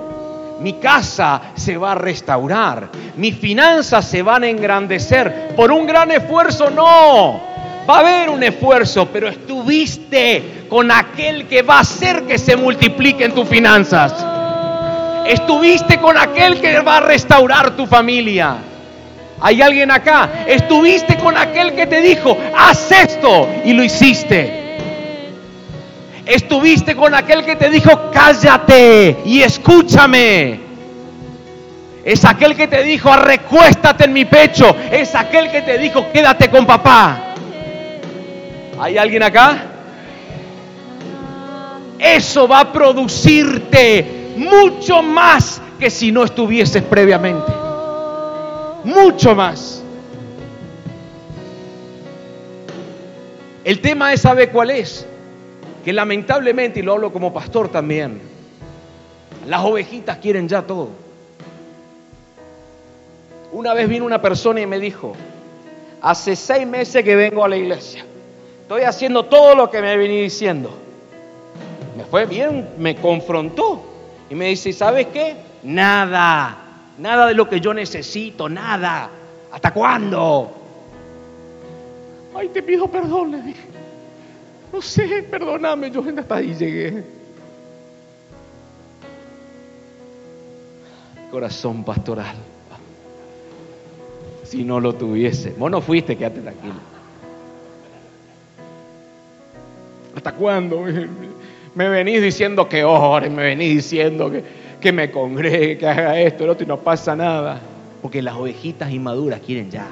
Mi 0.61 0.75
casa 0.75 1.43
se 1.57 1.77
va 1.77 1.93
a 1.93 1.97
restaurar. 1.97 2.89
Mis 3.17 3.37
finanzas 3.37 4.07
se 4.07 4.23
van 4.23 4.45
a 4.45 4.49
engrandecer. 4.49 5.55
Por 5.57 5.73
un 5.73 5.89
gran 5.89 6.13
esfuerzo, 6.13 6.71
no. 6.71 7.41
Va 7.89 7.97
a 7.97 8.01
haber 8.01 8.31
un 8.31 8.45
esfuerzo, 8.45 9.09
pero 9.13 9.27
estuviste 9.27 10.60
con 10.71 10.91
aquel 10.93 11.47
que 11.49 11.63
va 11.63 11.79
a 11.79 11.81
hacer 11.81 12.23
que 12.23 12.39
se 12.39 12.57
multipliquen 12.57 13.35
tus 13.35 13.49
finanzas. 13.49 14.15
Estuviste 15.27 15.99
con 15.99 16.17
aquel 16.17 16.61
que 16.61 16.79
va 16.81 16.99
a 16.99 17.01
restaurar 17.01 17.73
tu 17.73 17.87
familia. 17.87 18.57
¿Hay 19.41 19.61
alguien 19.61 19.91
acá? 19.91 20.45
Estuviste 20.47 21.17
con 21.17 21.37
aquel 21.37 21.75
que 21.75 21.87
te 21.87 22.01
dijo, 22.01 22.39
haz 22.57 22.93
esto 22.93 23.49
y 23.65 23.73
lo 23.73 23.83
hiciste. 23.83 24.79
Estuviste 26.25 26.95
con 26.95 27.15
aquel 27.15 27.45
que 27.45 27.57
te 27.57 27.69
dijo, 27.69 28.11
cállate 28.13 29.19
y 29.25 29.43
escúchame. 29.43 30.61
Es 32.05 32.25
aquel 32.25 32.55
que 32.55 32.69
te 32.69 32.85
dijo, 32.85 33.15
recuéstate 33.17 34.05
en 34.05 34.13
mi 34.13 34.25
pecho. 34.25 34.77
Es 34.93 35.17
aquel 35.17 35.51
que 35.51 35.63
te 35.63 35.79
dijo, 35.79 36.13
quédate 36.13 36.49
con 36.49 36.65
papá. 36.65 37.35
¿Hay 38.79 38.97
alguien 38.97 39.25
acá? 39.25 39.70
Eso 42.01 42.49
va 42.49 42.61
a 42.61 42.73
producirte 42.73 44.35
mucho 44.37 45.03
más 45.03 45.61
que 45.79 45.91
si 45.91 46.11
no 46.11 46.25
estuvieses 46.25 46.83
previamente 46.83 47.61
mucho 48.85 49.35
más. 49.35 49.83
El 53.65 53.81
tema 53.81 54.13
es, 54.13 54.23
¿sabe 54.23 54.49
cuál 54.51 54.71
es? 54.71 55.07
Que 55.85 55.93
lamentablemente, 55.93 56.81
y 56.81 56.83
lo 56.83 56.93
hablo 56.93 57.13
como 57.13 57.33
pastor 57.33 57.69
también, 57.69 58.21
las 59.47 59.63
ovejitas 59.63 60.19
quieren 60.19 60.49
ya 60.49 60.63
todo. 60.63 60.89
Una 63.53 63.75
vez 63.75 63.89
vino 63.89 64.05
una 64.05 64.23
persona 64.23 64.61
y 64.61 64.67
me 64.67 64.79
dijo, 64.79 65.15
hace 66.01 66.37
seis 66.37 66.67
meses 66.67 67.05
que 67.05 67.17
vengo 67.17 67.45
a 67.45 67.49
la 67.49 67.57
iglesia, 67.57 68.05
estoy 68.63 68.83
haciendo 68.83 69.25
todo 69.25 69.55
lo 69.55 69.71
que 69.71 69.81
me 69.83 69.97
vení 69.97 70.23
diciendo. 70.23 70.71
Me 71.97 72.05
fue 72.05 72.27
bien, 72.27 72.71
me 72.79 72.97
confrontó 72.97 73.83
y 74.29 74.35
me 74.35 74.47
dice, 74.47 74.73
¿sabes 74.73 75.09
qué? 75.09 75.37
Nada. 75.63 76.57
Nada 76.99 77.27
de 77.27 77.35
lo 77.35 77.49
que 77.49 77.61
yo 77.61 77.75
necesito, 77.75 78.49
nada. 78.49 79.11
¿Hasta 79.51 79.73
cuándo? 79.73 80.51
Ay, 82.35 82.49
te 82.49 82.63
pido 82.63 82.89
perdón, 82.89 83.33
le 83.33 83.43
dije. 83.43 83.69
No 84.73 84.81
sé, 84.81 85.27
perdóname, 85.29 85.91
yo 85.91 86.03
hasta 86.17 86.37
ahí 86.37 86.55
llegué. 86.55 87.05
Corazón 91.31 91.85
pastoral. 91.85 92.37
Si 94.45 94.65
no 94.65 94.81
lo 94.81 94.95
tuviese. 94.95 95.51
Vos 95.51 95.71
no 95.71 95.81
fuiste, 95.81 96.17
quédate 96.17 96.41
tranquilo. 96.41 96.75
¿Hasta 100.15 100.33
cuándo? 100.33 100.85
Me 101.75 101.89
venís 101.89 102.23
diciendo 102.23 102.69
que 102.69 102.85
ores, 102.85 103.31
me 103.31 103.43
venís 103.43 103.77
diciendo 103.77 104.31
que, 104.31 104.43
que 104.81 104.93
me 104.93 105.11
congregue, 105.11 105.79
que 105.79 105.87
haga 105.87 106.21
esto, 106.21 106.45
el 106.45 106.51
otro 106.51 106.65
y 106.65 106.69
no 106.69 106.79
pasa 106.79 107.15
nada. 107.15 107.61
Porque 108.03 108.23
las 108.23 108.35
ovejitas 108.35 108.91
inmaduras 108.91 109.41
quieren 109.41 109.71
ya. 109.71 109.89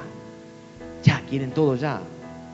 Ya, 1.03 1.21
quieren 1.29 1.51
todo 1.51 1.75
ya. 1.75 2.01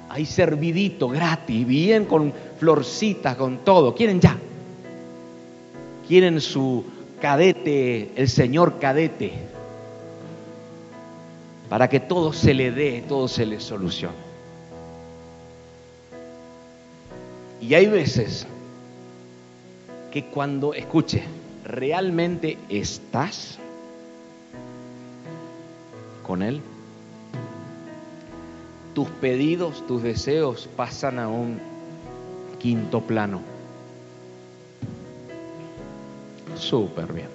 Hay 0.10 0.26
servidito 0.26 1.10
gratis, 1.10 1.66
bien 1.66 2.06
con 2.06 2.34
florcitas, 2.60 3.36
con 3.36 3.60
todo. 3.60 3.96
Quieren 3.96 4.20
ya. 4.20 4.38
Quieren 6.08 6.40
su 6.40 6.86
cadete, 7.20 8.12
el 8.16 8.30
señor 8.30 8.78
cadete. 8.80 9.34
Para 11.70 11.90
que 11.90 12.00
todo 12.00 12.32
se 12.32 12.54
le 12.54 12.72
dé, 12.72 13.04
todo 13.08 13.28
se 13.28 13.46
le 13.46 13.60
solucione. 13.60 14.14
Y 17.60 17.74
hay 17.74 17.88
veces 17.88 18.46
que 20.16 20.24
cuando, 20.24 20.74
escuche, 20.74 21.26
realmente 21.66 22.58
estás 22.70 23.60
con 26.24 26.42
Él, 26.42 26.62
tus 28.94 29.10
pedidos, 29.10 29.86
tus 29.88 30.02
deseos 30.02 30.70
pasan 30.78 31.20
a 31.20 31.28
un 31.28 31.60
quinto 32.60 33.02
plano. 33.02 33.42
Súper 36.56 37.12
bien. 37.12 37.28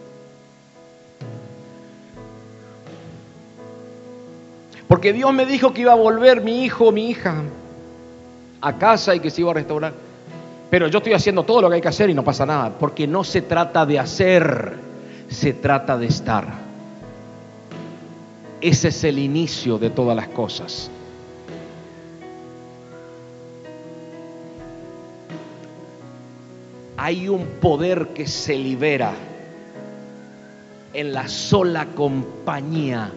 Porque 4.88 5.12
Dios 5.12 5.34
me 5.34 5.44
dijo 5.44 5.74
que 5.74 5.82
iba 5.82 5.92
a 5.92 5.96
volver 5.96 6.40
mi 6.40 6.64
hijo, 6.64 6.92
mi 6.92 7.10
hija, 7.10 7.42
a 8.62 8.78
casa 8.78 9.14
y 9.14 9.20
que 9.20 9.28
se 9.28 9.42
iba 9.42 9.50
a 9.50 9.54
restaurar. 9.54 9.92
Pero 10.70 10.88
yo 10.88 10.98
estoy 10.98 11.12
haciendo 11.12 11.42
todo 11.42 11.62
lo 11.62 11.68
que 11.68 11.76
hay 11.76 11.80
que 11.80 11.88
hacer 11.88 12.08
y 12.10 12.14
no 12.14 12.24
pasa 12.24 12.46
nada, 12.46 12.78
porque 12.78 13.06
no 13.06 13.24
se 13.24 13.42
trata 13.42 13.84
de 13.84 13.98
hacer, 13.98 14.76
se 15.28 15.52
trata 15.52 15.98
de 15.98 16.06
estar. 16.06 16.46
Ese 18.60 18.88
es 18.88 19.04
el 19.04 19.18
inicio 19.18 19.78
de 19.78 19.90
todas 19.90 20.16
las 20.16 20.28
cosas. 20.28 20.90
hay 27.02 27.30
un 27.30 27.46
poder 27.62 28.08
que 28.08 28.26
se 28.26 28.58
libera 28.58 29.14
en 30.92 31.14
la 31.14 31.28
sola 31.28 31.86
compañía 31.86 33.10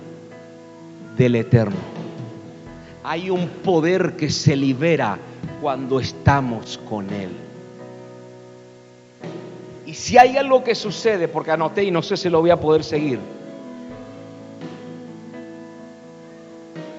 del 1.18 1.36
Eterno. 1.36 1.76
Hay 3.04 3.30
un 3.30 3.50
poder 3.50 4.16
que 4.16 4.30
se 4.30 4.56
libera 4.56 5.20
cuando 5.62 6.00
estamos 6.00 6.80
con 6.90 7.10
Él. 7.10 7.43
Y 9.94 9.96
si 9.96 10.18
hay 10.18 10.38
algo 10.38 10.64
que 10.64 10.74
sucede, 10.74 11.28
porque 11.28 11.52
anoté 11.52 11.84
y 11.84 11.92
no 11.92 12.02
sé 12.02 12.18
si 12.18 12.28
lo 12.28 12.42
voy 12.42 12.50
a 12.50 12.60
poder 12.60 12.84
seguir, 12.84 13.20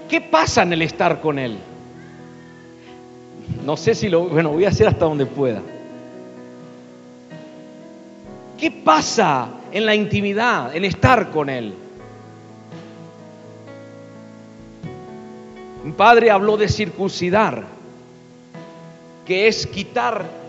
¿qué 0.08 0.20
pasa 0.20 0.62
en 0.62 0.74
el 0.74 0.82
estar 0.82 1.20
con 1.20 1.40
Él? 1.40 1.58
No 3.64 3.76
sé 3.76 3.96
si 3.96 4.08
lo, 4.08 4.28
bueno, 4.28 4.50
voy 4.50 4.64
a 4.64 4.68
hacer 4.68 4.86
hasta 4.86 5.06
donde 5.06 5.26
pueda. 5.26 5.60
¿Qué 8.60 8.70
pasa 8.70 9.48
en 9.72 9.86
la 9.86 9.96
intimidad, 9.96 10.76
en 10.76 10.84
estar 10.84 11.32
con 11.32 11.50
Él? 11.50 11.74
Mi 15.82 15.90
padre 15.90 16.30
habló 16.30 16.56
de 16.56 16.68
circuncidar, 16.68 17.64
que 19.26 19.48
es 19.48 19.66
quitar, 19.66 20.43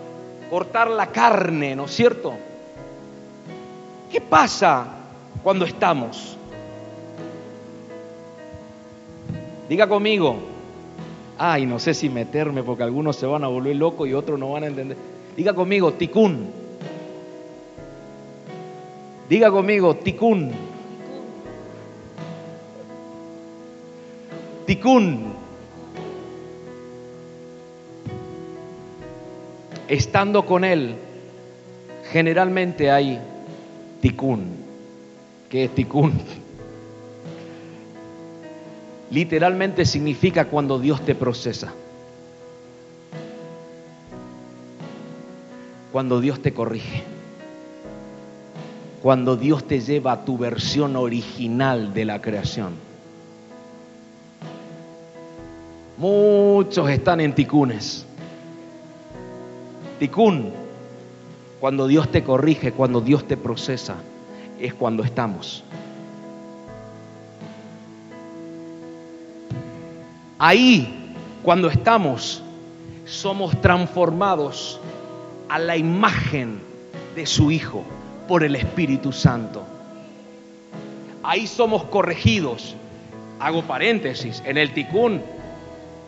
cortar 0.50 0.89
la 0.89 1.08
carne, 1.08 1.76
¿no 1.76 1.86
es 1.86 1.91
cierto? 1.91 2.34
¿Qué 4.12 4.22
pasa 4.22 4.88
cuando 5.43 5.66
estamos? 5.66 6.38
Diga 9.68 9.88
conmigo, 9.88 10.38
ay, 11.38 11.66
no 11.66 11.80
sé 11.80 11.93
si 11.93 12.10
meterme 12.10 12.64
porque 12.64 12.84
algunos 12.84 13.16
se 13.16 13.26
van 13.26 13.43
a 13.43 13.48
volver 13.48 13.76
locos 13.76 14.08
y 14.08 14.14
otros 14.14 14.39
no 14.39 14.52
van 14.52 14.64
a 14.64 14.68
entender. 14.68 14.98
Diga 15.36 15.54
conmigo, 15.54 15.93
ticún. 15.93 16.52
Diga 19.28 19.52
conmigo, 19.52 19.96
ticún. 19.96 20.52
Ticún. 24.68 25.45
Estando 29.88 30.46
con 30.46 30.64
él, 30.64 30.96
generalmente 32.12 32.90
hay 32.90 33.20
ticún. 34.02 34.56
¿Qué 35.50 35.66
es 35.66 35.76
ticún? 35.76 36.14
Literalmente 39.12 39.86
significa 39.86 40.46
cuando 40.46 40.80
Dios 40.80 41.06
te 41.06 41.14
procesa. 41.14 41.72
Cuando 45.92 46.20
Dios 46.20 46.42
te 46.42 46.54
corrige. 46.54 47.04
Cuando 49.04 49.38
Dios 49.38 49.66
te 49.66 49.82
lleva 49.82 50.14
a 50.14 50.26
tu 50.26 50.38
versión 50.38 50.96
original 50.96 51.94
de 51.94 52.06
la 52.06 52.22
creación. 52.22 52.74
Muchos 55.98 56.90
están 56.90 57.22
en 57.22 57.36
ticunes. 57.36 58.06
Ticún, 60.00 60.52
cuando 61.60 61.88
Dios 61.88 62.12
te 62.12 62.24
corrige, 62.24 62.72
cuando 62.72 63.02
Dios 63.02 63.28
te 63.28 63.38
procesa, 63.38 63.96
es 64.60 64.74
cuando 64.74 65.04
estamos. 65.04 65.64
Ahí, 70.38 71.14
cuando 71.43 71.70
estamos, 71.70 72.43
somos 73.06 73.60
transformados 73.62 74.80
a 75.48 75.60
la 75.60 75.78
imagen 75.78 76.60
de 77.16 77.26
su 77.26 77.52
Hijo 77.52 77.84
por 78.28 78.43
el 78.43 78.56
Espíritu 78.56 79.12
Santo. 79.12 79.64
Ahí 81.24 81.48
somos 81.48 81.86
corregidos. 81.86 82.76
Hago 83.39 83.64
paréntesis, 83.64 84.43
en 84.46 84.58
el 84.58 84.74
ticún, 84.74 85.22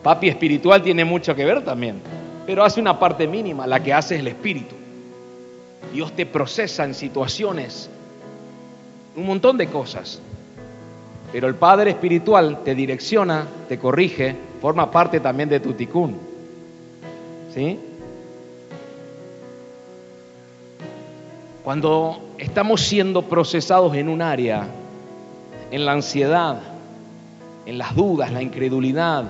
papi 0.02 0.28
espiritual 0.28 0.82
tiene 0.82 1.04
mucho 1.04 1.34
que 1.34 1.44
ver 1.44 1.64
también, 1.64 2.00
pero 2.48 2.64
hace 2.64 2.80
una 2.80 2.98
parte 2.98 3.28
mínima, 3.28 3.66
la 3.66 3.82
que 3.82 3.92
hace 3.92 4.14
es 4.14 4.20
el 4.20 4.28
Espíritu. 4.28 4.74
Dios 5.92 6.12
te 6.16 6.24
procesa 6.24 6.82
en 6.82 6.94
situaciones, 6.94 7.90
un 9.14 9.26
montón 9.26 9.58
de 9.58 9.66
cosas. 9.66 10.18
Pero 11.30 11.46
el 11.46 11.56
Padre 11.56 11.90
Espiritual 11.90 12.60
te 12.64 12.74
direcciona, 12.74 13.46
te 13.68 13.78
corrige, 13.78 14.34
forma 14.62 14.90
parte 14.90 15.20
también 15.20 15.50
de 15.50 15.60
tu 15.60 15.74
ticún. 15.74 16.18
¿Sí? 17.54 17.78
Cuando 21.62 22.32
estamos 22.38 22.80
siendo 22.80 23.20
procesados 23.20 23.94
en 23.94 24.08
un 24.08 24.22
área, 24.22 24.66
en 25.70 25.84
la 25.84 25.92
ansiedad, 25.92 26.62
en 27.66 27.76
las 27.76 27.94
dudas, 27.94 28.32
la 28.32 28.40
incredulidad, 28.40 29.24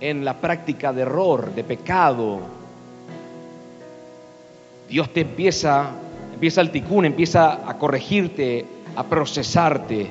en 0.00 0.24
la 0.24 0.40
práctica 0.40 0.92
de 0.92 1.02
error, 1.02 1.54
de 1.54 1.62
pecado, 1.64 2.40
Dios 4.88 5.12
te 5.12 5.20
empieza, 5.20 5.90
empieza 6.34 6.60
el 6.60 6.70
ticún, 6.70 7.04
empieza 7.04 7.68
a 7.68 7.78
corregirte, 7.78 8.64
a 8.96 9.04
procesarte. 9.04 10.08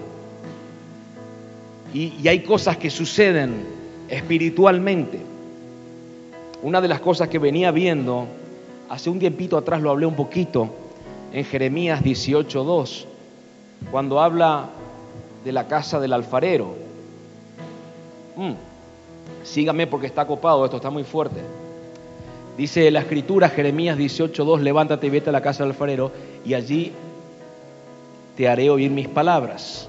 Y, 1.93 2.27
hay 2.27 2.41
cosas 2.41 2.77
que 2.77 2.89
suceden 2.89 3.65
espiritualmente. 4.07 5.19
Una 6.61 6.79
de 6.79 6.87
las 6.87 6.99
cosas 7.01 7.27
que 7.27 7.39
venía 7.39 7.71
viendo, 7.71 8.27
hace 8.89 9.09
un 9.09 9.19
tiempito 9.19 9.57
atrás 9.57 9.81
lo 9.81 9.89
hablé 9.89 10.05
un 10.05 10.15
poquito, 10.15 10.69
en 11.33 11.43
Jeremías 11.43 12.01
18.2, 12.01 13.05
cuando 13.91 14.21
habla 14.21 14.69
de 15.43 15.51
la 15.51 15.67
casa 15.67 15.99
del 15.99 16.13
alfarero. 16.13 16.75
Mm, 18.35 18.53
sígame 19.43 19.87
porque 19.87 20.07
está 20.07 20.25
copado, 20.25 20.65
esto 20.65 20.77
está 20.77 20.89
muy 20.89 21.03
fuerte. 21.03 21.41
Dice 22.57 22.91
la 22.91 22.99
escritura, 22.99 23.49
Jeremías 23.49 23.97
18.2, 23.97 24.59
levántate 24.59 25.07
y 25.07 25.09
vete 25.09 25.29
a 25.29 25.33
la 25.33 25.41
casa 25.41 25.63
del 25.63 25.71
alfarero 25.71 26.11
y 26.45 26.53
allí 26.53 26.91
te 28.35 28.49
haré 28.49 28.69
oír 28.69 28.91
mis 28.91 29.07
palabras. 29.07 29.87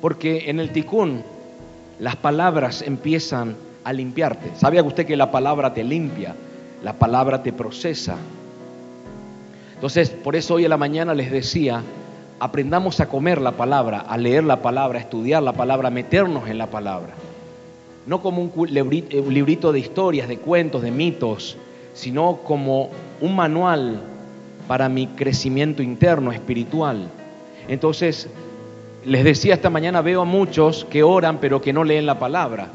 Porque 0.00 0.48
en 0.48 0.60
el 0.60 0.70
ticún 0.70 1.24
las 1.98 2.16
palabras 2.16 2.82
empiezan 2.82 3.56
a 3.84 3.92
limpiarte. 3.92 4.52
¿Sabía 4.56 4.82
usted 4.82 5.06
que 5.06 5.16
la 5.16 5.30
palabra 5.30 5.74
te 5.74 5.84
limpia? 5.84 6.34
La 6.82 6.92
palabra 6.92 7.42
te 7.42 7.52
procesa. 7.52 8.16
Entonces, 9.74 10.10
por 10.10 10.36
eso 10.36 10.54
hoy 10.54 10.64
en 10.64 10.70
la 10.70 10.76
mañana 10.76 11.14
les 11.14 11.30
decía, 11.30 11.82
aprendamos 12.38 13.00
a 13.00 13.08
comer 13.08 13.40
la 13.40 13.52
palabra, 13.52 14.00
a 14.00 14.16
leer 14.16 14.44
la 14.44 14.62
palabra, 14.62 14.98
a 14.98 15.02
estudiar 15.02 15.42
la 15.42 15.52
palabra, 15.52 15.88
a 15.88 15.90
meternos 15.90 16.48
en 16.48 16.58
la 16.58 16.66
palabra. 16.66 17.14
No 18.10 18.20
como 18.20 18.42
un 18.42 18.74
librito 18.74 19.70
de 19.70 19.78
historias, 19.78 20.26
de 20.26 20.38
cuentos, 20.38 20.82
de 20.82 20.90
mitos, 20.90 21.56
sino 21.94 22.38
como 22.42 22.90
un 23.20 23.36
manual 23.36 24.00
para 24.66 24.88
mi 24.88 25.06
crecimiento 25.06 25.80
interno, 25.80 26.32
espiritual. 26.32 27.08
Entonces, 27.68 28.28
les 29.04 29.22
decía 29.22 29.54
esta 29.54 29.70
mañana, 29.70 30.02
veo 30.02 30.22
a 30.22 30.24
muchos 30.24 30.84
que 30.86 31.04
oran 31.04 31.38
pero 31.38 31.60
que 31.60 31.72
no 31.72 31.84
leen 31.84 32.04
la 32.04 32.18
palabra. 32.18 32.66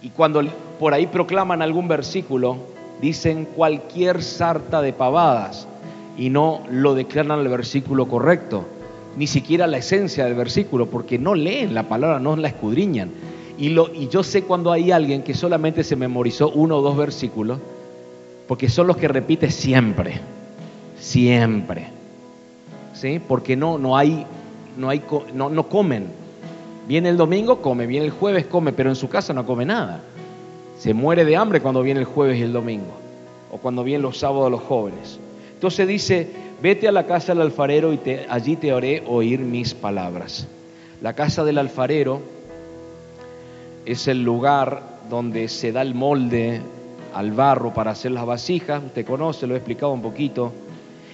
Y 0.00 0.08
cuando 0.08 0.42
por 0.80 0.94
ahí 0.94 1.08
proclaman 1.08 1.60
algún 1.60 1.86
versículo, 1.86 2.56
dicen 3.02 3.44
cualquier 3.44 4.22
sarta 4.22 4.80
de 4.80 4.94
pavadas 4.94 5.68
y 6.16 6.30
no 6.30 6.62
lo 6.70 6.94
declaran 6.94 7.38
el 7.38 7.48
versículo 7.48 8.08
correcto, 8.08 8.64
ni 9.14 9.26
siquiera 9.26 9.66
la 9.66 9.76
esencia 9.76 10.24
del 10.24 10.36
versículo, 10.36 10.86
porque 10.86 11.18
no 11.18 11.34
leen 11.34 11.74
la 11.74 11.82
palabra, 11.82 12.18
no 12.18 12.34
la 12.34 12.48
escudriñan. 12.48 13.10
Y, 13.58 13.70
lo, 13.70 13.92
y 13.94 14.08
yo 14.08 14.22
sé 14.22 14.42
cuando 14.42 14.72
hay 14.72 14.90
alguien 14.90 15.22
que 15.22 15.34
solamente 15.34 15.84
se 15.84 15.96
memorizó 15.96 16.50
uno 16.50 16.78
o 16.78 16.82
dos 16.82 16.96
versículos, 16.96 17.58
porque 18.48 18.68
son 18.68 18.86
los 18.86 18.96
que 18.96 19.08
repite 19.08 19.50
siempre, 19.50 20.20
siempre. 20.98 21.88
¿Sí? 22.94 23.20
Porque 23.26 23.56
no, 23.56 23.78
no 23.78 23.96
hay 23.96 24.26
no, 24.76 24.88
hay, 24.88 25.02
no, 25.34 25.50
no 25.50 25.68
comen. 25.68 26.06
Viene 26.86 27.08
el 27.08 27.16
domingo, 27.16 27.60
come, 27.62 27.86
viene 27.86 28.06
el 28.06 28.12
jueves, 28.12 28.46
come, 28.46 28.72
pero 28.72 28.90
en 28.90 28.96
su 28.96 29.08
casa 29.08 29.32
no 29.32 29.46
come 29.46 29.64
nada. 29.64 30.00
Se 30.78 30.94
muere 30.94 31.24
de 31.24 31.36
hambre 31.36 31.60
cuando 31.60 31.82
viene 31.82 32.00
el 32.00 32.06
jueves 32.06 32.38
y 32.38 32.42
el 32.42 32.52
domingo, 32.52 32.92
o 33.50 33.58
cuando 33.58 33.84
vienen 33.84 34.02
los 34.02 34.18
sábados 34.18 34.50
los 34.50 34.62
jóvenes. 34.62 35.18
Entonces 35.54 35.86
dice, 35.86 36.28
vete 36.60 36.88
a 36.88 36.92
la 36.92 37.06
casa 37.06 37.32
del 37.32 37.42
alfarero 37.42 37.92
y 37.92 37.98
te, 37.98 38.26
allí 38.28 38.56
te 38.56 38.72
haré 38.72 39.04
oír 39.06 39.40
mis 39.40 39.74
palabras. 39.74 40.48
La 41.00 41.14
casa 41.14 41.44
del 41.44 41.58
alfarero 41.58 42.20
es 43.86 44.08
el 44.08 44.22
lugar 44.22 44.82
donde 45.10 45.48
se 45.48 45.72
da 45.72 45.82
el 45.82 45.94
molde 45.94 46.60
al 47.14 47.32
barro 47.32 47.74
para 47.74 47.90
hacer 47.90 48.12
las 48.12 48.24
vasijas, 48.24 48.82
usted 48.84 49.04
conoce, 49.04 49.46
lo 49.46 49.54
he 49.54 49.58
explicado 49.58 49.92
un 49.92 50.02
poquito, 50.02 50.52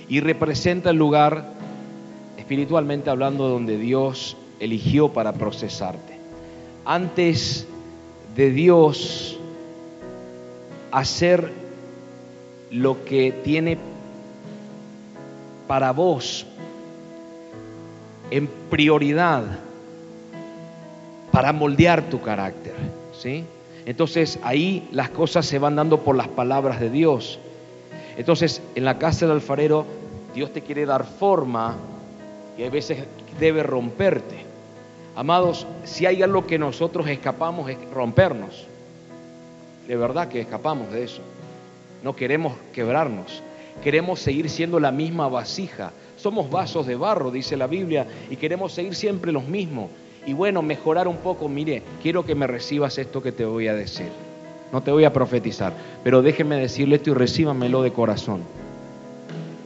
y 0.08 0.20
representa 0.20 0.90
el 0.90 0.96
lugar 0.96 1.52
espiritualmente 2.36 3.10
hablando 3.10 3.48
donde 3.48 3.78
Dios 3.78 4.36
eligió 4.60 5.12
para 5.12 5.32
procesarte. 5.32 6.18
Antes 6.84 7.66
de 8.34 8.50
Dios 8.50 9.38
hacer 10.90 11.52
lo 12.70 13.04
que 13.04 13.32
tiene 13.32 13.78
para 15.66 15.92
vos 15.92 16.46
en 18.30 18.48
prioridad 18.70 19.44
para 21.38 21.52
moldear 21.52 22.02
tu 22.10 22.20
carácter, 22.20 22.74
¿sí? 23.16 23.44
Entonces 23.86 24.40
ahí 24.42 24.88
las 24.90 25.10
cosas 25.10 25.46
se 25.46 25.60
van 25.60 25.76
dando 25.76 26.00
por 26.00 26.16
las 26.16 26.26
palabras 26.26 26.80
de 26.80 26.90
Dios. 26.90 27.38
Entonces 28.16 28.60
en 28.74 28.84
la 28.84 28.98
casa 28.98 29.24
del 29.24 29.36
alfarero 29.36 29.86
Dios 30.34 30.52
te 30.52 30.62
quiere 30.62 30.84
dar 30.84 31.04
forma 31.04 31.76
y 32.58 32.64
a 32.64 32.70
veces 32.70 33.04
debe 33.38 33.62
romperte. 33.62 34.34
Amados, 35.14 35.64
si 35.84 36.06
hay 36.06 36.24
algo 36.24 36.44
que 36.44 36.58
nosotros 36.58 37.06
escapamos 37.06 37.70
es 37.70 37.78
rompernos. 37.92 38.66
De 39.86 39.94
verdad 39.94 40.26
que 40.26 40.40
escapamos 40.40 40.90
de 40.90 41.04
eso. 41.04 41.22
No 42.02 42.16
queremos 42.16 42.54
quebrarnos. 42.72 43.44
Queremos 43.84 44.18
seguir 44.18 44.50
siendo 44.50 44.80
la 44.80 44.90
misma 44.90 45.28
vasija. 45.28 45.92
Somos 46.16 46.50
vasos 46.50 46.84
de 46.84 46.96
barro, 46.96 47.30
dice 47.30 47.56
la 47.56 47.68
Biblia, 47.68 48.08
y 48.28 48.34
queremos 48.34 48.72
seguir 48.72 48.96
siempre 48.96 49.30
los 49.30 49.44
mismos. 49.44 49.88
Y 50.26 50.32
bueno, 50.32 50.62
mejorar 50.62 51.08
un 51.08 51.18
poco, 51.18 51.48
mire, 51.48 51.82
quiero 52.02 52.24
que 52.24 52.34
me 52.34 52.46
recibas 52.46 52.98
esto 52.98 53.22
que 53.22 53.32
te 53.32 53.44
voy 53.44 53.68
a 53.68 53.74
decir. 53.74 54.08
No 54.72 54.82
te 54.82 54.90
voy 54.90 55.04
a 55.04 55.12
profetizar, 55.12 55.72
pero 56.04 56.20
déjeme 56.20 56.56
decirle 56.56 56.96
esto 56.96 57.10
y 57.10 57.14
recíbamelo 57.14 57.82
de 57.82 57.92
corazón. 57.92 58.42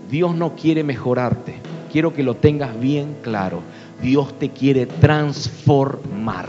Dios 0.08 0.34
no 0.34 0.54
quiere 0.54 0.84
mejorarte. 0.84 1.54
Quiero 1.90 2.14
que 2.14 2.22
lo 2.22 2.36
tengas 2.36 2.78
bien 2.78 3.16
claro. 3.22 3.60
Dios 4.00 4.38
te 4.38 4.50
quiere 4.50 4.86
transformar. 4.86 6.48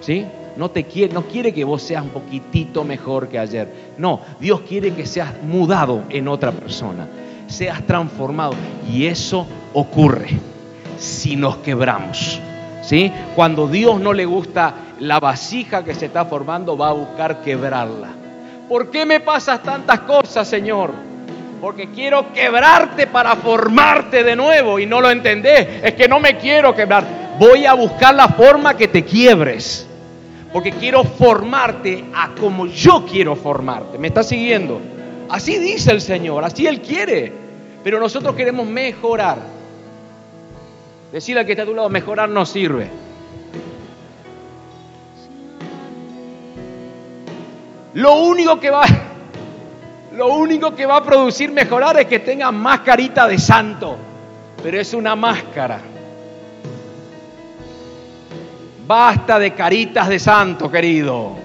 ¿Sí? 0.00 0.24
No 0.56 0.70
te 0.70 0.84
quiere, 0.84 1.12
no 1.12 1.22
quiere 1.22 1.52
que 1.52 1.64
vos 1.64 1.82
seas 1.82 2.04
un 2.04 2.10
poquitito 2.10 2.84
mejor 2.84 3.28
que 3.28 3.38
ayer. 3.38 3.72
No, 3.98 4.20
Dios 4.38 4.60
quiere 4.60 4.92
que 4.94 5.06
seas 5.06 5.42
mudado 5.42 6.04
en 6.10 6.28
otra 6.28 6.52
persona, 6.52 7.08
seas 7.46 7.84
transformado 7.86 8.52
y 8.90 9.06
eso 9.06 9.46
ocurre 9.72 10.51
si 11.02 11.36
nos 11.36 11.56
quebramos. 11.58 12.40
¿Sí? 12.82 13.12
Cuando 13.36 13.68
Dios 13.68 14.00
no 14.00 14.12
le 14.12 14.24
gusta 14.24 14.74
la 15.00 15.20
vasija 15.20 15.84
que 15.84 15.94
se 15.94 16.06
está 16.06 16.24
formando, 16.24 16.76
va 16.76 16.88
a 16.88 16.92
buscar 16.92 17.40
quebrarla. 17.42 18.08
¿Por 18.68 18.90
qué 18.90 19.04
me 19.04 19.20
pasas 19.20 19.62
tantas 19.62 20.00
cosas, 20.00 20.48
Señor? 20.48 20.90
Porque 21.60 21.90
quiero 21.90 22.32
quebrarte 22.32 23.06
para 23.06 23.36
formarte 23.36 24.24
de 24.24 24.34
nuevo 24.34 24.78
y 24.78 24.86
no 24.86 25.00
lo 25.00 25.10
entendés. 25.10 25.84
Es 25.84 25.94
que 25.94 26.08
no 26.08 26.18
me 26.18 26.36
quiero 26.36 26.74
quebrar. 26.74 27.04
Voy 27.38 27.66
a 27.66 27.74
buscar 27.74 28.14
la 28.14 28.28
forma 28.28 28.76
que 28.76 28.88
te 28.88 29.04
quiebres. 29.04 29.86
Porque 30.52 30.72
quiero 30.72 31.04
formarte 31.04 32.04
a 32.14 32.30
como 32.38 32.66
yo 32.66 33.06
quiero 33.06 33.36
formarte. 33.36 33.96
¿Me 33.96 34.08
está 34.08 34.22
siguiendo? 34.22 34.80
Así 35.28 35.58
dice 35.58 35.92
el 35.92 36.00
Señor, 36.00 36.44
así 36.44 36.66
Él 36.66 36.80
quiere. 36.80 37.32
Pero 37.84 38.00
nosotros 38.00 38.34
queremos 38.34 38.66
mejorar. 38.66 39.61
Decir 41.12 41.38
al 41.38 41.44
que 41.44 41.52
está 41.52 41.64
a 41.64 41.66
tu 41.66 41.74
lado, 41.74 41.90
mejorar 41.90 42.30
no 42.30 42.46
sirve. 42.46 42.88
Lo 47.94 48.22
único 48.22 48.58
que 48.58 48.70
va, 48.70 48.84
lo 50.12 50.34
único 50.34 50.74
que 50.74 50.86
va 50.86 50.96
a 50.96 51.04
producir 51.04 51.52
mejorar 51.52 52.00
es 52.00 52.06
que 52.06 52.20
tenga 52.20 52.50
más 52.50 52.80
carita 52.80 53.28
de 53.28 53.38
santo. 53.38 53.96
Pero 54.62 54.80
es 54.80 54.94
una 54.94 55.14
máscara. 55.14 55.80
Basta 58.86 59.38
de 59.38 59.52
caritas 59.52 60.08
de 60.08 60.18
santo, 60.18 60.70
querido. 60.70 61.36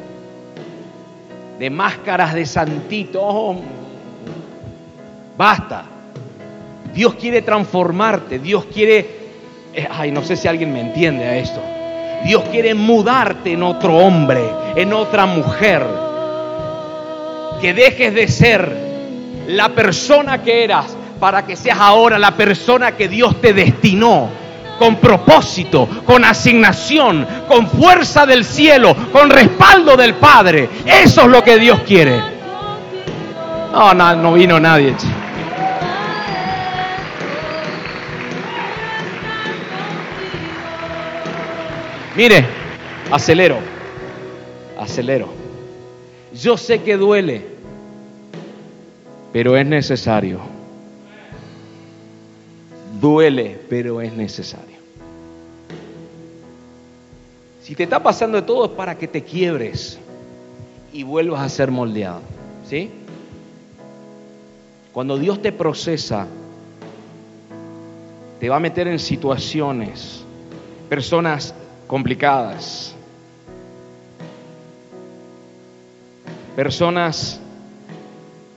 De 1.59 1.69
máscaras 1.69 2.33
de 2.33 2.45
santito. 2.45 3.55
Basta. 5.35 5.83
Dios 6.93 7.15
quiere 7.15 7.41
transformarte. 7.41 8.39
Dios 8.39 8.65
quiere... 8.65 9.16
Eh, 9.77 9.87
ay, 9.91 10.11
no 10.11 10.23
sé 10.23 10.35
si 10.35 10.47
alguien 10.47 10.73
me 10.73 10.81
entiende 10.81 11.23
a 11.23 11.37
esto. 11.37 11.61
Dios 12.25 12.43
quiere 12.49 12.73
mudarte 12.73 13.51
en 13.51 13.61
otro 13.61 13.95
hombre, 13.95 14.41
en 14.75 14.91
otra 14.91 15.27
mujer. 15.27 15.85
Que 17.61 17.75
dejes 17.75 18.15
de 18.15 18.27
ser 18.27 18.75
la 19.45 19.69
persona 19.69 20.41
que 20.41 20.63
eras 20.63 20.97
para 21.19 21.45
que 21.45 21.55
seas 21.55 21.77
ahora 21.79 22.17
la 22.17 22.31
persona 22.31 22.93
que 22.93 23.07
Dios 23.07 23.39
te 23.39 23.53
destinó 23.53 24.29
con 24.79 24.95
propósito, 24.95 25.87
con 26.05 26.25
asignación, 26.25 27.27
con 27.47 27.67
fuerza 27.67 28.25
del 28.25 28.45
cielo, 28.45 28.95
con 29.11 29.29
respaldo 29.29 29.95
del 29.95 30.15
Padre. 30.15 30.69
Eso 30.87 31.21
es 31.21 31.27
lo 31.27 31.43
que 31.43 31.59
Dios 31.59 31.81
quiere. 31.81 32.19
No, 33.71 33.93
no, 33.93 34.15
no 34.15 34.33
vino 34.33 34.59
nadie. 34.59 34.95
Mire, 42.17 42.43
acelero, 43.11 43.59
acelero. 44.75 45.27
Yo 46.33 46.57
sé 46.57 46.81
que 46.81 46.97
duele, 46.97 47.45
pero 49.31 49.55
es 49.55 49.67
necesario. 49.67 50.39
Duele, 52.99 53.61
pero 53.69 54.01
es 54.01 54.11
necesario. 54.13 54.77
Si 57.61 57.75
te 57.75 57.83
está 57.83 58.01
pasando 58.01 58.41
de 58.41 58.47
todo 58.47 58.65
es 58.65 58.71
para 58.71 58.97
que 58.97 59.07
te 59.07 59.23
quiebres 59.23 59.99
y 60.91 61.03
vuelvas 61.03 61.41
a 61.41 61.49
ser 61.49 61.69
moldeado. 61.69 62.21
¿Sí? 62.67 62.89
Cuando 64.91 65.19
Dios 65.19 65.39
te 65.39 65.51
procesa, 65.51 66.25
te 68.39 68.49
va 68.49 68.55
a 68.55 68.59
meter 68.59 68.87
en 68.87 68.97
situaciones, 68.97 70.23
personas 70.89 71.53
complicadas, 71.87 72.93
personas 76.55 77.39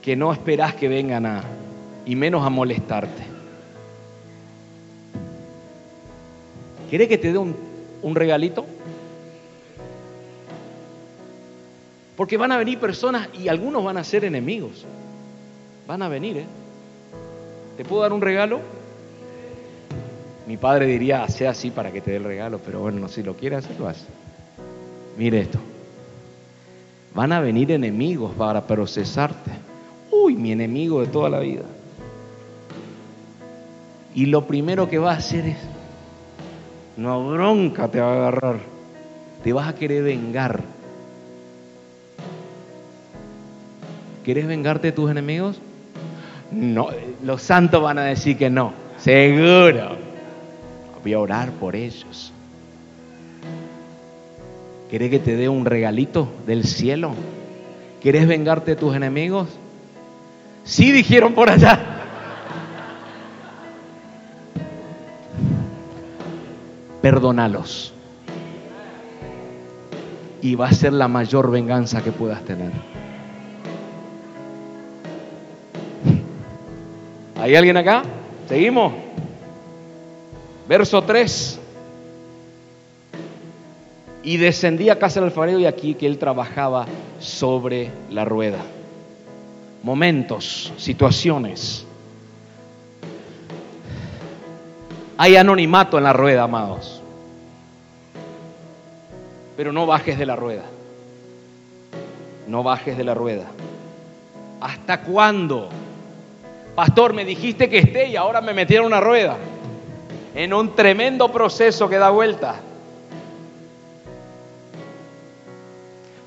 que 0.01 0.15
no 0.15 0.33
esperás 0.33 0.75
que 0.75 0.87
vengan 0.87 1.25
a, 1.25 1.43
y 2.05 2.15
menos 2.15 2.45
a 2.45 2.49
molestarte. 2.49 3.23
¿Quiere 6.89 7.07
que 7.07 7.17
te 7.17 7.31
dé 7.31 7.37
un, 7.37 7.55
un 8.01 8.15
regalito? 8.15 8.65
Porque 12.17 12.35
van 12.37 12.51
a 12.51 12.57
venir 12.57 12.79
personas 12.79 13.29
y 13.33 13.47
algunos 13.47 13.83
van 13.83 13.97
a 13.97 14.03
ser 14.03 14.25
enemigos. 14.25 14.85
Van 15.87 16.01
a 16.01 16.09
venir, 16.09 16.37
¿eh? 16.37 16.45
¿Te 17.77 17.85
puedo 17.85 18.01
dar 18.01 18.11
un 18.13 18.21
regalo? 18.21 18.59
Mi 20.47 20.57
padre 20.57 20.87
diría, 20.87 21.27
sea 21.27 21.51
así 21.51 21.69
para 21.69 21.91
que 21.91 22.01
te 22.01 22.11
dé 22.11 22.17
el 22.17 22.23
regalo, 22.23 22.59
pero 22.59 22.79
bueno, 22.79 23.07
si 23.07 23.23
lo 23.23 23.35
quieres 23.35 23.59
hacer, 23.65 23.79
lo 23.79 23.87
hace. 23.87 24.05
Mire 25.17 25.41
esto. 25.41 25.59
Van 27.13 27.31
a 27.31 27.39
venir 27.39 27.71
enemigos 27.71 28.33
para 28.35 28.65
procesarte. 28.65 29.51
Uy, 30.09 30.35
mi 30.35 30.51
enemigo 30.51 31.01
de 31.01 31.07
toda 31.07 31.29
la 31.29 31.39
vida. 31.39 31.63
Y 34.15 34.25
lo 34.25 34.45
primero 34.45 34.89
que 34.89 34.97
va 34.97 35.11
a 35.11 35.17
hacer 35.17 35.45
es, 35.45 35.57
no 36.97 37.31
bronca 37.31 37.87
te 37.87 37.99
va 37.99 38.13
a 38.13 38.17
agarrar. 38.17 38.59
Te 39.43 39.53
vas 39.53 39.67
a 39.67 39.75
querer 39.75 40.03
vengar. 40.03 40.61
¿Quieres 44.23 44.47
vengarte 44.47 44.87
de 44.87 44.91
tus 44.91 45.09
enemigos? 45.09 45.59
No, 46.51 46.89
los 47.23 47.41
santos 47.41 47.81
van 47.81 47.97
a 47.97 48.03
decir 48.03 48.37
que 48.37 48.49
no, 48.49 48.73
seguro. 48.97 50.00
Voy 51.03 51.13
a 51.13 51.19
orar 51.19 51.51
por 51.51 51.75
ellos. 51.75 52.31
¿Quieres 54.89 55.09
que 55.09 55.19
te 55.19 55.35
dé 55.35 55.47
un 55.47 55.65
regalito 55.65 56.27
del 56.45 56.65
cielo? 56.65 57.13
¿Quieres 58.01 58.27
vengarte 58.27 58.71
de 58.71 58.77
tus 58.77 58.95
enemigos? 58.95 59.47
Sí, 60.63 60.91
dijeron 60.91 61.33
por 61.33 61.49
allá. 61.49 61.79
Perdónalos. 67.01 67.93
Y 70.41 70.55
va 70.55 70.67
a 70.67 70.73
ser 70.73 70.93
la 70.93 71.07
mayor 71.07 71.51
venganza 71.51 72.03
que 72.03 72.11
puedas 72.11 72.43
tener. 72.43 72.71
¿Hay 77.39 77.55
alguien 77.55 77.77
acá? 77.77 78.03
¿Seguimos? 78.47 78.93
Verso 80.71 81.01
3. 81.01 81.59
Y 84.23 84.37
descendía 84.37 84.93
a 84.93 84.99
casa 84.99 85.19
del 85.19 85.27
alfarero 85.27 85.59
y 85.59 85.65
aquí 85.65 85.95
que 85.95 86.05
él 86.07 86.17
trabajaba 86.17 86.85
sobre 87.19 87.91
la 88.09 88.23
rueda. 88.23 88.59
Momentos, 89.83 90.71
situaciones. 90.77 91.85
Hay 95.17 95.35
anonimato 95.35 95.97
en 95.97 96.05
la 96.05 96.13
rueda, 96.13 96.43
amados. 96.43 97.01
Pero 99.57 99.73
no 99.73 99.85
bajes 99.85 100.17
de 100.17 100.25
la 100.25 100.37
rueda. 100.37 100.63
No 102.47 102.63
bajes 102.63 102.97
de 102.97 103.03
la 103.03 103.13
rueda. 103.13 103.47
¿Hasta 104.61 105.01
cuándo? 105.01 105.67
Pastor, 106.75 107.11
me 107.11 107.25
dijiste 107.25 107.69
que 107.69 107.79
esté 107.79 108.07
y 108.07 108.15
ahora 108.15 108.39
me 108.39 108.53
metieron 108.53 108.87
una 108.87 109.01
rueda. 109.01 109.35
En 110.33 110.53
un 110.53 110.75
tremendo 110.75 111.31
proceso 111.31 111.89
que 111.89 111.97
da 111.97 112.09
vuelta. 112.09 112.55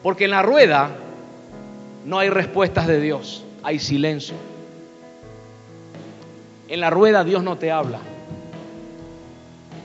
Porque 0.02 0.24
en 0.24 0.30
la 0.32 0.42
rueda 0.42 0.90
no 2.05 2.18
hay 2.18 2.28
respuestas 2.28 2.86
de 2.86 3.00
Dios, 3.00 3.44
hay 3.62 3.78
silencio. 3.78 4.34
En 6.68 6.80
la 6.80 6.90
rueda 6.90 7.24
Dios 7.24 7.42
no 7.42 7.57
te 7.57 7.72
habla. 7.72 8.00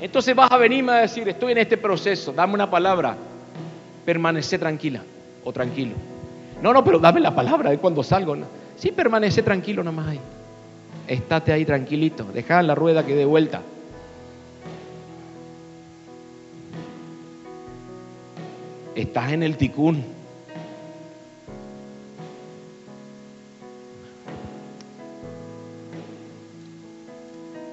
Entonces 0.02 0.36
vas 0.36 0.52
a 0.52 0.58
venirme 0.58 0.92
a 0.94 0.96
decir, 0.96 1.28
estoy 1.28 1.54
en 1.54 1.60
este 1.60 1.78
proceso, 1.78 2.34
dame 2.34 2.54
una 2.54 2.70
palabra, 2.70 3.16
permanece 4.06 4.58
tranquila 4.58 5.02
o 5.44 5.54
tranquilo. 5.54 5.96
No, 6.62 6.74
no, 6.74 6.84
pero 6.84 7.00
dame 7.00 7.22
la 7.22 7.34
palabra 7.34 7.70
de 7.70 7.78
cuando 7.78 8.04
salgo. 8.04 8.36
Sí, 8.76 8.92
permanece 8.92 9.44
tranquilo 9.44 9.84
nomás 9.84 10.08
ahí. 10.08 10.20
Estate 11.08 11.54
ahí 11.54 11.66
tranquilito, 11.66 12.26
deja 12.34 12.62
la 12.62 12.76
rueda 12.76 13.06
que 13.06 13.16
dé 13.16 13.26
vuelta. 13.26 13.62
Estás 18.96 19.32
en 19.32 19.44
el 19.44 19.58
ticún. 19.58 20.04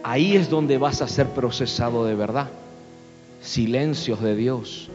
Ahí 0.02 0.36
es 0.36 0.48
donde 0.48 0.78
vas 0.78 1.02
a 1.02 1.08
ser 1.08 1.26
procesado 1.28 2.04
de 2.04 2.14
verdad. 2.14 2.48
Silencios 3.40 4.20
de 4.20 4.36
Dios. 4.36 4.88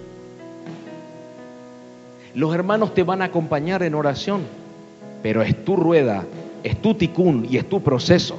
Los 2.34 2.56
hermanos 2.56 2.94
te 2.94 3.04
van 3.04 3.22
a 3.22 3.26
acompañar 3.26 3.84
en 3.84 3.94
oración, 3.94 4.44
pero 5.22 5.42
es 5.42 5.66
tu 5.66 5.76
rueda, 5.76 6.24
es 6.64 6.82
tu 6.82 6.94
ticún 6.94 7.46
y 7.50 7.58
es 7.58 7.68
tu 7.68 7.82
proceso. 7.82 8.38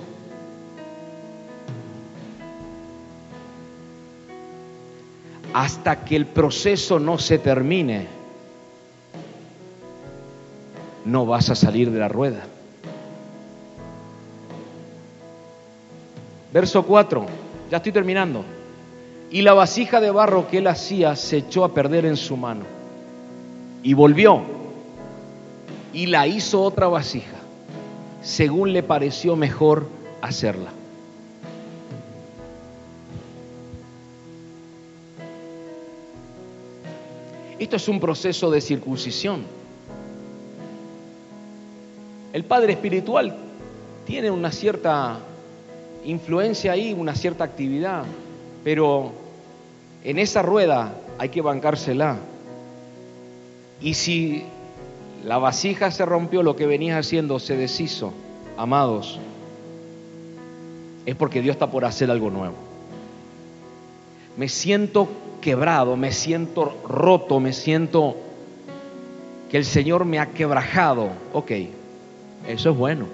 Hasta 5.52 6.04
que 6.04 6.16
el 6.16 6.26
proceso 6.26 6.98
no 6.98 7.18
se 7.18 7.38
termine, 7.38 8.06
no 11.04 11.26
vas 11.26 11.50
a 11.50 11.54
salir 11.54 11.90
de 11.90 11.98
la 11.98 12.08
rueda. 12.08 12.44
Verso 16.52 16.84
4, 16.84 17.26
ya 17.70 17.78
estoy 17.78 17.92
terminando. 17.92 18.44
Y 19.30 19.42
la 19.42 19.54
vasija 19.54 20.00
de 20.00 20.10
barro 20.10 20.48
que 20.48 20.58
él 20.58 20.66
hacía 20.66 21.16
se 21.16 21.38
echó 21.38 21.64
a 21.64 21.72
perder 21.72 22.04
en 22.04 22.16
su 22.16 22.36
mano. 22.36 22.64
Y 23.82 23.94
volvió 23.94 24.42
y 25.92 26.06
la 26.06 26.26
hizo 26.26 26.62
otra 26.62 26.88
vasija, 26.88 27.36
según 28.22 28.72
le 28.72 28.82
pareció 28.82 29.36
mejor 29.36 29.86
hacerla. 30.20 30.70
Esto 37.62 37.76
es 37.76 37.86
un 37.86 38.00
proceso 38.00 38.50
de 38.50 38.60
circuncisión. 38.60 39.44
El 42.32 42.44
padre 42.44 42.72
espiritual 42.72 43.36
tiene 44.04 44.32
una 44.32 44.50
cierta 44.50 45.20
influencia 46.04 46.72
ahí, 46.72 46.92
una 46.92 47.14
cierta 47.14 47.44
actividad, 47.44 48.02
pero 48.64 49.12
en 50.02 50.18
esa 50.18 50.42
rueda 50.42 50.92
hay 51.18 51.28
que 51.28 51.40
bancársela. 51.40 52.18
Y 53.80 53.94
si 53.94 54.42
la 55.24 55.38
vasija 55.38 55.92
se 55.92 56.04
rompió, 56.04 56.42
lo 56.42 56.56
que 56.56 56.66
venías 56.66 56.98
haciendo 56.98 57.38
se 57.38 57.56
deshizo, 57.56 58.12
amados, 58.56 59.20
es 61.06 61.14
porque 61.14 61.40
Dios 61.40 61.54
está 61.54 61.70
por 61.70 61.84
hacer 61.84 62.10
algo 62.10 62.28
nuevo. 62.28 62.56
Me 64.36 64.48
siento 64.48 65.06
quebrado, 65.42 65.96
me 65.98 66.12
siento 66.12 66.74
roto, 66.88 67.38
me 67.38 67.52
siento 67.52 68.16
que 69.50 69.58
el 69.58 69.66
Señor 69.66 70.06
me 70.06 70.18
ha 70.18 70.30
quebrajado. 70.30 71.10
Ok, 71.34 71.50
eso 72.48 72.70
es 72.70 72.76
bueno. 72.76 73.04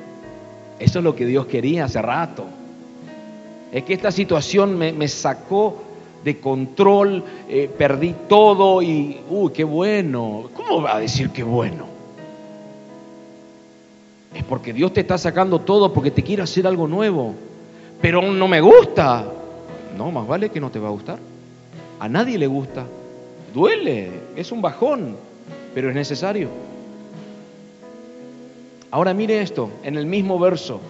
Eso 0.79 1.01
es 1.01 1.05
lo 1.05 1.17
que 1.17 1.27
Dios 1.27 1.47
quería 1.47 1.87
hace 1.87 2.01
rato. 2.01 2.45
Es 3.73 3.83
que 3.83 3.95
esta 3.95 4.13
situación 4.13 4.79
me, 4.79 5.09
sacó 5.09 5.83
de 6.23 6.39
control, 6.39 7.25
eh, 7.49 7.69
perdí 7.77 8.15
todo 8.29 8.81
y, 8.81 9.21
uy, 9.29 9.53
qué 9.53 9.65
bueno. 9.65 10.49
¿Cómo 10.55 10.83
va 10.83 10.97
a 10.97 11.01
decir 11.01 11.31
qué 11.31 11.43
bueno? 11.43 11.87
Es 14.33 14.45
porque 14.45 14.73
Dios 14.73 14.93
te 14.93 15.01
está 15.01 15.19
sacando 15.19 15.61
todo 15.61 15.93
porque 15.93 16.13
te 16.13 16.23
quiere 16.23 16.43
hacer 16.43 16.67
algo 16.67 16.87
nuevo. 16.87 17.35
Pero 18.01 18.23
no 18.23 18.47
me 18.47 18.61
gusta. 18.61 19.27
No, 19.97 20.13
más 20.13 20.27
vale 20.27 20.51
que 20.51 20.61
no 20.61 20.71
te 20.71 20.79
va 20.79 20.89
a 20.89 20.93
gustar. 20.93 21.19
A 22.01 22.09
nadie 22.09 22.39
le 22.39 22.47
gusta. 22.47 22.85
Duele, 23.53 24.11
es 24.37 24.53
un 24.53 24.63
bajón, 24.63 25.17
pero 25.75 25.89
es 25.89 25.95
necesario. 25.95 26.49
Ahora 28.91 29.15
mire 29.15 29.43
esto, 29.43 29.71
en 29.83 29.97
el 29.97 30.07
mismo 30.07 30.39
verso, 30.39 30.81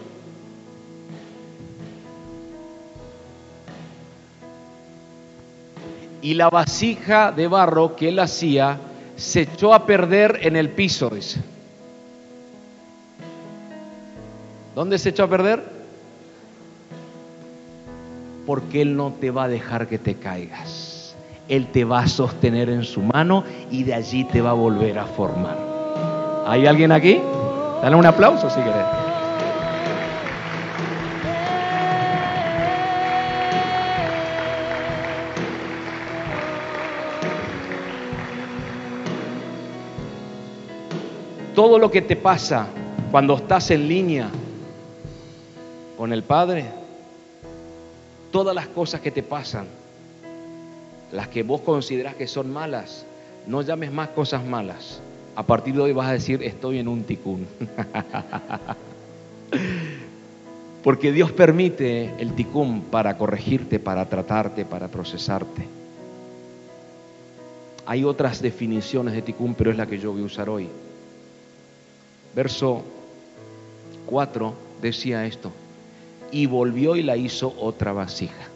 y 6.23 6.35
la 6.35 6.51
vasija 6.51 7.33
de 7.33 7.49
barro 7.49 7.97
que 7.97 8.09
él 8.09 8.19
hacía 8.19 8.79
se 9.17 9.43
echó 9.43 9.75
a 9.75 9.87
perder 9.87 10.39
en 10.43 10.57
el 10.57 10.71
piso, 10.71 11.11
dice. 11.11 11.41
¿Dónde 14.75 14.97
se 14.99 15.09
echó 15.09 15.25
a 15.25 15.29
perder? 15.29 15.61
Porque 18.47 18.81
Él 18.83 18.97
no 18.97 19.13
te 19.13 19.33
va 19.33 19.45
a 19.45 19.49
dejar 19.49 19.89
que 19.89 19.99
te 19.99 20.15
caigas. 20.15 20.88
Él 21.49 21.69
te 21.69 21.85
va 21.85 22.01
a 22.01 22.09
sostener 22.09 22.69
en 22.69 22.85
su 22.85 23.03
mano 23.03 23.45
y 23.71 23.85
de 23.85 23.95
allí 23.95 24.25
te 24.25 24.41
va 24.41 24.51
a 24.51 24.55
volver 24.55 24.99
a 24.99 25.05
formar. 25.05 25.57
¿Hay 26.47 26.67
alguien 26.67 26.93
aquí? 26.93 27.21
Dale 27.83 27.97
un 27.97 28.07
aplauso 28.07 28.51
si 28.51 28.61
querés. 28.61 29.09
todo 41.59 41.81
lo 41.81 41.91
que 41.91 42.03
te 42.03 42.15
pasa 42.15 42.69
cuando 43.11 43.35
estás 43.35 43.73
en 43.73 43.89
línea 43.89 44.31
con 45.97 46.13
el 46.13 46.23
Padre, 46.23 46.67
todas 48.31 48.55
las 48.55 48.69
cosas 48.69 49.01
que 49.01 49.11
te 49.11 49.25
pasan, 49.25 49.67
las 51.13 51.29
que 51.29 51.43
vos 51.43 51.61
consideras 51.61 52.15
que 52.15 52.27
son 52.27 52.53
malas, 52.53 53.07
no 53.47 53.63
llames 53.63 53.93
más 53.93 54.09
cosas 54.09 54.45
malas. 54.45 55.01
A 55.37 55.43
partir 55.45 55.75
de 55.75 55.83
hoy 55.83 55.93
vas 55.93 56.09
a 56.09 56.13
decir, 56.13 56.43
estoy 56.43 56.79
en 56.79 56.89
un 56.89 57.05
ticún. 57.05 57.47
Porque 60.83 61.13
Dios 61.13 61.33
permite 61.33 62.15
el 62.19 62.35
ticún 62.35 62.83
para 62.83 63.17
corregirte, 63.17 63.79
para 63.79 64.09
tratarte, 64.09 64.65
para 64.65 64.89
procesarte. 64.89 65.67
Hay 67.87 68.05
otras 68.05 68.43
definiciones 68.43 69.15
de 69.15 69.23
ticún, 69.23 69.55
pero 69.55 69.71
es 69.71 69.77
la 69.77 69.87
que 69.87 69.99
yo 69.99 70.13
voy 70.13 70.23
a 70.23 70.27
usar 70.27 70.49
hoy 70.49 70.69
verso 72.39 72.85
4 74.07 74.55
decía 74.81 75.27
esto, 75.27 75.51
y 76.31 76.47
volvió 76.47 76.95
y 76.95 77.03
la 77.03 77.17
hizo 77.17 77.53
otra 77.59 77.93
vasija. 77.93 78.49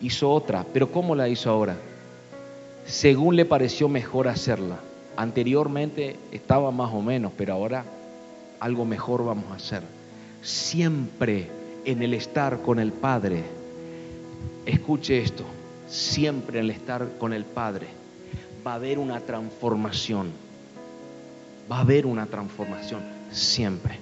Hizo 0.00 0.30
otra, 0.30 0.64
pero 0.72 0.90
¿cómo 0.90 1.14
la 1.14 1.28
hizo 1.28 1.50
ahora? 1.50 1.76
Según 2.86 3.36
le 3.36 3.44
pareció 3.44 3.88
mejor 3.88 4.28
hacerla. 4.28 4.78
Anteriormente 5.16 6.16
estaba 6.30 6.70
más 6.70 6.92
o 6.92 7.02
menos, 7.02 7.32
pero 7.36 7.54
ahora 7.54 7.84
algo 8.60 8.84
mejor 8.84 9.24
vamos 9.24 9.50
a 9.50 9.56
hacer. 9.56 9.82
Siempre 10.42 11.48
en 11.84 12.02
el 12.02 12.14
estar 12.14 12.62
con 12.62 12.78
el 12.78 12.92
Padre, 12.92 13.42
escuche 14.66 15.18
esto, 15.18 15.44
siempre 15.88 16.58
en 16.58 16.66
el 16.66 16.70
estar 16.70 17.08
con 17.18 17.32
el 17.32 17.44
Padre 17.44 17.88
va 18.64 18.72
a 18.72 18.74
haber 18.76 18.98
una 18.98 19.20
transformación 19.20 20.30
va 21.70 21.78
a 21.78 21.80
haber 21.80 22.06
una 22.06 22.26
transformación 22.26 23.02
siempre. 23.30 23.98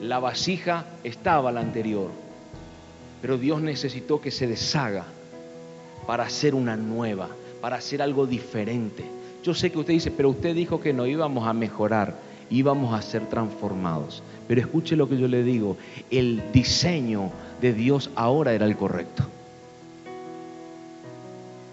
La 0.00 0.18
vasija 0.18 0.86
estaba 1.04 1.52
la 1.52 1.60
anterior, 1.60 2.10
pero 3.20 3.38
Dios 3.38 3.60
necesitó 3.60 4.20
que 4.20 4.30
se 4.30 4.46
deshaga 4.46 5.04
para 6.08 6.24
hacer 6.24 6.54
una 6.54 6.74
nueva, 6.74 7.28
para 7.60 7.76
hacer 7.76 8.00
algo 8.00 8.26
diferente. 8.26 9.04
Yo 9.44 9.52
sé 9.52 9.70
que 9.70 9.78
usted 9.78 9.92
dice, 9.92 10.10
pero 10.10 10.30
usted 10.30 10.54
dijo 10.54 10.80
que 10.80 10.94
no 10.94 11.06
íbamos 11.06 11.46
a 11.46 11.52
mejorar, 11.52 12.14
íbamos 12.48 12.98
a 12.98 13.02
ser 13.02 13.26
transformados. 13.28 14.22
Pero 14.48 14.58
escuche 14.62 14.96
lo 14.96 15.06
que 15.06 15.18
yo 15.18 15.28
le 15.28 15.42
digo, 15.42 15.76
el 16.10 16.50
diseño 16.50 17.30
de 17.60 17.74
Dios 17.74 18.08
ahora 18.14 18.54
era 18.54 18.64
el 18.64 18.74
correcto. 18.74 19.24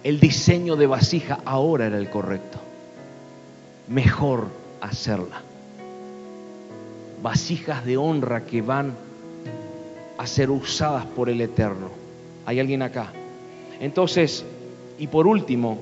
El 0.03 0.19
diseño 0.19 0.75
de 0.75 0.87
vasija 0.87 1.39
ahora 1.45 1.85
era 1.85 1.97
el 1.97 2.09
correcto. 2.09 2.59
Mejor 3.87 4.49
hacerla. 4.81 5.43
vasijas 7.23 7.85
de 7.85 7.95
honra 7.95 8.43
que 8.43 8.61
van 8.61 8.95
a 10.17 10.27
ser 10.27 10.49
usadas 10.51 11.05
por 11.05 11.29
el 11.29 11.39
Eterno. 11.39 11.87
¿Hay 12.45 12.59
alguien 12.59 12.81
acá? 12.81 13.13
Entonces, 13.79 14.45
y 14.97 15.07
por 15.07 15.27
último, 15.27 15.79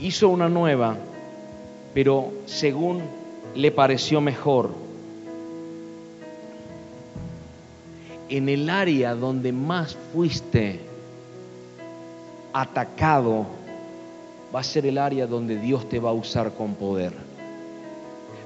hizo 0.00 0.28
una 0.28 0.48
nueva, 0.48 0.96
pero 1.94 2.32
según 2.46 3.02
le 3.54 3.70
pareció 3.70 4.20
mejor. 4.20 4.70
En 8.28 8.48
el 8.48 8.70
área 8.70 9.14
donde 9.14 9.52
más 9.52 9.96
fuiste 10.12 10.80
atacado, 12.52 13.46
va 14.54 14.60
a 14.60 14.64
ser 14.64 14.86
el 14.86 14.98
área 14.98 15.26
donde 15.26 15.56
Dios 15.56 15.88
te 15.88 15.98
va 15.98 16.10
a 16.10 16.14
usar 16.14 16.52
con 16.54 16.74
poder. 16.74 17.12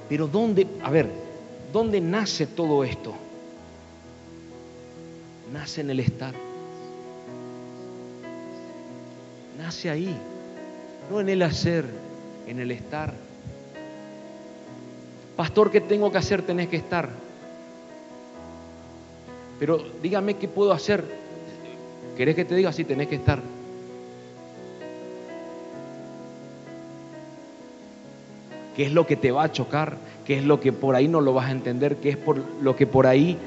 Pero 0.09 0.27
¿dónde, 0.27 0.67
a 0.81 0.89
ver, 0.89 1.09
dónde 1.73 1.99
nace 1.99 2.47
todo 2.47 2.83
esto? 2.83 3.13
Nace 5.51 5.81
en 5.81 5.89
el 5.89 5.99
estar. 5.99 6.46
Nace 9.57 9.89
ahí, 9.89 10.15
no 11.09 11.19
en 11.19 11.29
el 11.29 11.41
hacer, 11.41 11.85
en 12.47 12.59
el 12.59 12.71
estar. 12.71 13.13
Pastor, 15.35 15.71
¿qué 15.71 15.81
tengo 15.81 16.11
que 16.11 16.17
hacer? 16.17 16.41
Tenés 16.41 16.67
que 16.67 16.77
estar. 16.77 17.09
Pero 19.59 19.83
dígame 20.01 20.35
qué 20.35 20.47
puedo 20.47 20.71
hacer. 20.71 21.03
¿Querés 22.15 22.35
que 22.35 22.45
te 22.45 22.55
diga? 22.55 22.71
Sí, 22.71 22.83
tenés 22.83 23.07
que 23.07 23.15
estar. 23.15 23.39
¿Qué 28.75 28.85
es 28.85 28.91
lo 28.91 29.07
que 29.07 29.15
te 29.15 29.31
va 29.31 29.43
a 29.43 29.51
chocar? 29.51 29.97
¿Qué 30.25 30.37
es 30.37 30.43
lo 30.43 30.59
que 30.59 30.71
por 30.71 30.95
ahí 30.95 31.07
no 31.07 31.21
lo 31.21 31.33
vas 31.33 31.47
a 31.47 31.51
entender? 31.51 31.97
¿Qué 31.97 32.09
es 32.09 32.17
por 32.17 32.37
lo 32.61 32.75
que 32.75 32.85
por 32.85 33.07
ahí 33.07 33.37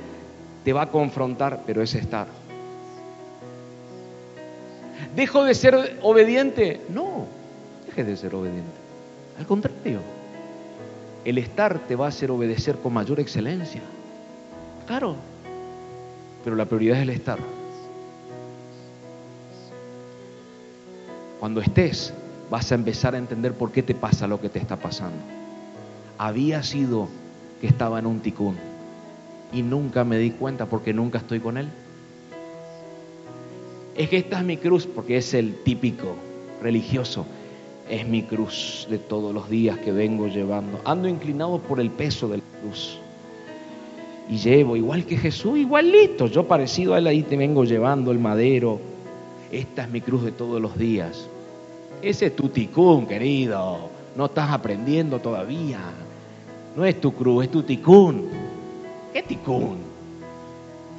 te 0.65 0.73
va 0.73 0.83
a 0.83 0.87
confrontar? 0.91 1.63
Pero 1.67 1.83
es 1.83 1.95
estar. 1.95 2.40
¿Dejo 5.15 5.45
de 5.45 5.55
ser 5.55 5.99
obediente? 6.03 6.81
No, 6.89 7.27
dejes 7.87 8.07
de 8.07 8.17
ser 8.17 8.35
obediente. 8.35 8.71
Al 9.39 9.47
contrario, 9.47 10.01
el 11.25 11.39
estar 11.39 11.79
te 11.81 11.97
va 11.97 12.07
a 12.07 12.09
hacer 12.09 12.31
obedecer 12.31 12.77
con 12.77 12.93
mayor 12.93 13.21
excelencia. 13.21 13.83
Claro, 14.87 15.17
pero 16.45 16.57
la 16.57 16.65
prioridad 16.65 16.99
es 16.99 17.03
el 17.03 17.11
estar. 17.11 17.39
Cuando 21.39 21.61
estés, 21.61 22.13
vas 22.51 22.71
a 22.71 22.75
empezar 22.75 23.15
a 23.15 23.19
entender 23.19 23.55
por 23.55 23.73
qué 23.73 23.83
te 23.83 23.95
pasa 23.95 24.27
lo 24.27 24.41
que 24.41 24.49
te 24.49 24.59
está 24.59 24.77
pasando. 24.77 25.17
Había 26.19 26.63
sido 26.63 27.09
que 27.61 27.67
estaba 27.67 27.99
en 27.99 28.07
un 28.07 28.21
ticún 28.21 28.57
y 29.53 29.63
nunca 29.63 30.05
me 30.05 30.19
di 30.19 30.33
cuenta 30.33 30.67
porque 30.67 30.93
nunca 30.93 31.19
estoy 31.19 31.41
con 31.41 31.57
él. 31.57 31.69
Es 33.97 34.09
que 34.09 34.19
esta 34.19 34.39
es 34.39 34.45
mi 34.45 34.57
cruz 34.57 34.87
porque 34.87 35.17
es 35.17 35.35
el 35.35 35.55
típico 35.63 36.15
religioso. 36.63 37.27
Es 37.89 38.07
mi 38.07 38.23
cruz 38.23 38.87
de 38.89 38.99
todos 38.99 39.35
los 39.35 39.51
días 39.51 39.79
que 39.79 39.93
vengo 39.93 40.29
llevando. 40.29 40.81
Ando 40.85 41.09
inclinado 41.09 41.59
por 41.59 41.81
el 41.81 41.91
peso 41.91 42.29
de 42.29 42.39
la 42.39 42.43
cruz. 42.61 42.99
Y 44.29 44.37
llevo, 44.37 44.77
igual 44.77 45.05
que 45.05 45.17
Jesús, 45.17 45.59
igualito. 45.59 46.29
Yo 46.29 46.47
parecido 46.47 46.95
a 46.95 46.99
él 46.99 47.09
ahí 47.09 47.23
te 47.23 47.37
vengo 47.37 47.65
llevando 47.65 48.13
el 48.13 48.21
madero. 48.21 48.79
Esta 49.51 49.83
es 49.83 49.91
mi 49.91 50.01
cruz 50.01 50.23
de 50.23 50.31
todos 50.31 50.61
los 50.63 50.79
días. 50.79 51.29
Ese 52.01 52.27
es 52.27 52.37
tu 52.37 52.49
ticún, 52.49 53.07
querido. 53.07 53.91
No 54.17 54.27
estás 54.27 54.51
aprendiendo 54.53 55.19
todavía. 55.19 55.81
No 56.77 56.85
es 56.85 57.01
tu 57.01 57.13
cruz, 57.13 57.45
es 57.45 57.51
tu 57.51 57.65
ticún. 57.65 58.29
¿Qué 59.13 59.23
ticún? 59.23 59.79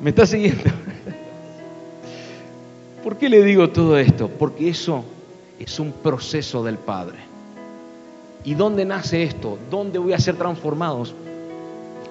¿Me 0.02 0.10
estás 0.10 0.30
siguiendo? 0.32 0.64
¿Por 3.04 3.18
qué 3.18 3.30
le 3.30 3.44
digo 3.44 3.70
todo 3.70 3.98
esto? 3.98 4.30
Porque 4.30 4.70
eso 4.70 5.04
es 5.60 5.80
un 5.80 5.92
proceso 5.92 6.64
del 6.64 6.78
Padre. 6.78 7.18
¿Y 8.44 8.54
dónde 8.54 8.86
nace 8.86 9.24
esto? 9.24 9.58
¿Dónde 9.70 10.00
voy 10.00 10.14
a 10.14 10.20
ser 10.20 10.36
transformados? 10.36 11.16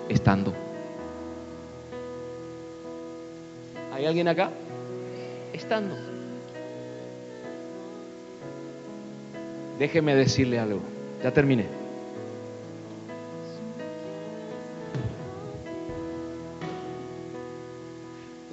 Estando. 0.09 0.53
¿Hay 3.93 4.07
alguien 4.07 4.29
acá? 4.29 4.51
Estando. 5.53 5.95
Déjeme 9.79 10.15
decirle 10.15 10.59
algo. 10.59 10.81
Ya 11.23 11.33
terminé. 11.33 11.80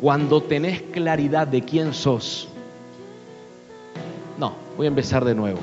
Cuando 0.01 0.43
tenés 0.43 0.81
claridad 0.81 1.47
de 1.47 1.61
quién 1.61 1.93
sos. 1.93 2.47
No, 4.37 4.53
voy 4.77 4.85
a 4.85 4.89
empezar 4.89 5.25
de 5.25 5.33
nuevo. 5.33 5.59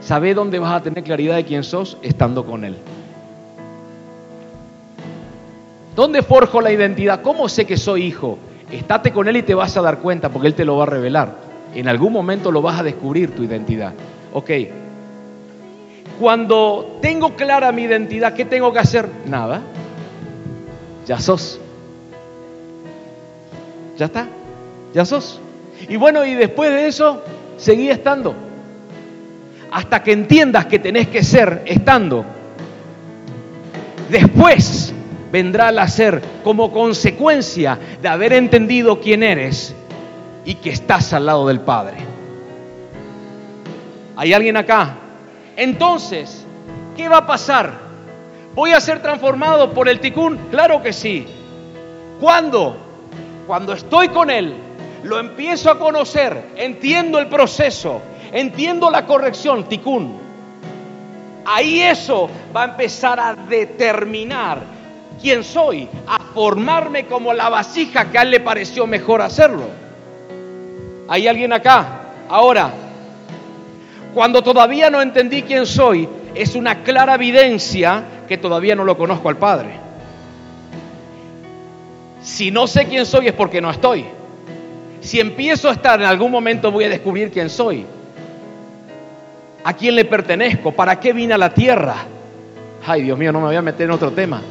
¿Sabe 0.00 0.34
dónde 0.34 0.58
vas 0.58 0.74
a 0.74 0.82
tener 0.82 1.04
claridad 1.04 1.36
de 1.36 1.44
quién 1.44 1.62
sos? 1.62 1.96
Estando 2.02 2.44
con 2.44 2.64
Él. 2.64 2.76
¿Dónde 5.94 6.22
forjo 6.22 6.60
la 6.60 6.72
identidad? 6.72 7.22
¿Cómo 7.22 7.48
sé 7.48 7.64
que 7.66 7.76
soy 7.76 8.04
hijo? 8.04 8.38
Estate 8.70 9.12
con 9.12 9.28
Él 9.28 9.36
y 9.36 9.42
te 9.42 9.54
vas 9.54 9.76
a 9.76 9.82
dar 9.82 10.00
cuenta 10.00 10.30
porque 10.30 10.48
Él 10.48 10.54
te 10.54 10.64
lo 10.64 10.76
va 10.78 10.84
a 10.84 10.86
revelar. 10.86 11.36
En 11.74 11.86
algún 11.86 12.12
momento 12.12 12.50
lo 12.50 12.62
vas 12.62 12.80
a 12.80 12.82
descubrir 12.82 13.34
tu 13.34 13.44
identidad. 13.44 13.92
Ok. 14.32 14.50
Cuando 16.18 16.98
tengo 17.00 17.36
clara 17.36 17.70
mi 17.70 17.82
identidad, 17.82 18.34
¿qué 18.34 18.44
tengo 18.44 18.72
que 18.72 18.80
hacer? 18.80 19.08
Nada. 19.26 19.62
Ya 21.06 21.20
sos. 21.20 21.60
Ya 23.96 24.06
está. 24.06 24.26
Ya 24.94 25.04
sos. 25.04 25.40
Y 25.88 25.96
bueno, 25.96 26.24
y 26.24 26.34
después 26.34 26.70
de 26.70 26.86
eso, 26.86 27.22
seguí 27.56 27.90
estando. 27.90 28.34
Hasta 29.70 30.02
que 30.02 30.12
entiendas 30.12 30.66
que 30.66 30.78
tenés 30.78 31.08
que 31.08 31.22
ser 31.22 31.62
estando. 31.66 32.24
Después 34.10 34.92
vendrá 35.30 35.70
el 35.70 35.78
hacer 35.78 36.22
como 36.44 36.70
consecuencia 36.70 37.78
de 38.00 38.08
haber 38.08 38.34
entendido 38.34 39.00
quién 39.00 39.22
eres 39.22 39.74
y 40.44 40.56
que 40.56 40.70
estás 40.70 41.12
al 41.14 41.26
lado 41.26 41.48
del 41.48 41.60
Padre. 41.60 41.96
¿Hay 44.16 44.34
alguien 44.34 44.58
acá? 44.58 44.96
Entonces, 45.56 46.44
¿qué 46.96 47.08
va 47.08 47.18
a 47.18 47.26
pasar? 47.26 47.72
¿Voy 48.54 48.72
a 48.72 48.80
ser 48.80 49.00
transformado 49.00 49.72
por 49.72 49.88
el 49.88 50.00
ticún? 50.00 50.38
Claro 50.50 50.82
que 50.82 50.92
sí. 50.92 51.26
¿Cuándo? 52.20 52.76
Cuando 53.46 53.72
estoy 53.72 54.08
con 54.08 54.30
Él, 54.30 54.54
lo 55.02 55.18
empiezo 55.18 55.70
a 55.70 55.78
conocer, 55.78 56.52
entiendo 56.56 57.18
el 57.18 57.26
proceso, 57.26 58.00
entiendo 58.32 58.90
la 58.90 59.04
corrección, 59.04 59.64
ticún. 59.64 60.20
Ahí 61.44 61.80
eso 61.80 62.30
va 62.54 62.62
a 62.62 62.66
empezar 62.66 63.18
a 63.18 63.34
determinar 63.34 64.60
quién 65.20 65.42
soy, 65.42 65.88
a 66.06 66.20
formarme 66.32 67.06
como 67.06 67.32
la 67.32 67.48
vasija 67.48 68.10
que 68.10 68.18
a 68.18 68.22
Él 68.22 68.30
le 68.30 68.40
pareció 68.40 68.86
mejor 68.86 69.22
hacerlo. 69.22 69.64
¿Hay 71.08 71.26
alguien 71.26 71.52
acá? 71.52 72.00
Ahora, 72.28 72.70
cuando 74.14 74.42
todavía 74.42 74.88
no 74.88 75.02
entendí 75.02 75.42
quién 75.42 75.66
soy, 75.66 76.08
es 76.34 76.54
una 76.54 76.82
clara 76.82 77.16
evidencia 77.16 78.04
que 78.28 78.38
todavía 78.38 78.76
no 78.76 78.84
lo 78.84 78.96
conozco 78.96 79.28
al 79.28 79.36
Padre. 79.36 79.81
Si 82.22 82.50
no 82.50 82.66
sé 82.66 82.86
quién 82.86 83.04
soy 83.04 83.28
es 83.28 83.32
porque 83.32 83.60
no 83.60 83.70
estoy. 83.70 84.04
Si 85.00 85.18
empiezo 85.18 85.68
a 85.68 85.72
estar, 85.72 86.00
en 86.00 86.06
algún 86.06 86.30
momento 86.30 86.70
voy 86.70 86.84
a 86.84 86.88
descubrir 86.88 87.30
quién 87.30 87.50
soy. 87.50 87.84
¿A 89.64 89.74
quién 89.74 89.96
le 89.96 90.04
pertenezco? 90.04 90.72
¿Para 90.72 90.98
qué 90.98 91.12
vine 91.12 91.34
a 91.34 91.38
la 91.38 91.52
tierra? 91.52 91.96
Ay, 92.86 93.02
Dios 93.02 93.18
mío, 93.18 93.32
no 93.32 93.40
me 93.40 93.46
voy 93.46 93.56
a 93.56 93.62
meter 93.62 93.86
en 93.86 93.92
otro 93.92 94.12
tema. 94.12 94.42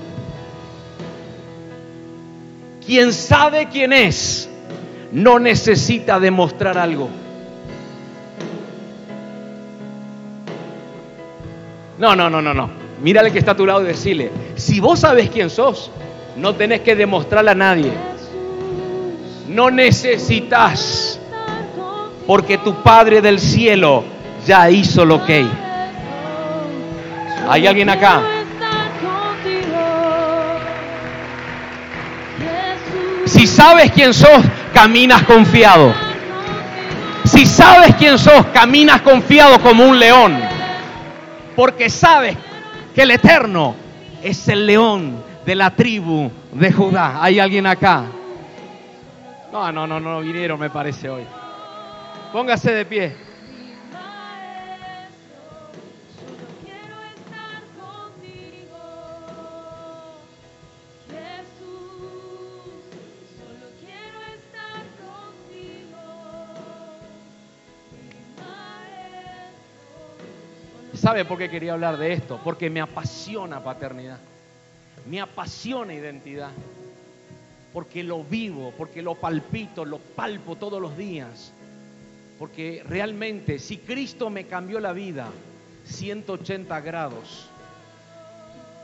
Quien 2.85 3.13
sabe 3.13 3.67
quién 3.69 3.93
es, 3.93 4.49
no 5.11 5.39
necesita 5.39 6.19
demostrar 6.19 6.77
algo. 6.77 7.09
No, 11.97 12.15
no, 12.15 12.29
no, 12.29 12.41
no, 12.41 12.53
no. 12.53 12.69
Mírale 13.01 13.31
que 13.31 13.39
está 13.39 13.51
a 13.51 13.55
tu 13.55 13.65
lado 13.65 13.83
y 13.83 13.87
decirle, 13.87 14.31
si 14.55 14.79
vos 14.79 14.99
sabes 14.99 15.29
quién 15.29 15.49
sos, 15.49 15.91
no 16.41 16.55
tenés 16.55 16.81
que 16.81 16.95
demostrarle 16.95 17.51
a 17.51 17.55
nadie. 17.55 17.93
No 19.47 19.69
necesitas, 19.69 21.19
porque 22.25 22.57
tu 22.57 22.81
Padre 22.81 23.21
del 23.21 23.39
cielo 23.39 24.03
ya 24.45 24.67
hizo 24.71 25.05
lo 25.05 25.23
que. 25.23 25.45
¿Hay 27.47 27.67
alguien 27.67 27.91
acá? 27.91 28.23
Si 33.25 33.45
sabes 33.45 33.91
quién 33.91 34.11
sos, 34.11 34.41
caminas 34.73 35.21
confiado. 35.23 35.93
Si 37.23 37.45
sabes 37.45 37.95
quién 37.97 38.17
sos, 38.17 38.47
caminas 38.47 39.01
confiado 39.03 39.61
como 39.61 39.85
un 39.85 39.99
león. 39.99 40.39
Porque 41.55 41.89
sabes 41.91 42.35
que 42.95 43.03
el 43.03 43.11
Eterno 43.11 43.75
es 44.23 44.47
el 44.47 44.65
león 44.65 45.30
de 45.45 45.55
la 45.55 45.75
tribu 45.75 46.31
de 46.51 46.71
Judá. 46.71 47.23
¿Hay 47.23 47.39
alguien 47.39 47.65
acá? 47.65 48.05
No, 49.51 49.71
no, 49.71 49.85
no, 49.85 49.99
no 49.99 50.21
vinieron, 50.21 50.59
me 50.59 50.69
parece 50.69 51.09
hoy. 51.09 51.23
Póngase 52.31 52.71
de 52.71 52.85
pie. 52.85 53.31
¿Sabe 70.93 71.25
por 71.25 71.39
qué 71.39 71.49
quería 71.49 71.73
hablar 71.73 71.97
de 71.97 72.13
esto? 72.13 72.39
Porque 72.43 72.69
me 72.69 72.79
apasiona 72.79 73.63
paternidad. 73.63 74.19
Me 75.07 75.21
apasiona 75.21 75.93
identidad. 75.93 76.51
Porque 77.73 78.03
lo 78.03 78.23
vivo, 78.23 78.73
porque 78.77 79.01
lo 79.01 79.15
palpito, 79.15 79.85
lo 79.85 79.97
palpo 79.99 80.55
todos 80.55 80.81
los 80.81 80.97
días. 80.97 81.53
Porque 82.37 82.83
realmente 82.87 83.59
si 83.59 83.77
Cristo 83.77 84.29
me 84.29 84.45
cambió 84.45 84.79
la 84.79 84.93
vida 84.93 85.29
180 85.85 86.81
grados, 86.81 87.47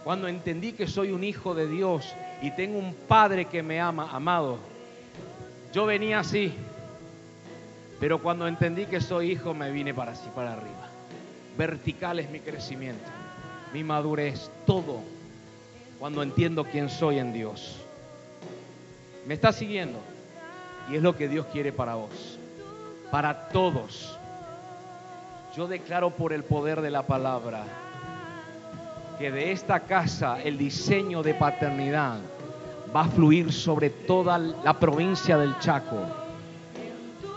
cuando 0.03 0.27
entendí 0.27 0.71
que 0.71 0.87
soy 0.87 1.11
un 1.11 1.23
hijo 1.23 1.53
de 1.53 1.67
Dios 1.67 2.13
y 2.41 2.51
tengo 2.51 2.77
un 2.77 2.93
padre 2.93 3.45
que 3.45 3.63
me 3.63 3.81
ama, 3.81 4.09
amado, 4.11 4.59
yo 5.73 5.85
venía 5.85 6.19
así, 6.19 6.53
pero 7.99 8.21
cuando 8.21 8.47
entendí 8.47 8.85
que 8.85 9.01
soy 9.01 9.31
hijo 9.31 9.53
me 9.53 9.71
vine 9.71 9.93
para 9.93 10.13
así, 10.13 10.29
para 10.33 10.53
arriba 10.53 10.87
vertical 11.57 12.19
es 12.19 12.29
mi 12.29 12.39
crecimiento, 12.39 13.09
mi 13.73 13.83
madurez, 13.83 14.49
todo, 14.65 15.01
cuando 15.99 16.21
entiendo 16.21 16.63
quién 16.63 16.89
soy 16.89 17.19
en 17.19 17.33
Dios. 17.33 17.75
¿Me 19.25 19.33
está 19.33 19.51
siguiendo? 19.51 19.99
Y 20.89 20.95
es 20.95 21.01
lo 21.01 21.15
que 21.15 21.27
Dios 21.27 21.45
quiere 21.51 21.71
para 21.71 21.95
vos, 21.95 22.39
para 23.11 23.49
todos. 23.49 24.17
Yo 25.55 25.67
declaro 25.67 26.11
por 26.11 26.33
el 26.33 26.43
poder 26.43 26.81
de 26.81 26.91
la 26.91 27.03
palabra 27.03 27.63
que 29.17 29.31
de 29.31 29.51
esta 29.51 29.81
casa 29.81 30.39
el 30.43 30.57
diseño 30.57 31.23
de 31.23 31.33
paternidad 31.33 32.19
va 32.95 33.01
a 33.01 33.09
fluir 33.09 33.51
sobre 33.51 33.89
toda 33.89 34.37
la 34.37 34.79
provincia 34.79 35.37
del 35.37 35.57
Chaco, 35.59 35.97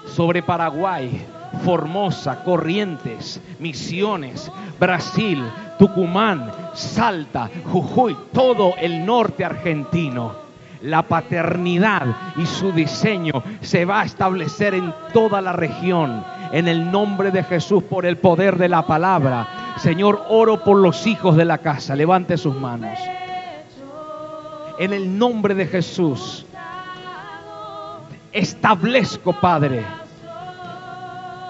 sobre 0.07 0.43
Paraguay, 0.43 1.27
Formosa, 1.65 2.43
Corrientes, 2.45 3.41
Misiones, 3.59 4.51
Brasil, 4.79 5.43
Tucumán, 5.79 6.51
Salta, 6.75 7.51
Jujuy, 7.73 8.17
todo 8.33 8.75
el 8.79 9.05
norte 9.05 9.45
argentino. 9.45 10.35
La 10.83 11.03
paternidad 11.03 12.07
y 12.37 12.47
su 12.47 12.73
diseño 12.73 13.43
se 13.61 13.85
va 13.85 14.01
a 14.01 14.05
establecer 14.05 14.75
en 14.75 14.95
toda 15.13 15.43
la 15.43 15.53
región. 15.53 16.25
En 16.53 16.69
el 16.69 16.91
nombre 16.91 17.31
de 17.31 17.45
Jesús, 17.45 17.83
por 17.83 18.07
el 18.07 18.17
poder 18.17 18.57
de 18.57 18.69
la 18.69 18.87
palabra. 18.87 19.75
Señor, 19.79 20.25
oro 20.29 20.65
por 20.65 20.79
los 20.79 21.07
hijos 21.07 21.37
de 21.37 21.45
la 21.45 21.59
casa. 21.59 21.95
Levante 21.95 22.39
sus 22.39 22.55
manos. 22.55 22.99
En 24.79 24.95
el 24.95 25.19
nombre 25.19 25.55
de 25.55 25.67
Jesús, 25.67 26.47
establezco, 28.33 29.35
Padre, 29.35 29.85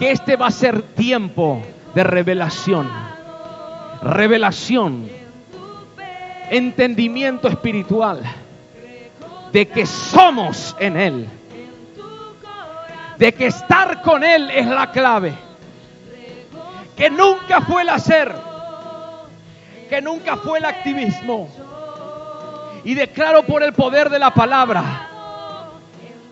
que 0.00 0.12
este 0.12 0.36
va 0.36 0.46
a 0.46 0.50
ser 0.50 0.80
tiempo 0.80 1.62
de 1.94 2.02
revelación. 2.02 2.88
Revelación, 4.02 5.10
entendimiento 6.48 7.48
espiritual 7.48 8.22
de 9.52 9.68
que 9.68 9.84
somos 9.84 10.74
en 10.80 10.96
Él, 10.96 11.28
de 13.18 13.34
que 13.34 13.48
estar 13.48 14.00
con 14.00 14.24
Él 14.24 14.50
es 14.50 14.66
la 14.66 14.90
clave, 14.90 15.34
que 16.96 17.10
nunca 17.10 17.60
fue 17.60 17.82
el 17.82 17.90
hacer, 17.90 18.34
que 19.90 20.00
nunca 20.00 20.38
fue 20.38 20.60
el 20.60 20.64
activismo. 20.64 21.46
Y 22.84 22.94
declaro 22.94 23.42
por 23.42 23.62
el 23.62 23.74
poder 23.74 24.08
de 24.08 24.18
la 24.18 24.32
palabra 24.32 25.08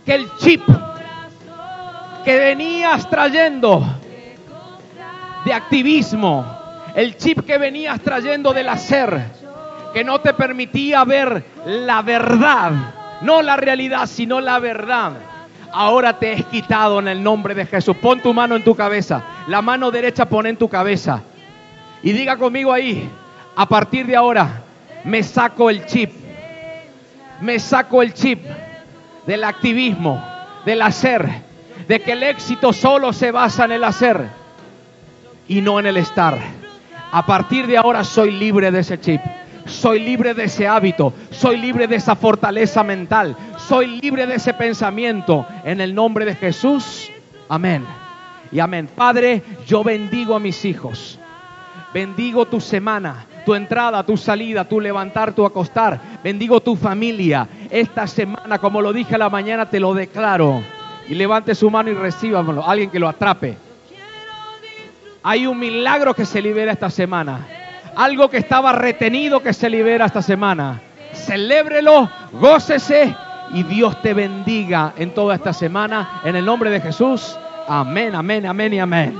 que 0.07 0.15
el 0.15 0.35
chip 0.39 0.62
que 2.24 2.39
venías 2.39 3.09
trayendo 3.09 3.82
de 5.45 5.53
activismo, 5.53 6.45
el 6.95 7.16
chip 7.16 7.45
que 7.45 7.59
venías 7.59 8.01
trayendo 8.01 8.53
del 8.53 8.69
hacer, 8.69 9.24
que 9.95 10.05
no 10.05 10.20
te 10.20 10.35
permitía 10.35 11.05
ver 11.05 11.45
la 11.65 12.03
verdad, 12.03 12.73
no 13.23 13.43
la 13.43 13.57
realidad, 13.57 14.07
sino 14.07 14.40
la 14.40 14.59
verdad. 14.59 15.12
Ahora 15.73 16.19
te 16.19 16.32
es 16.32 16.45
quitado 16.47 16.99
en 16.99 17.09
el 17.09 17.23
nombre 17.23 17.55
de 17.55 17.66
Jesús. 17.66 17.97
Pon 17.97 18.20
tu 18.20 18.32
mano 18.32 18.57
en 18.57 18.65
tu 18.65 18.74
cabeza, 18.74 19.23
la 19.47 19.62
mano 19.62 19.90
derecha 19.90 20.27
pon 20.27 20.47
en 20.47 20.57
tu 20.57 20.69
cabeza 20.69 21.23
y 22.03 22.12
diga 22.12 22.36
conmigo 22.36 22.73
ahí, 22.73 23.11
a 23.57 23.66
partir 23.66 24.07
de 24.07 24.16
ahora 24.16 24.62
me 25.05 25.23
saco 25.23 25.70
el 25.70 25.85
chip, 25.86 26.11
me 27.40 27.59
saco 27.59 28.03
el 28.03 28.15
chip 28.15 28.45
del 29.27 29.45
activismo, 29.45 30.23
del 30.65 30.82
hacer 30.82 31.48
de 31.89 32.01
que 32.01 32.12
el 32.12 32.23
éxito 32.23 32.73
solo 32.73 33.12
se 33.15 33.32
basa 33.32 33.65
en 33.65 33.73
el 33.73 33.82
hacer 33.82 34.28
y 35.48 35.62
no 35.62 35.81
en 35.81 35.86
el 35.86 35.97
estar. 35.97 36.39
A 37.10 37.24
partir 37.24 37.66
de 37.66 37.78
ahora 37.78 38.05
soy 38.05 38.31
libre 38.31 38.70
de 38.70 38.81
ese 38.81 39.01
chip. 39.01 39.20
Soy 39.65 39.98
libre 40.01 40.32
de 40.32 40.44
ese 40.44 40.66
hábito, 40.66 41.12
soy 41.31 41.59
libre 41.59 41.86
de 41.86 41.97
esa 41.97 42.16
fortaleza 42.16 42.82
mental, 42.82 43.36
soy 43.59 44.01
libre 44.01 44.27
de 44.27 44.36
ese 44.36 44.55
pensamiento. 44.55 45.47
En 45.62 45.82
el 45.82 45.94
nombre 45.94 46.24
de 46.24 46.35
Jesús, 46.35 47.10
amén. 47.51 47.85
Y 48.51 48.60
amén. 48.60 48.89
Padre, 48.94 49.43
yo 49.66 49.85
bendigo 49.85 50.35
a 50.35 50.40
mis 50.40 50.65
hijos. 50.65 51.19
Bendigo 51.93 52.47
tu 52.47 52.62
semana, 52.62 53.27
tu 53.44 53.55
entrada, 53.55 54.02
tu 54.05 54.16
salida, 54.16 54.65
tu 54.65 54.81
levantar, 54.81 55.35
tu 55.35 55.44
acostar. 55.44 56.01
Bendigo 56.24 56.60
tu 56.60 56.74
familia. 56.74 57.47
Esta 57.69 58.06
semana, 58.06 58.59
como 58.59 58.81
lo 58.81 58.94
dije 58.94 59.16
a 59.16 59.19
la 59.19 59.28
mañana, 59.28 59.69
te 59.69 59.81
lo 59.81 59.93
declaro 59.93 60.62
y 61.09 61.15
levante 61.15 61.55
su 61.55 61.71
mano 61.71 61.91
y 61.91 61.95
recíbamelo. 61.95 62.67
Alguien 62.67 62.91
que 62.91 62.99
lo 62.99 63.09
atrape. 63.09 63.57
Hay 65.23 65.47
un 65.47 65.59
milagro 65.59 66.15
que 66.15 66.25
se 66.25 66.41
libera 66.41 66.73
esta 66.73 66.91
semana. 66.91 67.47
Algo 67.97 68.31
que 68.31 68.39
estaba 68.39 68.73
retenido 68.73 69.41
que 69.41 69.53
se 69.53 69.69
libera 69.69 70.07
esta 70.07 70.23
semana. 70.23 70.81
Celébrelo, 71.13 72.11
gócese 72.33 73.15
y 73.53 73.63
Dios 73.65 74.01
te 74.03 74.15
bendiga 74.15 74.93
en 74.97 75.13
toda 75.15 75.35
esta 75.35 75.53
semana. 75.53 76.21
En 76.25 76.37
el 76.37 76.45
nombre 76.45 76.71
de 76.71 76.81
Jesús. 76.81 77.37
Amén, 77.67 78.15
amén, 78.15 78.47
amén 78.47 78.75
y 78.75 78.79
amén. 78.79 79.19